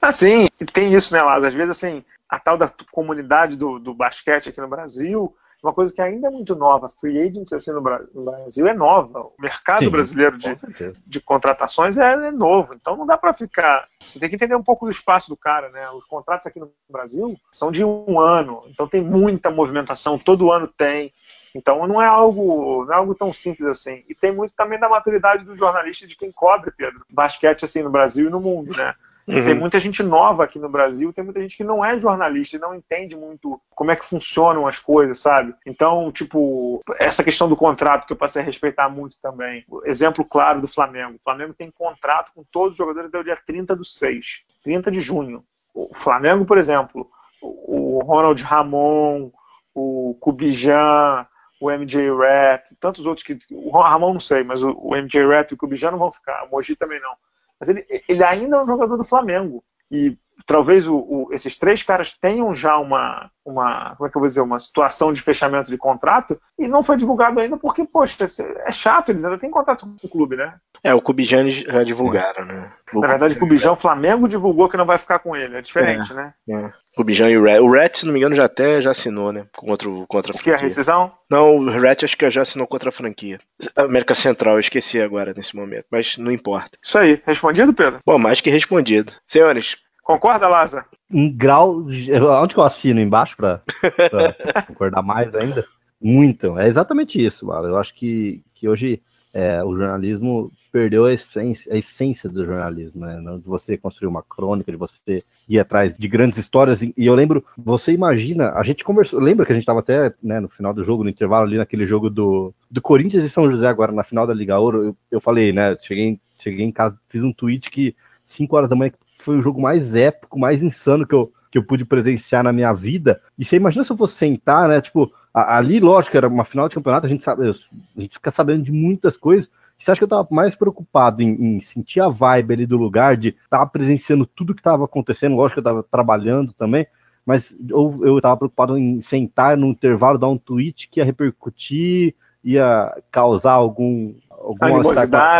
[0.00, 1.46] Assim, tem isso, né, Lázaro?
[1.48, 5.94] Às vezes, assim, a tal da comunidade do, do basquete aqui no Brasil, uma coisa
[5.94, 6.90] que ainda é muito nova.
[6.90, 9.20] Free agents, assim, no, Bra- no Brasil é nova.
[9.20, 10.58] O mercado Sim, brasileiro de,
[11.06, 12.74] de contratações é, é novo.
[12.74, 13.86] Então não dá para ficar.
[14.00, 15.88] Você tem que entender um pouco do espaço do cara, né?
[15.90, 20.66] Os contratos aqui no Brasil são de um ano, então tem muita movimentação, todo ano
[20.66, 21.12] tem.
[21.54, 24.02] Então não é algo, não é algo tão simples assim.
[24.08, 27.90] E tem muito também da maturidade do jornalista de quem cobre, Pedro, basquete assim no
[27.90, 28.94] Brasil e no mundo, né?
[29.24, 29.60] Tem Uhum.
[29.60, 32.74] muita gente nova aqui no Brasil, tem muita gente que não é jornalista e não
[32.74, 35.54] entende muito como é que funcionam as coisas, sabe?
[35.64, 39.64] Então, tipo, essa questão do contrato que eu passei a respeitar muito também.
[39.84, 41.14] Exemplo claro do Flamengo.
[41.20, 44.90] O Flamengo tem contrato com todos os jogadores até o dia 30 do 6, 30
[44.90, 45.44] de junho.
[45.72, 47.08] O Flamengo, por exemplo,
[47.40, 49.30] o Ronald Ramon,
[49.72, 51.24] o Cubijan,
[51.62, 53.38] o MJ Rat, tantos outros que.
[53.52, 56.50] O Ramon não sei, mas o, MJ Rat e o Cubijan não vão ficar, o
[56.50, 57.14] Moji também não.
[57.60, 59.62] Mas ele, ele ainda é um jogador do Flamengo.
[59.90, 60.16] E
[60.46, 64.26] talvez o, o- esses três caras tenham já uma, uma, como é que eu vou
[64.26, 68.24] dizer, uma situação de fechamento de contrato e não foi divulgado ainda porque, poxa,
[68.66, 70.58] é chato, eles ainda têm contrato com o clube, né?
[70.84, 72.72] É, o Kubijani já divulgaram, né?
[72.94, 76.12] Na verdade, o Bijão, o Flamengo divulgou que não vai ficar com ele, é diferente,
[76.12, 76.34] né?
[76.50, 76.72] É.
[76.98, 77.60] O Bijan e o Rat.
[77.60, 79.46] O Rat, se não me engano, já até já assinou, né?
[79.56, 80.66] Contra, o- contra a O que é a franquia.
[80.68, 81.10] rescisão?
[81.30, 83.38] Não, o Rat acho que já assinou contra a franquia.
[83.76, 86.76] América Central, eu esqueci agora nesse momento, mas não importa.
[86.82, 88.00] Isso aí, respondido, Pedro?
[88.04, 89.12] Bom, mais que respondido.
[89.26, 90.84] Senhores, Concorda, Lázaro?
[91.10, 91.76] Em grau.
[91.86, 93.00] Onde que eu assino?
[93.00, 93.62] Embaixo pra,
[94.10, 95.64] pra concordar mais ainda?
[96.00, 96.58] Muito.
[96.58, 97.68] É exatamente isso, mano.
[97.68, 99.00] Eu acho que, que hoje
[99.32, 103.20] é, o jornalismo perdeu a essência, a essência do jornalismo, né?
[103.38, 106.82] De você construir uma crônica, de você ir atrás de grandes histórias.
[106.82, 110.40] E eu lembro, você imagina, a gente conversou, lembra que a gente estava até né,
[110.40, 113.66] no final do jogo, no intervalo ali, naquele jogo do, do Corinthians e São José,
[113.66, 115.76] agora na final da Liga Ouro, eu, eu falei, né?
[115.80, 117.94] Cheguei, cheguei em casa, fiz um tweet que
[118.24, 121.64] 5 horas da manhã foi o jogo mais épico, mais insano que eu, que eu
[121.64, 123.20] pude presenciar na minha vida.
[123.38, 124.80] E você imagina se eu fosse sentar, né?
[124.80, 128.64] Tipo, ali, lógico, era uma final de campeonato, a gente sabe, a gente fica sabendo
[128.64, 129.50] de muitas coisas.
[129.78, 133.16] Você acha que eu estava mais preocupado em, em, sentir a vibe ali do lugar,
[133.16, 135.34] de estar tá presenciando tudo que estava acontecendo?
[135.34, 136.86] Lógico que eu estava trabalhando também,
[137.26, 142.14] mas ou eu estava preocupado em sentar no intervalo, dar um tweet que ia repercutir,
[142.44, 144.92] ia causar algum alguma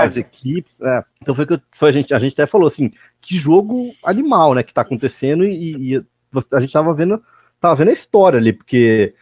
[0.05, 0.81] as equipes.
[0.81, 1.05] É.
[1.21, 2.91] Então foi que eu, foi a gente a gente até falou assim,
[3.21, 6.05] que jogo animal, né, que está acontecendo e, e,
[6.51, 7.23] a gente estava vendo
[7.61, 9.15] tava vendo a história ali, porque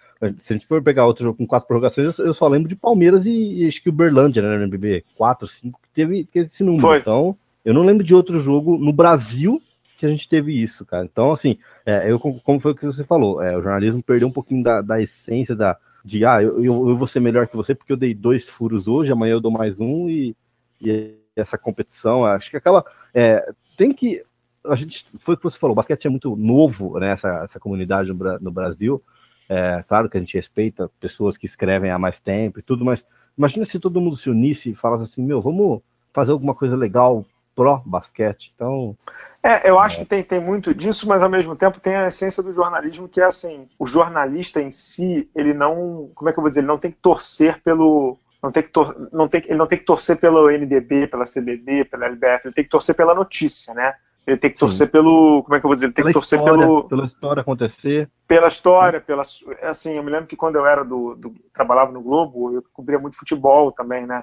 [0.43, 3.25] se a gente for pegar outro jogo com quatro prorrogações, eu só lembro de Palmeiras
[3.25, 6.63] e, e acho que o Berlândia, né, no NBB 4, 5, que teve, teve esse
[6.63, 6.83] número.
[6.83, 6.99] Foi.
[6.99, 9.61] Então, eu não lembro de outro jogo no Brasil
[9.97, 11.05] que a gente teve isso, cara.
[11.05, 14.33] Então, assim, é, eu, como foi o que você falou, é, o jornalismo perdeu um
[14.33, 17.75] pouquinho da, da essência da, de, ah, eu, eu, eu, vou ser melhor que você
[17.75, 20.35] porque eu dei dois furos hoje, amanhã eu dou mais um e,
[20.81, 24.25] e essa competição, acho que acaba, é, tem que,
[24.65, 27.61] a gente, foi o que você falou, o basquete é muito novo, né, essa, essa
[27.61, 29.03] comunidade no, no Brasil,
[29.51, 33.05] é, claro que a gente respeita pessoas que escrevem há mais tempo e tudo, mas
[33.37, 35.83] imagina se todo mundo se unisse e falasse assim, meu, vamos
[36.13, 38.53] fazer alguma coisa legal pró basquete.
[38.55, 38.97] Então.
[39.43, 39.99] É, eu acho é.
[40.01, 43.21] que tem, tem muito disso, mas ao mesmo tempo tem a essência do jornalismo que
[43.21, 46.69] é assim, o jornalista em si, ele não, como é que eu vou dizer, ele
[46.69, 49.85] não tem que torcer pelo não tem que tor não tem, ele não tem que
[49.85, 53.95] torcer pelo NDB, pela CBB, pela LBF, ele tem que torcer pela notícia, né?
[54.27, 54.93] Ele tem que torcer Sim.
[54.93, 55.43] pelo.
[55.43, 55.87] Como é que eu vou dizer?
[55.87, 56.85] Ele tem pela que torcer história, pelo.
[56.85, 58.11] Pela história acontecer.
[58.27, 59.23] Pela história, pela.
[59.63, 61.15] Assim, eu me lembro que quando eu era do.
[61.17, 64.23] do trabalhava no Globo, eu cobria muito futebol também, né?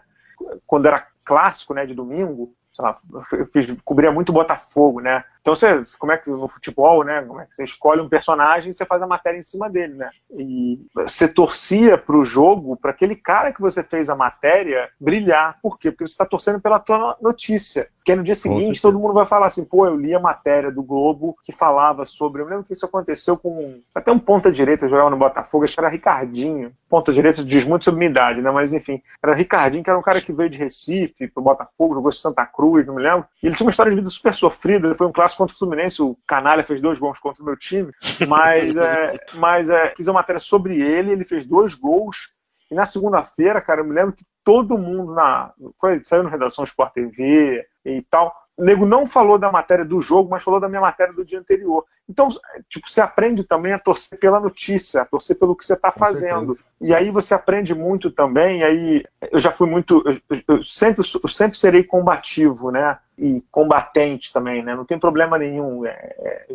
[0.66, 2.96] Quando era clássico, né, de domingo, sei lá,
[3.34, 5.24] eu fiz, cobria muito Botafogo, né?
[5.48, 7.22] Então você, como é que no futebol, né?
[7.22, 9.94] Como é que você escolhe um personagem e você faz a matéria em cima dele,
[9.94, 10.10] né?
[10.30, 15.58] E você torcia para o jogo, para aquele cara que você fez a matéria brilhar.
[15.62, 15.90] Por quê?
[15.90, 17.88] Porque você está torcendo pela tua notícia.
[17.96, 20.82] Porque no dia seguinte todo mundo vai falar assim, pô, eu li a matéria do
[20.82, 22.42] Globo que falava sobre.
[22.42, 25.80] Eu lembro que isso aconteceu com até um ponta direita jogava no Botafogo, acho que
[25.80, 26.72] era Ricardinho.
[26.90, 28.50] Ponta direita diz muito sobre minha idade, né?
[28.50, 32.10] Mas enfim, era Ricardinho, que era um cara que veio de Recife pro Botafogo, jogou
[32.10, 33.26] em Santa Cruz, não me lembro.
[33.44, 36.02] E ele tinha uma história de vida super sofrida, foi um clássico contra o Fluminense,
[36.02, 37.92] o Canalha fez dois gols contra o meu time,
[38.28, 42.34] mas, é, mas é, fiz uma matéria sobre ele, ele fez dois gols,
[42.70, 45.54] e na segunda-feira, cara, eu me lembro que todo mundo na.
[45.80, 48.34] Foi, saiu na redação Sport TV e tal.
[48.58, 51.40] O nego não falou da matéria do jogo, mas falou da minha matéria do dia
[51.40, 51.86] anterior.
[52.10, 52.28] Então,
[52.68, 56.58] tipo, você aprende também a torcer pela notícia, a torcer pelo que você está fazendo.
[56.82, 58.64] E aí você aprende muito também.
[58.64, 60.04] aí eu já fui muito.
[60.06, 62.98] Eu, eu sempre, eu sempre serei combativo, né?
[63.16, 64.76] E combatente também, né?
[64.76, 65.86] Não tem problema nenhum.
[65.86, 66.48] É, é,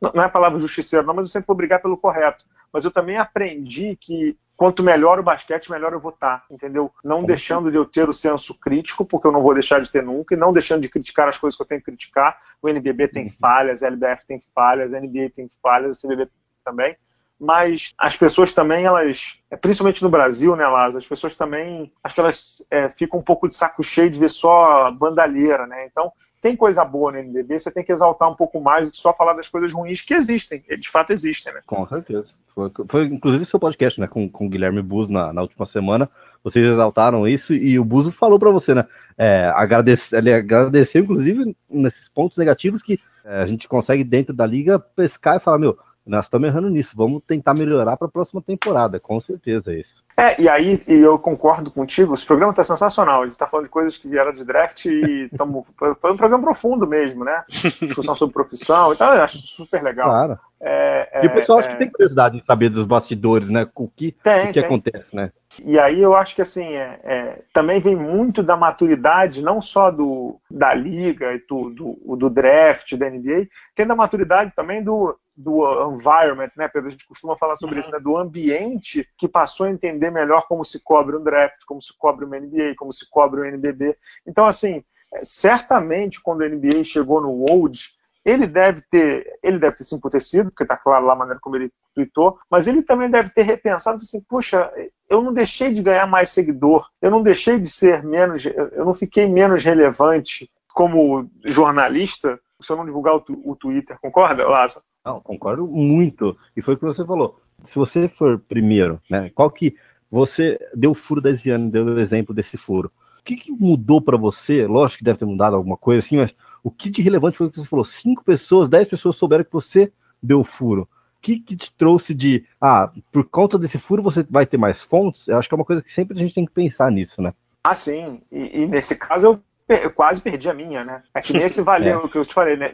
[0.00, 2.44] não é a palavra justiceiro, não, mas eu sempre vou brigar pelo correto.
[2.72, 6.90] Mas eu também aprendi que quanto melhor o basquete, melhor eu vou estar, entendeu?
[7.04, 9.90] Não Como deixando de eu ter o senso crítico, porque eu não vou deixar de
[9.90, 12.38] ter nunca, e não deixando de criticar as coisas que eu tenho que criticar.
[12.62, 13.30] O NBB tem uhum.
[13.30, 16.28] falhas, a LBF tem falhas, a NBA tem falhas, a CBB
[16.64, 16.96] também.
[17.38, 22.14] Mas as pessoas também, elas, é, principalmente no Brasil, né, Lázaro, as pessoas também, acho
[22.14, 25.86] que elas é, ficam um pouco de saco cheio de ver só bandalheira, né?
[25.86, 26.12] Então,
[26.44, 29.14] tem coisa boa no NBB, você tem que exaltar um pouco mais do que só
[29.14, 31.60] falar das coisas ruins que existem, de fato existem, né?
[31.64, 32.26] Com certeza.
[32.54, 36.06] Foi, foi inclusive seu podcast, né, com, com o Guilherme Bus na, na última semana,
[36.42, 41.56] vocês exaltaram isso e o Buzo falou para você, né, é, agradece, ele agradeceu, inclusive,
[41.70, 45.78] nesses pontos negativos que é, a gente consegue dentro da liga pescar e falar, meu,
[46.06, 50.04] nós estamos errando nisso, vamos tentar melhorar para a próxima temporada, com certeza é isso.
[50.16, 53.64] É, e aí e eu concordo contigo, esse programa está sensacional, a gente está falando
[53.64, 57.42] de coisas que vieram de draft e tamo, foi um programa profundo mesmo, né?
[57.48, 60.08] Discussão sobre profissão e tal, eu acho super legal.
[60.08, 60.38] Claro.
[60.60, 63.68] É, e o pessoal é, acho que tem curiosidade em saber dos bastidores, né?
[63.74, 65.30] O que, tem, o que acontece, né?
[65.62, 69.90] E aí eu acho que assim, é, é, também vem muito da maturidade, não só
[69.90, 75.16] do, da liga e do, do, do draft, da NBA, tem da maturidade também do,
[75.36, 76.88] do environment, né, Pedro?
[76.88, 77.80] A gente costuma falar sobre uhum.
[77.80, 77.98] isso, né?
[77.98, 82.24] Do ambiente que passou a entender melhor como se cobre um draft, como se cobre
[82.24, 83.96] uma NBA, como se cobre um NBB.
[84.26, 84.84] Então, assim,
[85.22, 87.78] certamente quando o NBA chegou no World,
[88.24, 91.56] ele deve ter, ele deve ter se emputecido, porque está claro lá a maneira como
[91.56, 94.72] ele tweetou, mas ele também deve ter repensado assim, puxa,
[95.10, 98.94] eu não deixei de ganhar mais seguidor, eu não deixei de ser menos, eu não
[98.94, 104.84] fiquei menos relevante como jornalista se eu não divulgar o, o Twitter, concorda, Lázaro?
[105.04, 106.36] Não, concordo muito.
[106.56, 107.40] E foi o que você falou.
[107.64, 109.30] Se você for primeiro, né?
[109.34, 109.76] Qual que
[110.10, 112.90] você deu o furo da Ziane, deu o exemplo desse furo.
[113.24, 114.66] que, que mudou para você?
[114.66, 117.50] Lógico que deve ter mudado alguma coisa assim, mas o que de relevante foi o
[117.50, 117.84] que você falou?
[117.84, 120.82] Cinco pessoas, dez pessoas souberam que você deu o furo.
[120.82, 124.82] O que, que te trouxe de, ah, por conta desse furo você vai ter mais
[124.82, 125.26] fontes?
[125.26, 127.32] Eu acho que é uma coisa que sempre a gente tem que pensar nisso, né?
[127.64, 128.20] Ah, sim.
[128.30, 131.02] E, e nesse caso eu eu quase perdi a minha, né?
[131.14, 132.04] É que nesse valeu é.
[132.04, 132.72] o que eu te falei, né?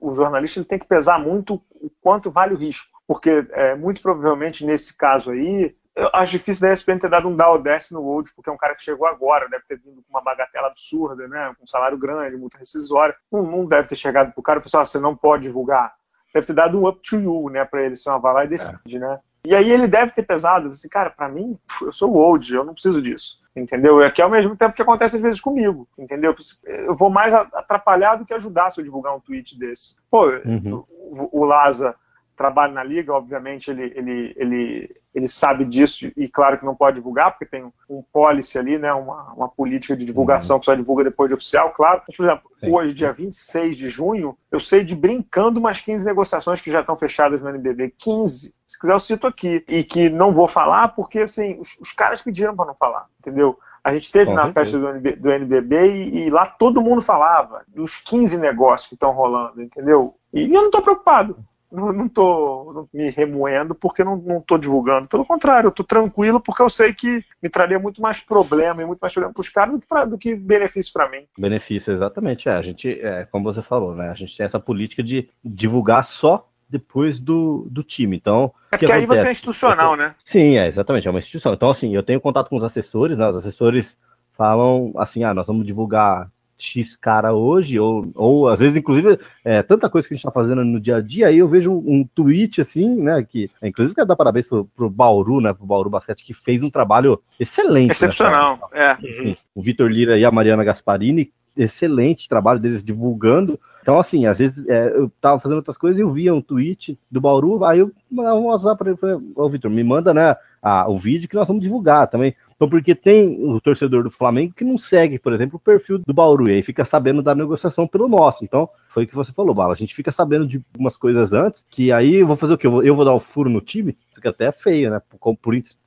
[0.00, 4.02] O jornalista ele tem que pesar muito o quanto vale o risco, porque é, muito
[4.02, 8.02] provavelmente nesse caso aí eu acho difícil da ESPN ter dado um down desce no
[8.02, 11.26] Old, porque é um cara que chegou agora, deve ter vindo com uma bagatela absurda,
[11.26, 11.52] né?
[11.58, 13.14] Com um salário grande, multa rescisória.
[13.30, 15.92] Não, não deve ter chegado pro cara e falado assim, você não pode divulgar.
[16.32, 17.64] Deve ter dado um up to you, né?
[17.64, 19.00] Pra ele, assim, vai lá e decide, é.
[19.00, 19.20] né?
[19.44, 22.74] E aí ele deve ter pesado, assim, cara, para mim, eu sou old, eu não
[22.74, 24.02] preciso disso, entendeu?
[24.02, 26.34] É que ao mesmo tempo que acontece às vezes comigo, entendeu?
[26.64, 29.96] Eu vou mais atrapalhar do que ajudar se eu divulgar um tweet desse.
[30.10, 30.84] Pô, uhum.
[30.90, 31.94] o, o Laza
[32.40, 36.96] trabalha na liga, obviamente ele, ele, ele, ele sabe disso e claro que não pode
[36.96, 40.60] divulgar, porque tem um policy ali, né, uma, uma política de divulgação uhum.
[40.60, 42.00] que só divulga depois de oficial, claro.
[42.08, 42.72] Mas, por exemplo, Sim.
[42.72, 46.96] hoje, dia 26 de junho, eu sei de brincando umas 15 negociações que já estão
[46.96, 47.92] fechadas no NBB.
[47.98, 48.54] 15.
[48.66, 49.62] Se quiser, eu cito aqui.
[49.68, 53.58] E que não vou falar porque, assim, os, os caras pediram para não falar, entendeu?
[53.84, 57.64] A gente teve na festa do, NB, do NBB e, e, lá todo mundo falava
[57.68, 60.14] dos 15 negócios que estão rolando, entendeu?
[60.32, 61.36] E eu não estou preocupado
[61.70, 65.08] não estou me remoendo porque não estou divulgando.
[65.08, 68.86] Pelo contrário, eu estou tranquilo porque eu sei que me traria muito mais problema e
[68.86, 71.26] muito mais problema para os caras do que, pra, do que benefício para mim.
[71.38, 72.48] Benefício, exatamente.
[72.48, 74.10] É, a gente, é, como você falou, né?
[74.10, 78.16] A gente tem essa política de divulgar só depois do, do time.
[78.16, 78.52] Então.
[78.70, 80.14] É porque aí você é institucional, né?
[80.26, 81.52] Sim, é, exatamente, é uma instituição.
[81.52, 83.28] Então, assim, eu tenho contato com os assessores, né?
[83.28, 83.96] Os assessores
[84.36, 86.30] falam assim, ah, nós vamos divulgar
[86.62, 90.32] X cara hoje, ou, ou às vezes, inclusive, é, tanta coisa que a gente está
[90.32, 93.94] fazendo no dia a dia, aí eu vejo um, um tweet assim, né, que inclusive
[93.94, 97.88] quero dar parabéns pro, pro Bauru, né, pro Bauru Basquete, que fez um trabalho excelente.
[97.88, 99.36] Né, Excepcional, né, é.
[99.54, 103.58] O Vitor Lira e a Mariana Gasparini, excelente trabalho deles divulgando.
[103.82, 106.98] Então, assim, às vezes é, eu tava fazendo outras coisas e eu via um tweet
[107.10, 110.88] do Bauru, aí eu mandava um WhatsApp para ele, ô Vitor, me manda, né, a,
[110.88, 112.34] o vídeo que nós vamos divulgar também.
[112.60, 116.12] Então, porque tem o torcedor do Flamengo que não segue, por exemplo, o perfil do
[116.12, 118.44] Bauru, e aí fica sabendo da negociação pelo nosso.
[118.44, 119.72] Então, foi o que você falou, Bala.
[119.72, 122.66] A gente fica sabendo de algumas coisas antes, que aí eu vou fazer o quê?
[122.66, 123.96] Eu vou, eu vou dar o um furo no time?
[124.14, 125.00] Fica até feio, né?
[125.18, 125.38] Como,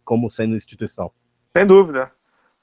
[0.03, 1.11] como sendo instituição.
[1.55, 2.09] Sem dúvida.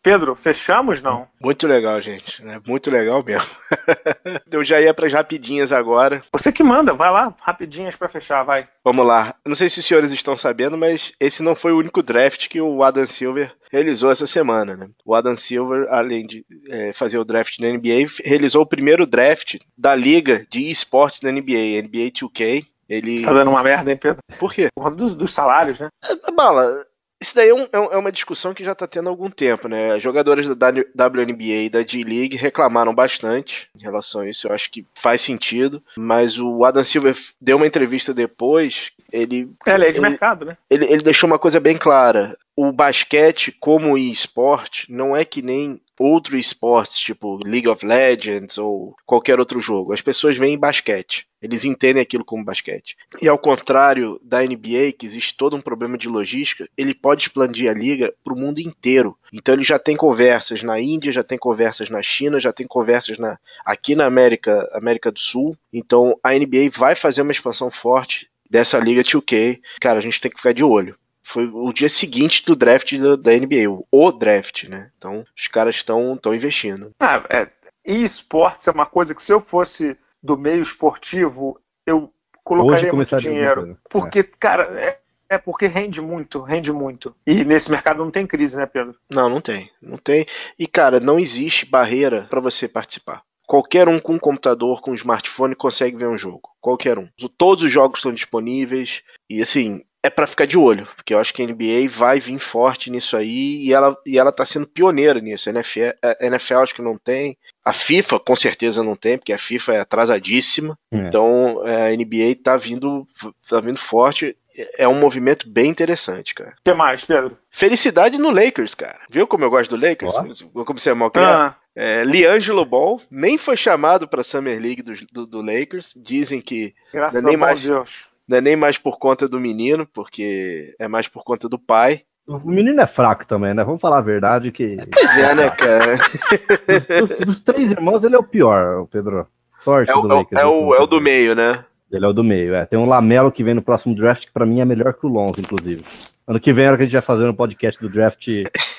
[0.03, 1.29] Pedro, fechamos não?
[1.41, 2.43] Muito legal, gente.
[2.43, 2.61] Né?
[2.67, 3.51] Muito legal mesmo.
[4.51, 6.23] Eu já ia para as rapidinhas agora.
[6.33, 8.67] Você que manda, vai lá, rapidinhas para fechar, vai.
[8.83, 9.35] Vamos lá.
[9.45, 12.61] Não sei se os senhores estão sabendo, mas esse não foi o único draft que
[12.61, 14.77] o Adam Silver realizou essa semana.
[14.77, 14.89] Né?
[15.05, 19.57] O Adam Silver, além de é, fazer o draft na NBA, realizou o primeiro draft
[19.77, 22.65] da liga de esportes da NBA, NBA 2K.
[22.89, 23.23] Ele...
[23.23, 24.21] Tá dando uma merda, hein, Pedro?
[24.39, 24.69] Por quê?
[24.75, 25.89] Por dos, dos salários, né?
[26.05, 26.85] É, bala,
[27.21, 30.01] isso daí é, um, é, uma discussão que já está tendo há algum tempo, né?
[30.01, 34.49] Jogadores da WNBA e da D-League reclamaram bastante em relação a isso.
[34.49, 35.83] Eu acho que faz sentido.
[35.97, 38.91] Mas o Adam Silver deu uma entrevista depois.
[39.13, 39.53] Ele.
[39.67, 40.57] É, lei de ele, mercado, né?
[40.71, 42.39] Ele, ele deixou uma coisa bem clara.
[42.57, 48.97] O basquete, como esporte, não é que nem outro esportes, tipo League of Legends ou
[49.05, 49.93] qualquer outro jogo.
[49.93, 51.27] As pessoas veem basquete.
[51.43, 52.97] Eles entendem aquilo como basquete.
[53.21, 57.71] E ao contrário da NBA, que existe todo um problema de logística, ele pode expandir
[57.71, 59.15] a liga para o mundo inteiro.
[59.31, 63.19] Então ele já tem conversas na Índia, já tem conversas na China, já tem conversas
[63.19, 65.55] na, aqui na América, América do Sul.
[65.71, 69.61] Então a NBA vai fazer uma expansão forte dessa liga 2K.
[69.81, 70.97] Cara, a gente tem que ficar de olho
[71.31, 74.91] foi o dia seguinte do draft da, da NBA, o draft, né?
[74.99, 76.93] Então os caras estão investindo.
[77.01, 77.49] Ah, é,
[77.85, 82.13] e esportes é uma coisa que se eu fosse do meio esportivo, eu
[82.45, 83.79] colocaria muito dinheiro.
[83.89, 84.29] Porque, é.
[84.39, 84.99] cara, é,
[85.29, 87.15] é porque rende muito, rende muito.
[87.27, 88.97] E nesse mercado não tem crise, né, Pedro?
[89.11, 89.71] Não, não tem.
[89.81, 90.27] Não tem.
[90.59, 93.23] E, cara, não existe barreira para você participar.
[93.47, 96.51] Qualquer um com um computador, com um smartphone, consegue ver um jogo.
[96.61, 97.09] Qualquer um.
[97.37, 99.03] Todos os jogos estão disponíveis.
[99.29, 102.39] E assim, é para ficar de olho, porque eu acho que a NBA vai vir
[102.39, 105.49] forte nisso aí e ela, e ela tá sendo pioneira nisso.
[105.49, 107.37] A NFL, a NFL acho que não tem.
[107.65, 110.79] A FIFA com certeza não tem, porque a FIFA é atrasadíssima.
[110.91, 110.97] É.
[110.97, 113.07] Então é, a NBA tá vindo,
[113.49, 114.37] tá vindo forte.
[114.77, 116.51] É um movimento bem interessante, cara.
[116.51, 117.39] O que mais, Pedro?
[117.51, 119.01] Felicidade no Lakers, cara.
[119.09, 120.15] Viu como eu gosto do Lakers?
[120.55, 120.65] Oh.
[120.65, 121.55] Como você é mal criado?
[121.55, 121.57] Ah.
[121.77, 125.95] É, Liangelo Ball nem foi chamado para Summer League do, do, do, Lakers.
[125.97, 130.73] Dizem que Graças nem mais, Deus não é nem mais por conta do menino, porque
[130.79, 132.03] é mais por conta do pai.
[132.29, 133.65] O menino é fraco também, né?
[133.65, 134.77] Vamos falar a verdade que.
[134.93, 135.97] Pois é, né, cara?
[135.99, 139.27] dos, dos, dos, três irmãos, ele é o pior, Pedro.
[139.65, 140.41] Sorte é o, do Lakers.
[140.41, 141.65] É o, é o do meio, né?
[141.91, 142.65] Ele é o do meio, é.
[142.65, 145.09] Tem um Lamelo que vem no próximo draft, que pra mim é melhor que o
[145.09, 145.85] Lonzo, inclusive.
[146.25, 148.29] Ano que vem, a hora que a gente vai fazer um podcast do draft,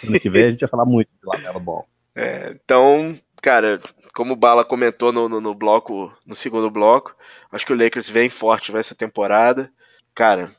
[0.07, 1.86] ano que vem, a gente vai falar muito do Lamelo Ball.
[2.15, 3.80] É, então, cara,
[4.13, 7.15] como o Bala comentou no, no, no, bloco, no segundo bloco,
[7.51, 9.72] acho que o Lakers vem forte nessa temporada.
[10.13, 10.51] Cara,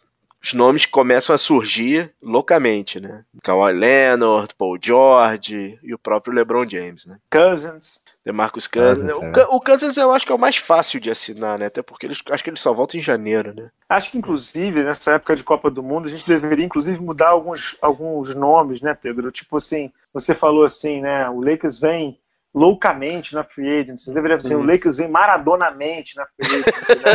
[0.43, 3.25] os nomes começam a surgir loucamente, né?
[3.43, 7.19] Kawhi Leonard, Paul George e o próprio LeBron James, né?
[7.31, 8.03] Cousins.
[8.25, 9.09] DeMarcus Cousins.
[9.09, 9.15] É.
[9.15, 11.67] O, o Cousins eu acho que é o mais fácil de assinar, né?
[11.67, 13.71] Até porque eles, acho que ele só volta em janeiro, né?
[13.89, 17.77] Acho que, inclusive, nessa época de Copa do Mundo, a gente deveria, inclusive, mudar alguns,
[17.83, 19.33] alguns nomes, né, Pedro?
[19.33, 21.29] Tipo assim, você falou assim, né?
[21.31, 22.19] O Lakers vem
[22.55, 24.13] loucamente na free agency.
[24.13, 24.63] Deveria ser uhum.
[24.63, 26.99] o Lakers vem maradonamente na free agency.
[27.03, 27.13] Né?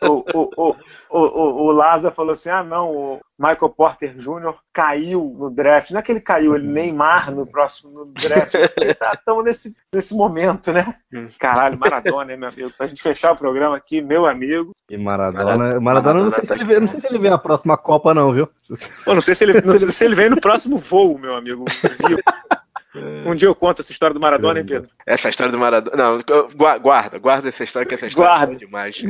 [0.08, 0.76] o, o,
[1.10, 4.54] o, o, o Laza falou assim: ah, não, o Michael Porter Jr.
[4.72, 5.90] caiu no draft.
[5.90, 8.54] Não é que ele caiu, ele Neymar no próximo no draft.
[8.80, 10.94] Estamos tá, nesse, nesse momento, né?
[11.12, 11.28] Hum.
[11.38, 12.72] Caralho, Maradona, hein, meu amigo?
[12.76, 14.72] Pra gente fechar o programa aqui, meu amigo.
[14.88, 17.38] E Maradona, Maradona, Maradona não, sei se ele vem, não sei se ele vem na
[17.38, 18.48] próxima Copa, não, viu?
[19.06, 21.64] Eu não sei se ele, não sei se ele vem no próximo voo, meu amigo.
[22.08, 22.18] Viu?
[22.94, 24.90] Um dia eu conto essa história do Maradona, hein, Pedro?
[25.06, 25.96] Essa história do Maradona.
[25.96, 26.18] Não,
[26.80, 28.54] guarda, guarda essa história, que essa história guarda.
[28.54, 29.00] é demais.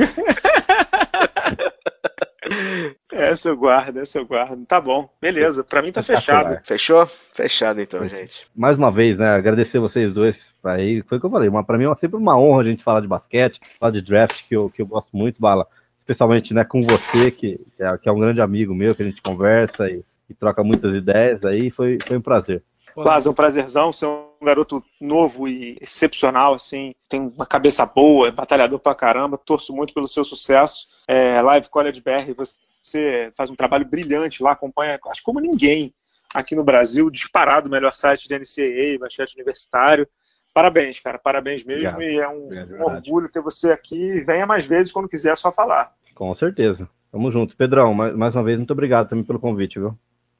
[3.10, 4.66] essa eu guardo, essa eu guardo.
[4.66, 5.62] Tá bom, beleza.
[5.64, 6.60] Pra mim tá fechado.
[6.62, 7.06] Fechou?
[7.32, 8.46] Fechado então, gente.
[8.54, 9.34] Mais uma vez, né?
[9.34, 10.36] Agradecer vocês dois.
[10.62, 11.48] Aí, foi o que eu falei.
[11.48, 14.46] Uma, pra mim é sempre uma honra a gente falar de basquete, falar de draft,
[14.46, 15.66] que eu, que eu gosto muito, Bala.
[16.00, 19.06] Especialmente né, com você, que, que, é, que é um grande amigo meu, que a
[19.06, 21.46] gente conversa e, e troca muitas ideias.
[21.46, 22.62] Aí foi, foi um prazer.
[22.94, 28.30] Quase um prazerzão ser um garoto novo e excepcional, assim, tem uma cabeça boa, é
[28.30, 30.88] batalhador pra caramba, torço muito pelo seu sucesso.
[31.06, 35.94] É, Live College BR, você faz um trabalho brilhante lá, acompanha, acho como ninguém
[36.34, 40.08] aqui no Brasil, disparado o melhor site de NCAA, basquete universitário.
[40.52, 42.02] Parabéns, cara, parabéns mesmo, Obrigado.
[42.02, 44.20] e é um, um orgulho ter você aqui.
[44.20, 45.92] Venha mais vezes quando quiser, é só falar.
[46.14, 46.88] Com certeza.
[47.10, 47.56] Tamo junto.
[47.56, 49.96] Pedrão, mais, mais uma vez, muito obrigado também pelo convite, viu?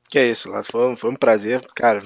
[0.09, 0.73] Que é isso, Lázaro.
[0.73, 1.61] Foi, foi um prazer.
[1.75, 2.01] Cara,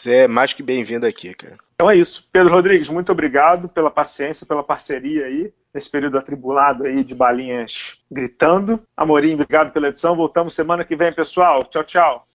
[0.00, 1.58] você é mais que bem-vindo aqui, cara.
[1.74, 2.26] Então é isso.
[2.32, 7.98] Pedro Rodrigues, muito obrigado pela paciência, pela parceria aí, nesse período atribulado aí de balinhas
[8.10, 8.82] gritando.
[8.96, 10.16] Amorim, obrigado pela edição.
[10.16, 11.64] Voltamos semana que vem, pessoal.
[11.64, 12.26] Tchau, tchau.